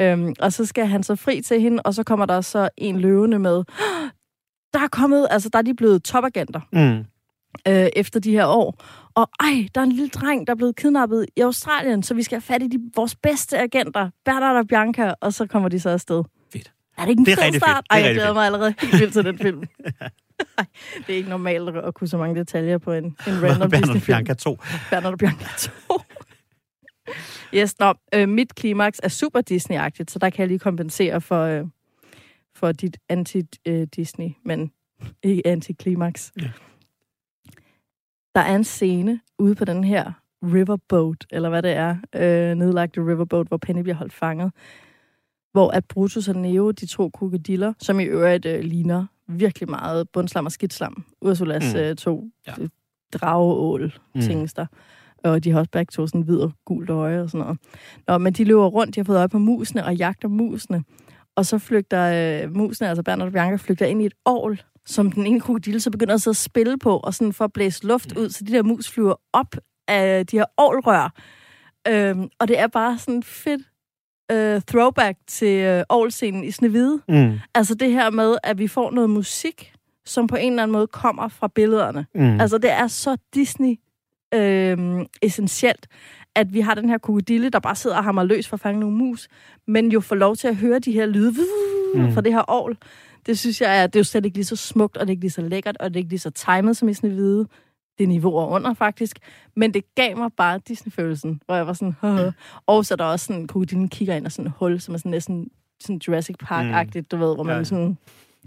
Øhm, 0.00 0.34
og 0.40 0.52
så 0.52 0.64
skal 0.66 0.86
han 0.86 1.02
så 1.02 1.16
fri 1.16 1.42
til 1.42 1.60
hende, 1.60 1.82
og 1.82 1.94
så 1.94 2.02
kommer 2.04 2.26
der 2.26 2.40
så 2.40 2.68
en 2.76 3.00
løvende 3.00 3.38
med, 3.38 3.64
der 4.74 4.80
er 4.80 4.88
kommet, 4.92 5.26
altså 5.30 5.48
der 5.48 5.58
er 5.58 5.62
de 5.62 5.74
blevet 5.74 6.02
topagenter 6.04 6.60
Mm. 6.72 7.04
øh, 7.72 7.88
efter 7.96 8.20
de 8.20 8.30
her 8.30 8.46
år. 8.46 8.74
Og 9.14 9.28
ej, 9.40 9.68
der 9.74 9.80
er 9.80 9.84
en 9.84 9.92
lille 9.92 10.08
dreng, 10.08 10.46
der 10.46 10.52
er 10.52 10.56
blevet 10.56 10.76
kidnappet 10.76 11.26
i 11.36 11.40
Australien, 11.40 12.02
så 12.02 12.14
vi 12.14 12.22
skal 12.22 12.36
have 12.36 12.42
fat 12.42 12.62
i 12.62 12.66
de, 12.66 12.78
vores 12.96 13.16
bedste 13.16 13.58
agenter, 13.58 14.10
Bernard 14.24 14.56
og 14.56 14.66
Bianca, 14.66 15.14
og 15.20 15.32
så 15.32 15.46
kommer 15.46 15.68
de 15.68 15.80
så 15.80 15.90
afsted. 15.90 16.22
Fedt. 16.52 16.72
Er 16.98 17.02
det 17.02 17.10
ikke 17.10 17.20
en 17.20 17.26
Det 17.26 17.32
er 17.32 17.36
fed 17.52 17.58
start? 17.60 17.76
fedt. 17.76 17.86
Ej, 17.90 17.98
jeg 17.98 18.14
glæder 18.14 18.26
fedt. 18.28 18.34
mig 18.36 18.46
allerede 18.46 18.74
helt 18.80 19.00
vildt 19.00 19.12
til 19.12 19.24
den 19.24 19.38
film. 19.38 19.62
Ej, 20.58 20.66
det 21.06 21.12
er 21.12 21.16
ikke 21.16 21.30
normalt 21.30 21.76
at 21.76 21.94
kunne 21.94 22.08
så 22.08 22.18
mange 22.18 22.40
detaljer 22.40 22.78
på 22.78 22.92
en, 22.92 23.04
en 23.04 23.14
random 23.26 23.40
Bernard 23.40 23.62
og 23.62 23.72
Disney-film. 23.72 24.16
Bianca 24.16 24.34
2. 24.34 24.58
Bernard 24.90 25.12
og 25.12 25.18
Bianca 25.18 25.46
2. 25.58 26.00
yes, 27.54 27.78
nå, 27.78 27.94
øh, 28.14 28.28
mit 28.28 28.54
klimaks 28.54 29.00
er 29.02 29.08
super 29.08 29.40
Disney-agtigt, 29.50 30.10
så 30.10 30.18
der 30.18 30.30
kan 30.30 30.40
jeg 30.40 30.48
lige 30.48 30.58
kompensere 30.58 31.20
for, 31.20 31.42
øh, 31.42 31.64
for 32.54 32.72
dit 32.72 32.96
anti-Disney, 33.12 34.40
men 34.44 34.72
ikke 35.22 35.46
anti-klimaks. 35.46 36.32
Ja. 36.40 36.50
Der 38.34 38.40
er 38.40 38.56
en 38.56 38.64
scene 38.64 39.20
ude 39.38 39.54
på 39.54 39.64
den 39.64 39.84
her 39.84 40.12
riverboat, 40.42 41.26
eller 41.30 41.48
hvad 41.48 41.62
det 41.62 41.72
er, 41.72 41.96
øh, 42.14 42.54
nedlagte 42.54 43.00
riverboat, 43.00 43.46
hvor 43.46 43.56
Penny 43.56 43.82
bliver 43.82 43.96
holdt 43.96 44.12
fanget, 44.12 44.52
hvor 45.56 45.70
at 45.70 45.84
Brutus 45.84 46.28
og 46.28 46.36
Neo, 46.36 46.70
de 46.70 46.86
to 46.86 47.10
krokodiller, 47.10 47.72
som 47.78 48.00
i 48.00 48.04
øvrigt 48.04 48.46
øh, 48.46 48.60
ligner 48.64 49.06
virkelig 49.28 49.70
meget 49.70 50.08
bundslam 50.10 50.46
og 50.46 50.52
skidtslam, 50.52 51.04
Ursulas 51.22 51.64
Mm. 51.74 51.80
mm. 51.80 51.84
øh, 51.86 51.96
to 51.96 52.24
Ja. 52.46 52.52
ja. 52.58 52.66
drageål, 53.12 53.92
Mm. 54.14 54.20
mm. 54.20 54.48
Og 55.24 55.44
de 55.44 55.50
har 55.50 55.58
også 55.58 55.70
begge 55.70 55.90
to 55.90 56.06
sådan 56.06 56.20
hvid 56.22 56.38
og 56.38 56.52
gult 56.64 56.90
øje 56.90 57.22
og 57.22 57.30
sådan 57.30 57.40
noget. 57.40 57.58
Nå, 58.08 58.18
men 58.18 58.32
de 58.32 58.44
løber 58.44 58.66
rundt, 58.66 58.94
de 58.94 59.00
har 59.00 59.04
fået 59.04 59.16
øje 59.18 59.28
på 59.28 59.38
musene 59.38 59.84
og 59.84 59.94
jagter 59.96 60.28
musene. 60.28 60.84
Og 61.36 61.46
så 61.46 61.58
flygter 61.58 62.42
øh, 62.44 62.56
musene, 62.56 62.88
altså 62.88 63.02
Bernard 63.02 63.26
og 63.26 63.32
Bianca, 63.32 63.56
flygter 63.56 63.86
ind 63.86 64.02
i 64.02 64.06
et 64.06 64.14
ovl, 64.24 64.62
som 64.86 65.12
den 65.12 65.26
ene 65.26 65.40
krokodille 65.40 65.80
så 65.80 65.90
begynder 65.90 66.14
at 66.14 66.22
sidde 66.22 66.32
og 66.32 66.36
spille 66.36 66.78
på, 66.78 66.96
og 66.96 67.14
sådan 67.14 67.32
for 67.32 67.44
at 67.44 67.52
blæse 67.52 67.86
luft 67.86 68.16
ud, 68.16 68.28
så 68.28 68.44
de 68.44 68.52
der 68.52 68.62
mus 68.62 68.90
flyver 68.90 69.14
op 69.32 69.56
af 69.88 70.26
de 70.26 70.36
her 70.36 70.44
ovlrør. 70.56 71.12
Øhm, 71.88 72.28
og 72.40 72.48
det 72.48 72.58
er 72.58 72.66
bare 72.66 72.98
sådan 72.98 73.22
fedt 73.22 73.62
øh, 74.32 74.60
throwback 74.62 75.18
til 75.26 75.58
øh, 75.60 75.84
ovlscenen 75.88 76.44
i 76.44 76.50
Snevide. 76.50 77.00
Mm. 77.08 77.38
Altså 77.54 77.74
det 77.74 77.90
her 77.90 78.10
med, 78.10 78.36
at 78.42 78.58
vi 78.58 78.68
får 78.68 78.90
noget 78.90 79.10
musik, 79.10 79.72
som 80.04 80.26
på 80.26 80.36
en 80.36 80.52
eller 80.52 80.62
anden 80.62 80.72
måde 80.72 80.86
kommer 80.86 81.28
fra 81.28 81.48
billederne. 81.48 82.06
Mm. 82.14 82.40
Altså, 82.40 82.58
det 82.58 82.70
er 82.70 82.86
så 82.86 83.16
Disney 83.34 83.74
øh, 84.34 85.06
essentielt, 85.22 85.86
at 86.34 86.54
vi 86.54 86.60
har 86.60 86.74
den 86.74 86.88
her 86.88 86.98
krokodille, 86.98 87.48
der 87.50 87.58
bare 87.58 87.76
sidder 87.76 87.96
og 87.96 88.04
hammer 88.04 88.24
løs 88.24 88.48
for 88.48 88.56
at 88.56 88.60
fange 88.60 88.80
nogle 88.80 88.96
mus, 88.96 89.28
men 89.66 89.92
jo 89.92 90.00
får 90.00 90.16
lov 90.16 90.36
til 90.36 90.48
at 90.48 90.56
høre 90.56 90.78
de 90.78 90.92
her 90.92 91.06
lyde 91.06 91.34
mm. 91.94 92.12
fra 92.12 92.20
det 92.20 92.32
her 92.32 92.42
ovl. 92.42 92.78
Det 93.26 93.38
synes 93.38 93.60
jeg 93.60 93.82
er, 93.82 93.86
det 93.86 93.96
er 93.96 94.00
jo 94.00 94.04
slet 94.04 94.24
ikke 94.24 94.36
lige 94.36 94.44
så 94.44 94.56
smukt, 94.56 94.96
og 94.96 95.06
det 95.06 95.10
er 95.10 95.12
ikke 95.12 95.22
lige 95.22 95.30
så 95.30 95.40
lækkert, 95.40 95.76
og 95.80 95.90
det 95.90 95.96
er 95.96 95.98
ikke 95.98 96.10
lige 96.10 96.18
så 96.18 96.30
timet 96.30 96.76
som 96.76 96.88
i 96.88 96.94
Snevide. 96.94 97.46
Det 97.98 98.04
er 98.04 98.08
niveauer 98.08 98.46
under, 98.46 98.74
faktisk. 98.74 99.18
Men 99.56 99.74
det 99.74 99.94
gav 99.94 100.16
mig 100.16 100.30
bare 100.36 100.60
Disney-følelsen, 100.68 101.40
hvor 101.46 101.54
jeg 101.54 101.66
var 101.66 101.72
sådan, 101.72 101.94
Haha. 102.00 102.30
Og 102.66 102.86
så 102.86 102.94
er 102.94 102.96
der 102.96 103.04
også 103.04 103.26
sådan, 103.26 103.46
krokodillen 103.46 103.88
kigger 103.88 104.14
ind 104.14 104.26
og 104.26 104.32
sådan 104.32 104.46
et 104.46 104.52
hul, 104.58 104.80
som 104.80 104.94
er 104.94 104.98
sådan 104.98 105.10
næsten 105.10 105.50
sådan 105.80 106.00
Jurassic 106.08 106.36
Park-agtigt, 106.42 107.00
du 107.10 107.16
ved, 107.16 107.34
hvor 107.34 107.42
man 107.42 107.56
Ja. 107.56 107.64
sådan 107.64 107.98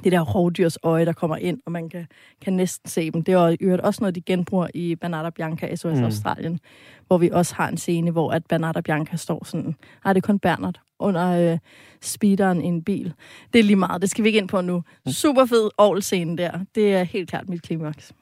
det 0.03 0.11
der 0.11 0.21
rovdyrs 0.21 0.77
øje, 0.83 1.05
der 1.05 1.13
kommer 1.13 1.35
ind, 1.37 1.59
og 1.65 1.71
man 1.71 1.89
kan, 1.89 2.07
kan 2.41 2.53
næsten 2.53 2.89
se 2.89 3.11
dem. 3.11 3.23
Det 3.23 3.33
er 3.33 3.57
jo 3.61 3.79
også 3.83 4.01
noget, 4.01 4.15
de 4.15 4.21
genbruger 4.21 4.67
i 4.73 4.95
Bernard 4.95 5.25
og 5.25 5.33
Bianca 5.33 5.75
SOS 5.75 5.93
Mm. 5.93 5.97
mm. 5.99 6.03
Australien, 6.03 6.59
hvor 7.07 7.17
vi 7.17 7.29
også 7.29 7.55
har 7.55 7.67
en 7.67 7.77
scene, 7.77 8.11
hvor 8.11 8.31
at 8.31 8.45
Bernard 8.45 8.75
og 8.77 8.83
Bianca 8.83 9.15
står 9.17 9.45
sådan, 9.45 9.75
nej, 10.05 10.13
det 10.13 10.23
er 10.23 10.27
kun 10.27 10.39
Bernard, 10.39 10.79
under 10.99 11.51
øh, 11.53 11.57
speederen 12.01 12.61
i 12.61 12.65
en 12.65 12.83
bil. 12.83 13.13
Det 13.53 13.59
er 13.59 13.63
lige 13.63 13.75
meget, 13.75 14.01
det 14.01 14.09
skal 14.09 14.23
vi 14.23 14.29
ikke 14.29 14.39
ind 14.39 14.47
på 14.47 14.61
nu. 14.61 14.83
Mm. 15.05 15.11
Super 15.11 15.45
fed 15.45 15.69
ovl-scene 15.77 16.37
der. 16.37 16.59
Det 16.75 16.93
er 16.95 17.03
helt 17.03 17.29
klart 17.29 17.49
mit 17.49 17.61
klimaks. 17.61 18.13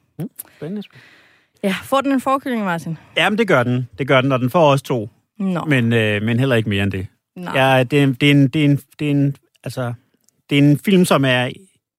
Spændende. 0.56 0.82
Ja, 1.62 1.74
får 1.84 2.00
den 2.00 2.12
en 2.12 2.20
forkylling, 2.20 2.64
Martin? 2.64 2.98
Jamen, 3.16 3.38
det 3.38 3.48
gør 3.48 3.62
den. 3.62 3.88
Det 3.98 4.08
gør 4.08 4.20
den, 4.20 4.32
og 4.32 4.40
den 4.40 4.50
får 4.50 4.70
også 4.70 4.84
to. 4.84 5.10
Nå, 5.38 5.64
Men, 5.64 5.92
øh, 5.92 6.22
men 6.22 6.38
heller 6.38 6.56
ikke 6.56 6.68
mere 6.68 6.82
end 6.82 6.92
det. 6.92 7.06
nej. 7.36 7.58
Ja, 7.76 7.82
det, 7.84 8.02
er, 8.02 8.06
det, 8.06 8.22
er 8.26 8.30
en, 8.30 8.48
det, 8.48 8.60
er 8.60 8.64
en, 8.64 8.76
det, 8.98 9.06
er 9.06 9.10
en, 9.10 9.36
altså, 9.64 9.92
det 10.50 10.58
er 10.58 10.62
en 10.62 10.78
film, 10.78 11.04
som 11.04 11.24
er 11.24 11.50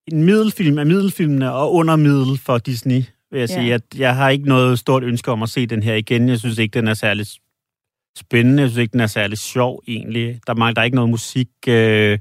en 0.08 0.24
middelfilm 0.24 0.78
af 0.78 0.86
middelfilmene 0.86 1.54
og 1.54 1.74
under 1.74 1.96
middel 1.96 2.38
for 2.38 2.58
Disney, 2.58 3.04
vil 3.32 3.40
jeg 3.40 3.50
Ja. 3.50 3.56
sige. 3.62 3.74
At 3.74 3.82
jeg 3.98 4.16
har 4.16 4.30
ikke 4.30 4.48
noget 4.48 4.80
stort 4.80 5.04
ønske 5.04 5.32
om 5.32 5.44
at 5.44 5.50
se 5.50 5.66
den 5.66 5.84
her 5.84 5.96
igen. 5.96 6.30
Jeg 6.30 6.40
synes 6.40 6.58
ikke, 6.58 6.74
den 6.74 6.88
er 6.88 6.94
særlig 6.94 7.26
spændende. 8.18 8.62
Jeg 8.64 8.70
synes 8.70 8.82
ikke, 8.82 8.92
den 8.92 9.00
er 9.00 9.08
særlig 9.08 9.38
sjov, 9.38 9.84
egentlig. 9.88 10.40
Der, 10.48 10.54
mangler, 10.56 10.74
der 10.74 10.82
er 10.82 10.86
ikke 10.86 10.96
noget 10.96 11.10
musik. 11.10 11.48
Øh, 11.68 12.20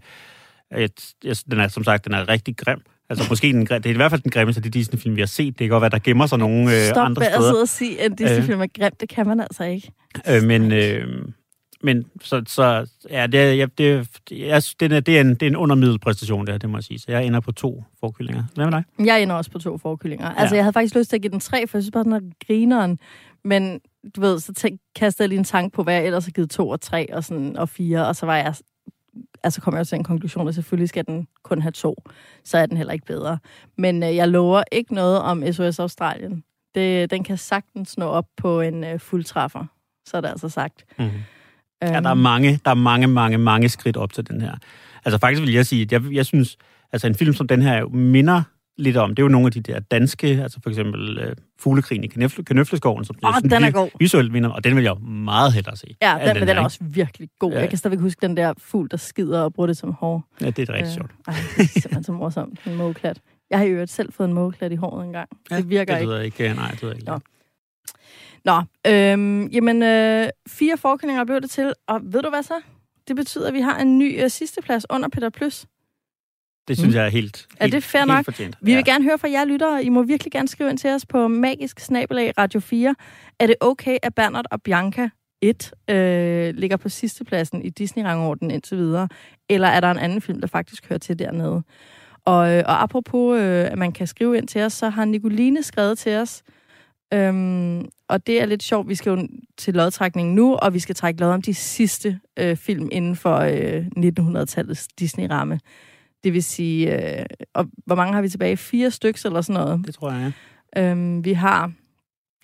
et, 0.76 1.12
jeg, 1.24 1.36
den 1.50 1.60
er, 1.60 1.68
som 1.68 1.84
sagt, 1.84 2.04
den 2.04 2.14
er 2.14 2.28
rigtig 2.28 2.56
grim. 2.56 2.80
Altså, 3.10 3.26
måske 3.28 3.52
den, 3.52 3.66
grim- 3.66 3.82
det 3.82 3.86
er 3.90 3.94
i 3.94 3.96
hvert 3.96 4.10
fald 4.10 4.20
den 4.22 4.30
grimmeste 4.30 4.58
af 4.58 4.62
de 4.62 4.70
Disney-film, 4.70 5.16
vi 5.16 5.20
har 5.20 5.26
set. 5.26 5.46
Det 5.58 5.64
kan 5.64 5.68
godt 5.68 5.80
være, 5.80 5.90
der 5.90 5.98
gemmer 5.98 6.26
sig 6.26 6.38
nogle 6.38 6.76
øh, 6.76 6.84
Stop 6.90 7.04
andre 7.06 7.20
med 7.20 7.26
at 7.26 7.32
steder. 7.32 7.50
sidde 7.50 7.62
og 7.62 7.68
sige, 7.68 8.00
at 8.02 8.18
Disney-film 8.18 8.60
er 8.60 8.66
grimt. 8.78 9.00
Det 9.00 9.08
kan 9.08 9.26
man 9.26 9.40
altså 9.40 9.64
ikke. 9.64 9.92
Øh, 10.30 10.42
men, 10.42 10.72
øh, 10.72 11.04
men 11.82 12.04
så, 12.22 12.42
så 12.46 12.86
ja, 13.10 13.26
det, 13.26 13.40
er- 13.40 13.52
ja, 13.52 13.66
det, 13.78 14.08
jeg, 14.30 14.62
det, 14.80 14.92
er, 14.92 15.00
det, 15.00 15.16
er 15.16 15.20
en, 15.20 15.30
det 15.34 15.42
er 15.42 15.46
en 15.46 15.56
undermiddelpræstation, 15.56 16.46
det 16.46 16.52
her, 16.54 16.58
det 16.58 16.70
må 16.70 16.76
jeg 16.76 16.84
sige. 16.84 16.98
Så 16.98 17.04
jeg 17.08 17.24
ender 17.24 17.40
på 17.40 17.52
to 17.52 17.84
forkyllinger. 18.00 18.44
Hvad 18.54 18.64
med 18.64 18.72
dig? 18.72 19.06
Jeg 19.06 19.22
ender 19.22 19.34
også 19.34 19.50
på 19.50 19.58
to 19.58 19.78
forkyllinger. 19.78 20.28
Altså, 20.34 20.54
Ja. 20.54 20.56
jeg 20.58 20.64
havde 20.64 20.72
faktisk 20.72 20.94
lyst 20.94 21.08
til 21.10 21.16
at 21.16 21.22
give 21.22 21.30
den 21.30 21.40
tre, 21.40 21.66
for 21.66 21.78
jeg 21.78 21.82
synes 21.82 21.92
bare, 21.92 22.04
den 22.04 22.12
er 22.12 22.20
grineren. 22.46 22.98
Men 23.44 23.80
du 24.16 24.20
ved, 24.20 24.40
så 24.40 24.52
tænk, 24.54 24.80
kastede 24.96 25.22
jeg 25.24 25.28
lige 25.28 25.38
en 25.38 25.44
tanke 25.44 25.74
på, 25.76 25.82
hvad 25.82 25.94
jeg 25.94 26.04
ellers 26.06 26.24
har 26.24 26.32
givet 26.32 26.50
to 26.50 26.68
og 26.68 26.80
tre 26.80 27.14
og, 27.14 27.24
sådan, 27.24 27.56
og 27.56 27.68
fire, 27.68 28.06
og 28.06 28.16
så 28.16 28.26
var 28.26 28.36
jeg 28.36 28.54
altså 29.42 29.60
kom 29.60 29.76
jeg 29.76 29.86
til 29.86 29.96
en 29.96 30.04
konklusion, 30.04 30.48
at 30.48 30.54
selvfølgelig 30.54 30.88
skal 30.88 31.06
den 31.06 31.28
kun 31.42 31.62
have 31.62 31.72
to, 31.72 31.96
så 32.44 32.58
er 32.58 32.66
den 32.66 32.76
heller 32.76 32.92
ikke 32.92 33.06
bedre. 33.06 33.38
Men 33.78 34.02
øh, 34.02 34.16
jeg 34.16 34.28
lover 34.28 34.62
ikke 34.72 34.94
noget 34.94 35.18
om 35.18 35.52
SOS 35.52 35.78
Australien. 35.78 36.44
Det, 36.74 37.10
den 37.10 37.24
kan 37.24 37.36
sagtens 37.36 37.98
nå 37.98 38.06
op 38.06 38.26
på 38.36 38.60
en 38.60 38.84
øh, 38.84 39.00
fuldtræffer, 39.00 39.64
så 40.06 40.16
er 40.16 40.20
det 40.20 40.28
altså 40.28 40.48
sagt. 40.48 40.84
Mm-hmm. 40.98 41.12
Øhm, 41.84 41.92
Ja, 41.94 42.00
der 42.00 42.10
er 42.10 42.14
mange, 42.14 42.60
der 42.64 42.70
er 42.70 42.74
mange, 42.74 43.06
mange, 43.06 43.38
mange 43.38 43.68
skridt 43.68 43.96
op 43.96 44.12
til 44.12 44.28
den 44.28 44.40
her. 44.40 44.54
Altså 45.04 45.18
faktisk 45.18 45.42
vil 45.42 45.52
jeg 45.52 45.66
sige, 45.66 45.82
at 45.82 45.92
jeg, 45.92 46.02
jeg 46.12 46.26
synes, 46.26 46.56
altså 46.92 47.06
en 47.06 47.14
film 47.14 47.34
som 47.34 47.48
den 47.48 47.62
her 47.62 47.78
jo 47.78 47.88
minder 47.88 48.42
lidt 48.78 48.96
om, 48.96 49.10
det 49.10 49.22
er 49.22 49.24
jo 49.24 49.28
nogle 49.28 49.46
af 49.46 49.52
de 49.52 49.60
der 49.60 49.80
danske, 49.80 50.26
altså 50.26 50.60
for 50.62 50.70
eksempel 50.70 51.18
øh, 51.18 51.36
Fuglekrigen 51.58 52.04
i 52.04 52.06
Kanøfle, 52.06 52.44
Kanøfleskoven, 52.44 53.04
som 53.04 53.16
jeg 53.22 53.34
synes, 53.38 53.52
den 53.52 53.64
er 53.64 53.70
god. 53.70 53.90
visuelt 53.98 54.32
minder, 54.32 54.50
og 54.50 54.64
den 54.64 54.76
vil 54.76 54.84
jeg 54.84 54.96
meget 55.00 55.52
hellere 55.52 55.76
se. 55.76 55.96
Ja, 56.02 56.18
end 56.18 56.28
den, 56.28 56.38
men 56.38 56.48
den 56.48 56.56
er 56.56 56.62
også 56.62 56.78
virkelig 56.80 57.28
god. 57.38 57.52
Ja. 57.52 57.60
Jeg 57.60 57.68
kan 57.68 57.78
stadigvæk 57.78 58.00
huske 58.02 58.26
den 58.26 58.36
der 58.36 58.54
fugl, 58.58 58.88
der 58.90 58.96
skider 58.96 59.40
og 59.40 59.54
bruger 59.54 59.66
det 59.66 59.76
som 59.76 59.92
hår. 59.92 60.24
Ja, 60.40 60.50
det 60.50 60.68
er 60.68 60.72
rigtig 60.74 60.94
sjovt. 60.94 61.10
Ej, 61.26 61.34
det 61.56 61.62
er 61.62 61.66
simpelthen 61.66 62.04
så 62.04 62.12
morsomt. 62.12 62.60
En 62.66 62.74
mågeklat. 62.74 63.20
Jeg 63.50 63.58
har 63.58 63.66
jo 63.66 63.72
øvrigt 63.72 63.90
selv 63.90 64.12
fået 64.12 64.28
en 64.28 64.34
mågeklat 64.34 64.72
i 64.72 64.76
håret 64.76 65.06
engang. 65.06 65.28
Ja, 65.50 65.56
det 65.56 65.70
virker 65.70 65.94
det 65.94 66.00
ikke. 66.00 66.12
lyder 66.12 66.20
ikke. 66.20 66.54
Nej, 66.54 66.70
det 66.70 66.82
lyder 66.82 66.94
ikke. 66.94 67.06
Nå. 67.06 67.18
Nå, 68.44 68.62
øhm, 68.86 69.46
jamen 69.46 69.82
øh, 69.82 70.28
fire 70.48 70.76
forkællinger 70.78 71.24
blev 71.24 71.40
det 71.40 71.50
til, 71.50 71.72
og 71.86 72.00
ved 72.02 72.22
du 72.22 72.28
hvad 72.28 72.42
så? 72.42 72.54
Det 73.08 73.16
betyder, 73.16 73.48
at 73.48 73.54
vi 73.54 73.60
har 73.60 73.78
en 73.78 73.98
ny 73.98 74.22
øh, 74.22 74.30
sidsteplads 74.30 74.84
under 74.90 75.08
Peter 75.08 75.30
Plus. 75.30 75.66
Det 76.68 76.78
synes 76.78 76.94
jeg 76.94 77.04
er 77.04 77.08
helt, 77.08 77.46
Er 77.56 77.66
det 77.66 77.84
fair 77.84 78.00
helt 78.00 78.08
nok? 78.08 78.24
Fortjent. 78.24 78.56
Vi 78.60 78.74
vil 78.74 78.84
gerne 78.84 79.04
høre 79.04 79.18
fra 79.18 79.30
jer 79.30 79.44
lyttere. 79.44 79.84
I 79.84 79.88
må 79.88 80.02
virkelig 80.02 80.32
gerne 80.32 80.48
skrive 80.48 80.70
ind 80.70 80.78
til 80.78 80.90
os 80.90 81.06
på 81.06 81.28
magisk 81.28 81.80
snabelag 81.80 82.32
Radio 82.38 82.60
4. 82.60 82.94
Er 83.40 83.46
det 83.46 83.56
okay, 83.60 83.98
at 84.02 84.14
Bernard 84.14 84.44
og 84.50 84.62
Bianca 84.62 85.08
1 85.42 85.72
øh, 85.90 86.54
ligger 86.54 86.76
på 86.76 86.88
sidstepladsen 86.88 87.62
i 87.62 87.70
Disney-rangordenen 87.70 88.50
indtil 88.50 88.78
videre? 88.78 89.08
Eller 89.48 89.68
er 89.68 89.80
der 89.80 89.90
en 89.90 89.98
anden 89.98 90.20
film, 90.20 90.40
der 90.40 90.46
faktisk 90.46 90.88
hører 90.88 90.98
til 90.98 91.18
dernede? 91.18 91.62
Og, 92.24 92.52
øh, 92.52 92.64
og 92.66 92.82
apropos, 92.82 93.40
øh, 93.40 93.72
at 93.72 93.78
man 93.78 93.92
kan 93.92 94.06
skrive 94.06 94.38
ind 94.38 94.48
til 94.48 94.62
os, 94.62 94.72
så 94.72 94.88
har 94.88 95.04
Nicoline 95.04 95.62
skrevet 95.62 95.98
til 95.98 96.16
os, 96.16 96.42
Øhm, 97.14 97.88
og 98.08 98.26
det 98.26 98.42
er 98.42 98.46
lidt 98.46 98.62
sjovt, 98.62 98.88
vi 98.88 98.94
skal 98.94 99.10
jo 99.10 99.28
til 99.56 99.74
lodtrækningen 99.74 100.34
nu, 100.34 100.54
og 100.54 100.74
vi 100.74 100.78
skal 100.78 100.94
trække 100.94 101.20
lod 101.20 101.30
om 101.30 101.42
de 101.42 101.54
sidste 101.54 102.20
øh, 102.36 102.56
film 102.56 102.88
inden 102.92 103.16
for 103.16 103.36
øh, 103.36 103.86
1900-tallets 103.96 104.88
Disney-ramme. 105.00 105.60
Det 106.24 106.32
vil 106.32 106.44
sige, 106.44 107.18
øh, 107.18 107.26
og 107.54 107.66
hvor 107.86 107.94
mange 107.94 108.14
har 108.14 108.22
vi 108.22 108.28
tilbage? 108.28 108.56
Fire 108.56 108.90
stykker 108.90 109.22
eller 109.24 109.40
sådan 109.40 109.62
noget. 109.64 109.86
Det 109.86 109.94
tror 109.94 110.10
jeg, 110.10 110.32
ja. 110.76 110.90
Øhm, 110.90 111.24
vi 111.24 111.32
har 111.32 111.72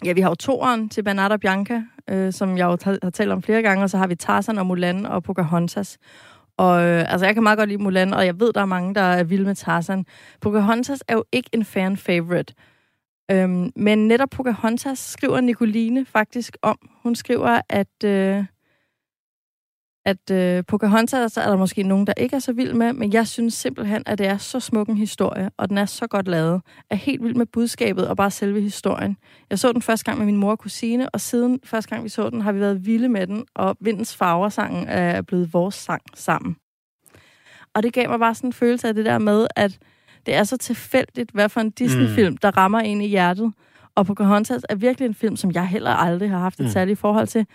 ja, 0.04 0.12
vi 0.12 0.20
har 0.20 0.28
jo 0.28 0.34
toeren 0.34 0.88
til 0.88 1.02
Bernard 1.02 1.32
og 1.32 1.40
Bianca, 1.40 1.82
øh, 2.10 2.32
som 2.32 2.58
jeg 2.58 2.64
jo 2.64 2.98
har 3.02 3.10
talt 3.10 3.32
om 3.32 3.42
flere 3.42 3.62
gange, 3.62 3.84
og 3.84 3.90
så 3.90 3.98
har 3.98 4.06
vi 4.06 4.14
Tarzan 4.14 4.58
og 4.58 4.66
Mulan 4.66 5.06
og 5.06 5.22
Pocahontas. 5.22 5.98
Og 6.56 6.82
øh, 6.82 7.12
altså, 7.12 7.26
jeg 7.26 7.34
kan 7.34 7.42
meget 7.42 7.58
godt 7.58 7.68
lide 7.68 7.82
Mulan, 7.82 8.14
og 8.14 8.26
jeg 8.26 8.40
ved, 8.40 8.52
der 8.52 8.60
er 8.60 8.66
mange, 8.66 8.94
der 8.94 9.00
er 9.00 9.24
vilde 9.24 9.44
med 9.44 9.54
Tarzan. 9.54 10.06
Pocahontas 10.40 11.02
er 11.08 11.14
jo 11.14 11.24
ikke 11.32 11.50
en 11.52 11.64
fan 11.64 11.96
favorite. 11.96 12.54
Øhm, 13.30 13.72
men 13.76 14.08
netop 14.08 14.28
Pocahontas 14.30 14.98
skriver 14.98 15.40
Nicoline 15.40 16.04
faktisk 16.04 16.56
om. 16.62 16.78
Hun 17.02 17.14
skriver, 17.14 17.60
at, 17.68 18.04
øh, 18.04 18.44
at 20.06 20.30
øh, 20.30 20.64
Pocahontas 20.68 21.36
er 21.36 21.48
der 21.48 21.56
måske 21.56 21.82
nogen, 21.82 22.06
der 22.06 22.12
ikke 22.16 22.36
er 22.36 22.40
så 22.40 22.52
vild 22.52 22.72
med, 22.72 22.92
men 22.92 23.12
jeg 23.12 23.26
synes 23.28 23.54
simpelthen, 23.54 24.02
at 24.06 24.18
det 24.18 24.26
er 24.26 24.36
så 24.38 24.60
smuk 24.60 24.88
en 24.88 24.96
historie, 24.96 25.50
og 25.56 25.68
den 25.68 25.78
er 25.78 25.84
så 25.86 26.06
godt 26.06 26.28
lavet. 26.28 26.62
Jeg 26.90 26.96
er 26.96 26.96
helt 26.96 27.24
vild 27.24 27.34
med 27.34 27.46
budskabet 27.46 28.08
og 28.08 28.16
bare 28.16 28.30
selve 28.30 28.60
historien. 28.60 29.16
Jeg 29.50 29.58
så 29.58 29.72
den 29.72 29.82
første 29.82 30.04
gang 30.04 30.18
med 30.18 30.26
min 30.26 30.36
mor 30.36 30.50
og 30.50 30.58
kusine, 30.58 31.10
og 31.10 31.20
siden 31.20 31.60
første 31.64 31.90
gang 31.90 32.04
vi 32.04 32.08
så 32.08 32.30
den, 32.30 32.40
har 32.40 32.52
vi 32.52 32.60
været 32.60 32.86
vilde 32.86 33.08
med 33.08 33.26
den, 33.26 33.44
og 33.54 33.76
Vindens 33.80 34.16
Farver-sangen 34.16 34.88
er 34.88 35.22
blevet 35.22 35.52
vores 35.52 35.74
sang 35.74 36.02
sammen. 36.14 36.56
Og 37.74 37.82
det 37.82 37.92
gav 37.92 38.08
mig 38.10 38.18
bare 38.18 38.34
sådan 38.34 38.48
en 38.48 38.52
følelse 38.52 38.88
af 38.88 38.94
det 38.94 39.04
der 39.04 39.18
med, 39.18 39.46
at 39.56 39.78
det 40.26 40.34
er 40.34 40.44
så 40.44 40.56
tilfældigt, 40.56 41.30
hvad 41.30 41.48
for 41.48 41.60
en 41.60 41.70
Disney-film, 41.70 42.36
der 42.36 42.56
rammer 42.56 42.80
en 42.80 43.00
i 43.00 43.06
hjertet. 43.06 43.52
Og 43.94 44.06
Pocahontas 44.06 44.62
er 44.68 44.74
virkelig 44.74 45.06
en 45.06 45.14
film, 45.14 45.36
som 45.36 45.50
jeg 45.52 45.66
heller 45.66 45.90
aldrig 45.90 46.30
har 46.30 46.38
haft 46.38 46.60
et 46.60 46.66
Mm. 46.66 46.70
særligt 46.72 46.98
forhold 46.98 47.26
til. 47.26 47.46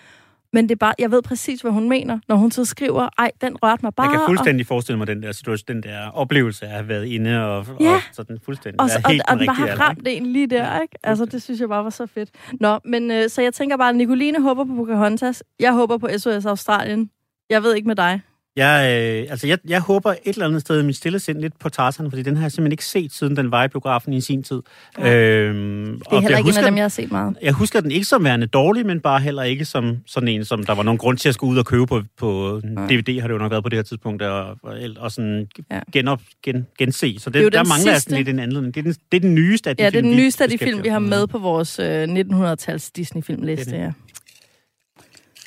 Men 0.53 0.63
det 0.69 0.71
er 0.71 0.75
bare, 0.79 0.93
jeg 0.99 1.11
ved 1.11 1.21
præcis, 1.21 1.61
hvad 1.61 1.71
hun 1.71 1.89
mener, 1.89 2.19
når 2.27 2.35
hun 2.35 2.51
så 2.51 2.65
skriver, 2.65 3.09
ej, 3.17 3.31
den 3.41 3.57
rørte 3.63 3.79
mig 3.85 3.95
bare. 3.95 4.03
Jeg 4.07 4.11
kan 4.13 4.21
og- 4.21 4.27
fuldstændig 4.27 4.67
forestille 4.67 4.97
mig 4.97 5.07
den 5.07 5.23
der 5.23 5.31
situation, 5.31 5.65
den 5.67 5.83
der 5.83 6.09
oplevelse 6.09 6.65
af 6.65 6.69
at 6.69 6.75
have 6.75 6.87
været 6.87 7.05
inde 7.05 7.45
og, 7.45 7.65
Ja. 7.79 7.93
og 7.93 8.01
sådan 8.13 8.37
fuldstændig. 8.45 8.81
Og, 8.81 8.87
være 8.89 9.01
og, 9.05 9.11
helt 9.11 9.23
og 9.29 9.39
den 9.39 9.45
bare 9.47 9.55
har 9.55 9.79
ramt 9.79 10.07
en 10.07 10.25
lige 10.25 10.47
der, 10.47 10.73
Ja, 10.75 10.81
ikke? 10.81 10.97
Altså, 11.03 11.25
det 11.25 11.41
synes 11.41 11.59
jeg 11.59 11.69
bare 11.69 11.83
var 11.83 11.89
så 11.89 12.05
fedt. 12.07 12.29
Nå, 12.59 12.79
men 12.85 13.11
øh, 13.11 13.29
så 13.29 13.41
jeg 13.41 13.53
tænker 13.53 13.77
bare, 13.77 13.93
Nicoline 13.93 14.41
håber 14.41 14.65
på 14.65 14.73
Pocahontas. 14.75 15.43
Jeg 15.59 15.73
håber 15.73 15.97
på 15.97 16.07
SOS 16.17 16.45
Australien. 16.45 17.09
Jeg 17.49 17.63
ved 17.63 17.75
ikke 17.75 17.87
med 17.87 17.95
dig. 17.95 18.21
Jeg, 18.59 19.01
øh, 19.23 19.31
altså 19.31 19.47
jeg, 19.47 19.57
jeg 19.67 19.79
håber 19.81 20.11
et 20.11 20.17
eller 20.25 20.45
andet 20.47 20.61
sted 20.61 20.81
i 20.81 20.85
mit 20.85 20.95
stille 20.95 21.19
sind 21.19 21.41
lidt 21.41 21.59
på 21.59 21.69
Tarzan, 21.69 22.09
fordi 22.11 22.21
den 22.23 22.35
har 22.35 22.43
jeg 22.43 22.51
simpelthen 22.51 22.71
ikke 22.71 22.85
set, 22.85 23.13
siden 23.13 23.35
den 23.37 23.51
var 23.51 23.63
i 23.63 23.67
biografen 23.67 24.13
i 24.13 24.21
sin 24.21 24.43
tid. 24.43 24.61
Ja. 24.99 25.15
Øhm, 25.15 25.99
Det 25.99 26.05
er 26.11 26.19
heller 26.19 26.37
ikke 26.37 26.49
en 26.49 26.57
af 26.57 26.63
dem, 26.63 26.75
jeg 26.75 26.83
har 26.83 26.89
set 26.89 27.11
meget. 27.11 27.37
Jeg 27.41 27.53
husker 27.53 27.81
den 27.81 27.91
ikke 27.91 28.05
som 28.05 28.23
værende 28.23 28.47
dårlig, 28.47 28.85
men 28.85 28.99
bare 28.99 29.19
heller 29.19 29.43
ikke 29.43 29.65
som 29.65 29.97
sådan 30.05 30.27
en, 30.29 30.45
som 30.45 30.63
der 30.65 30.75
var 30.75 30.83
nogen 30.83 30.97
grund 30.97 31.17
til 31.17 31.29
at 31.29 31.35
skulle 31.35 31.53
ud 31.53 31.57
og 31.57 31.65
købe 31.65 31.87
på, 31.87 32.01
på 32.17 32.61
Nej. 32.63 32.87
DVD, 32.87 33.21
har 33.21 33.27
det 33.27 33.33
jo 33.33 33.39
nok 33.39 33.51
været 33.51 33.63
på 33.63 33.69
det 33.69 33.77
her 33.77 33.83
tidspunkt, 33.83 34.21
og, 34.21 34.57
og, 34.63 34.77
og 34.97 35.11
sådan 35.11 35.47
Ja. 35.71 35.79
genop, 35.93 36.21
gen, 36.43 36.67
gense. 36.77 37.15
Så 37.19 37.29
er 37.29 37.31
det, 37.31 37.43
jo 37.43 37.49
der 37.49 37.63
den 37.63 37.69
mangler 37.69 37.91
jeg 37.91 38.01
sådan 38.01 38.17
lidt 38.17 38.29
en 38.29 38.39
anledning. 38.39 38.73
Det 38.75 38.79
er 38.79 38.83
den, 38.83 38.95
det 39.11 39.17
er 39.17 39.21
den 39.21 39.35
nyeste 39.35 39.69
af 39.69 39.77
de 39.77 39.83
Ja, 39.83 39.89
det 39.89 39.95
er 39.95 40.01
film, 40.01 40.07
den 40.11 40.17
nyeste 40.17 40.43
af 40.43 40.49
de 40.49 40.57
film, 40.57 40.83
vi 40.83 40.89
har 40.89 40.99
med 40.99 41.27
på 41.27 41.37
vores 41.37 41.79
øh, 41.79 42.03
1900-tals 42.03 42.91
Disney-filmliste. 42.91 43.65
Det 43.71 43.79
er 43.79 43.83
Ja. 43.83 43.91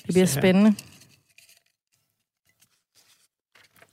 Det 0.06 0.14
bliver 0.14 0.26
Så 0.26 0.34
her. 0.34 0.40
spændende. 0.40 0.74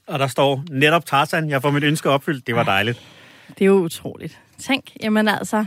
Og 0.10 0.20
der 0.20 0.28
står 0.28 0.64
netop 0.72 1.05
Tarzan, 1.05 1.49
jeg 1.49 1.62
får 1.62 1.72
mit 1.72 1.84
ønske 1.84 2.10
opfyldt. 2.10 2.47
Det 2.47 2.55
var 2.55 2.64
dejligt. 2.64 3.01
Det 3.49 3.62
er 3.62 3.66
jo 3.66 3.74
utroligt. 3.76 4.39
Tænk, 4.60 4.84
jamen 5.03 5.28
altså, 5.28 5.66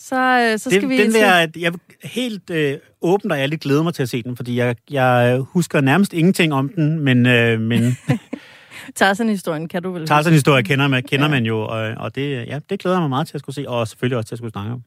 så, 0.00 0.16
øh, 0.52 0.58
så 0.58 0.70
skal 0.70 0.80
det, 0.82 0.88
vi... 0.88 0.98
den 1.02 1.10
til- 1.12 1.20
jeg, 1.20 1.50
jeg 1.58 1.72
helt 2.04 2.50
øh, 2.50 2.78
åbent 3.02 3.32
og 3.32 3.38
ærligt 3.38 3.62
glæde 3.62 3.82
mig 3.84 3.94
til 3.94 4.02
at 4.02 4.08
se 4.08 4.22
den, 4.22 4.36
fordi 4.36 4.56
jeg, 4.58 4.76
jeg 4.90 5.38
husker 5.40 5.80
nærmest 5.80 6.12
ingenting 6.12 6.54
om 6.54 6.68
den, 6.68 7.00
men, 7.00 7.26
øh, 7.26 7.60
men 7.60 7.96
Tarzan-historien 8.94 9.68
kan 9.68 9.82
du 9.82 9.90
vel... 9.92 10.06
Tarzan-historie 10.06 10.62
kender 10.62 10.88
man, 10.88 11.02
kender 11.02 11.24
Ja. 11.26 11.30
man 11.30 11.44
jo, 11.46 11.60
og, 11.60 11.78
og 11.96 12.14
det, 12.14 12.46
ja, 12.46 12.58
det 12.70 12.80
glæder 12.80 12.96
jeg 12.96 13.00
mig 13.02 13.08
meget 13.10 13.26
til 13.28 13.34
at 13.34 13.40
skulle 13.40 13.54
se, 13.54 13.68
og 13.68 13.88
selvfølgelig 13.88 14.16
også 14.18 14.28
til 14.28 14.34
at 14.34 14.38
skulle 14.38 14.52
snakke 14.52 14.72
om. 14.72 14.82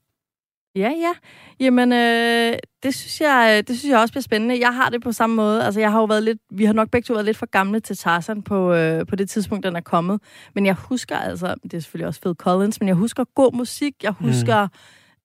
Ja, 0.75 0.89
ja. 0.89 1.11
Jamen, 1.59 1.93
øh, 1.93 2.53
det, 2.83 2.95
synes 2.95 3.21
jeg, 3.21 3.63
det 3.67 3.79
synes 3.79 3.91
jeg 3.91 3.99
også 3.99 4.11
bliver 4.11 4.21
spændende. 4.21 4.59
Jeg 4.59 4.75
har 4.75 4.89
det 4.89 5.03
på 5.03 5.11
samme 5.11 5.35
måde. 5.35 5.63
Altså, 5.65 5.79
jeg 5.79 5.91
har 5.91 5.99
jo 5.99 6.05
været 6.05 6.23
lidt... 6.23 6.37
Vi 6.51 6.65
har 6.65 6.73
nok 6.73 6.89
begge 6.91 7.05
to 7.05 7.13
været 7.13 7.25
lidt 7.25 7.37
for 7.37 7.45
gamle 7.45 7.79
til 7.79 7.97
Tarzan 7.97 8.41
på, 8.43 8.73
øh, 8.73 9.05
på 9.07 9.15
det 9.15 9.29
tidspunkt, 9.29 9.65
den 9.65 9.75
er 9.75 9.81
kommet. 9.81 10.19
Men 10.55 10.65
jeg 10.65 10.73
husker 10.75 11.17
altså... 11.17 11.55
Det 11.63 11.73
er 11.73 11.79
selvfølgelig 11.79 12.07
også 12.07 12.21
Phil 12.21 12.35
Collins, 12.35 12.79
men 12.81 12.87
jeg 12.87 12.95
husker 12.95 13.23
god 13.35 13.53
musik. 13.53 13.93
Jeg 14.03 14.11
husker... 14.11 14.63
Mm. 14.65 14.71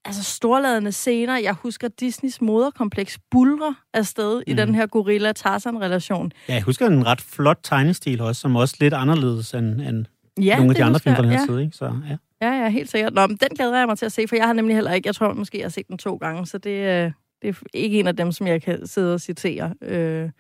Altså 0.07 0.22
storladende 0.22 0.92
scener. 0.92 1.36
Jeg 1.38 1.53
husker 1.53 1.88
Disneys 1.88 2.40
moderkompleks 2.40 3.18
bulre 3.30 3.74
afsted 3.95 4.36
mm. 4.36 4.42
i 4.47 4.53
Mm. 4.53 4.57
den 4.57 4.74
her 4.74 4.86
gorilla-Tarzan-relation. 4.86 6.32
Ja, 6.49 6.55
jeg 6.55 6.62
husker 6.62 6.86
en 6.86 7.07
ret 7.07 7.20
flot 7.20 7.59
tegnestil 7.62 8.20
også, 8.20 8.40
som 8.40 8.57
også 8.57 8.76
lidt 8.80 8.95
anderledes 8.95 9.55
end, 9.55 9.80
end 9.80 10.05
Ja, 10.42 10.57
nogle 10.57 10.70
af 10.70 10.74
de 10.74 10.84
andre 10.84 11.01
film 11.01 11.14
fra 11.14 11.22
den 11.22 11.30
her 11.30 11.38
ja. 11.40 11.47
side, 11.47 11.62
ikke? 11.62 11.76
Så, 11.76 11.84
ja. 12.11 12.16
Ja, 12.45 12.53
ja, 12.53 12.68
helt 12.68 12.90
sikkert. 12.90 13.14
Nå, 13.14 13.26
men 13.26 13.36
den 13.36 13.49
glæder 13.57 13.78
jeg 13.78 13.86
mig 13.86 13.99
til 13.99 14.07
at 14.07 14.12
se, 14.12 14.28
for 14.28 14.36
jeg 14.36 14.47
har 14.47 14.53
nemlig 14.53 14.76
heller 14.76 14.92
ikke... 14.92 15.07
Jeg 15.07 15.14
tror 15.14 15.34
måske, 15.34 15.59
jeg 15.59 15.64
har 15.64 15.70
set 15.70 15.88
den 15.88 15.99
to 15.99 16.16
gange, 16.16 16.47
så 16.47 16.59
det, 16.59 16.70
øh, 16.70 17.12
det 17.42 17.49
er 17.49 17.55
ikke 17.74 18.01
en 18.01 18.07
af 18.07 18.16
dem, 18.16 18.32
som 18.32 18.47
jeg 18.47 18.62
kan 18.62 18.86
sidde 18.86 19.14
og 19.14 19.20
citere 19.20 19.74
øh, 19.82 20.30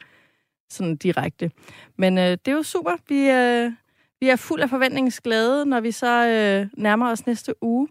sådan 0.70 0.96
direkte. 0.96 1.50
Men 1.98 2.18
øh, 2.18 2.24
det 2.24 2.48
er 2.48 2.52
jo 2.52 2.62
super. 2.62 2.92
Vi, 3.08 3.30
øh, 3.30 3.72
vi 4.20 4.28
er 4.28 4.36
fuld 4.36 4.60
af 4.60 4.70
forventningsglæde, 4.70 5.66
når 5.66 5.80
vi 5.80 5.90
så 5.90 6.26
øh, 6.28 6.82
nærmer 6.82 7.10
os 7.10 7.26
næste 7.26 7.54
uge. 7.62 7.88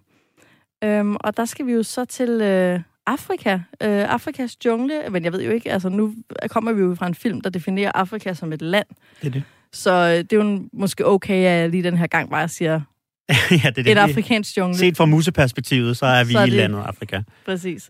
Øhm, 0.84 1.16
og 1.16 1.38
der 1.38 1.45
skal 1.45 1.68
vi 1.68 1.72
jo 1.72 1.84
så 1.84 2.05
til 2.05 2.30
øh, 2.30 2.80
Afrika. 3.05 3.53
Øh, 3.53 4.14
Afrikas 4.14 4.66
jungle. 4.66 5.09
Men 5.09 5.24
jeg 5.24 5.34
ved 5.34 5.43
jo 5.43 5.51
ikke, 5.51 5.72
altså 5.72 5.89
nu 5.89 6.14
kommer 6.49 6.74
vi 6.74 6.82
jo 6.82 6.95
fra 6.95 7.07
en 7.07 7.16
film, 7.16 7.41
der 7.41 7.49
definerer 7.49 7.91
Afrika 7.95 8.34
som 8.34 8.53
et 8.53 8.61
land. 8.61 8.88
Det 9.22 9.28
er 9.28 9.32
det. 9.32 9.43
Så 9.72 9.91
øh, 9.91 10.18
det 10.18 10.34
er 10.34 10.43
jo 10.43 10.70
måske 10.74 11.07
okay, 11.07 11.34
at 11.34 11.41
jeg 11.41 11.70
lige 11.70 11.84
den 11.84 11.97
her 11.97 12.07
gang 12.07 12.30
bare 12.30 12.47
siger 12.47 12.82
ja, 13.52 13.56
det 13.56 13.66
er 13.66 13.72
det. 13.72 13.88
et 13.92 13.98
afrikansk 13.98 14.58
jungle. 14.58 14.78
Set 14.78 14.98
fra 14.98 15.06
museperspektivet, 15.06 15.98
så 15.98 16.06
er 16.06 16.24
vi 16.24 16.32
Så 16.34 16.40
er 16.40 16.44
i 16.44 16.50
det- 16.50 16.54
landet 16.58 16.80
Afrika. 16.86 17.22
Præcis. 17.46 17.90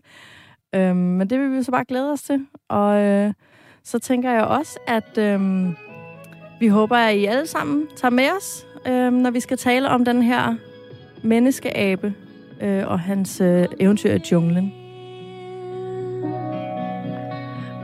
Øhm, 0.74 0.96
men 0.96 1.30
det 1.30 1.40
vil 1.40 1.58
vi 1.58 1.62
så 1.62 1.70
bare 1.70 1.84
glæde 1.88 2.12
os 2.12 2.22
til. 2.22 2.46
Og 2.68 3.00
øh, 3.02 3.32
så 3.84 3.98
tænker 3.98 4.30
jeg 4.32 4.42
også, 4.44 4.78
at 4.88 5.18
øhm, 5.18 5.74
vi 6.60 6.68
håber, 6.68 6.96
at 6.96 7.16
I 7.16 7.24
alle 7.24 7.46
sammen 7.46 7.86
tager 7.96 8.10
med 8.12 8.28
os, 8.38 8.66
øhm, 8.86 9.12
når 9.14 9.30
vi 9.30 9.40
skal 9.40 9.56
tale 9.58 9.88
om 9.88 10.04
den 10.04 10.22
her 10.22 10.54
menneskeabe 11.22 12.14
øh, 12.62 12.86
og 12.86 13.00
hans 13.00 13.40
øh, 13.40 13.66
eventyr 13.80 14.12
i 14.14 14.20
junglen. 14.32 14.72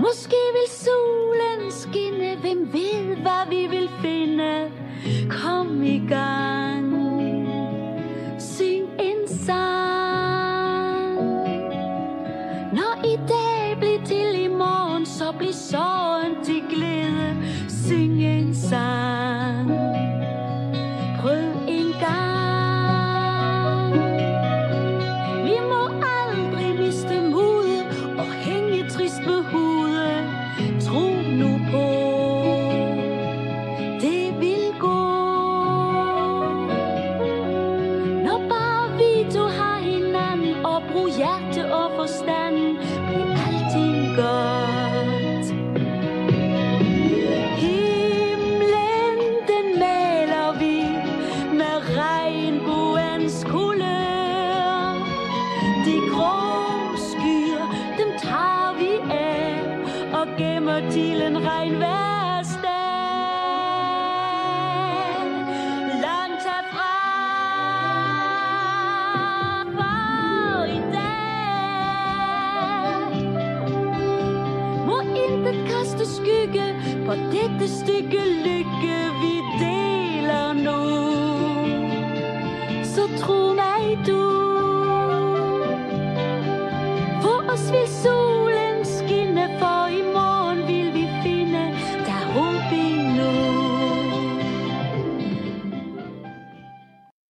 Måske 0.01 0.37
vil 0.53 0.69
solen 0.85 1.71
skinne, 1.71 2.37
hvem 2.41 2.73
ved, 2.73 3.17
hvad 3.17 3.51
vi 3.51 3.67
vil 3.77 3.89
finde. 4.03 4.71
Kom 5.31 5.83
i 5.83 5.99
gang, 6.09 6.40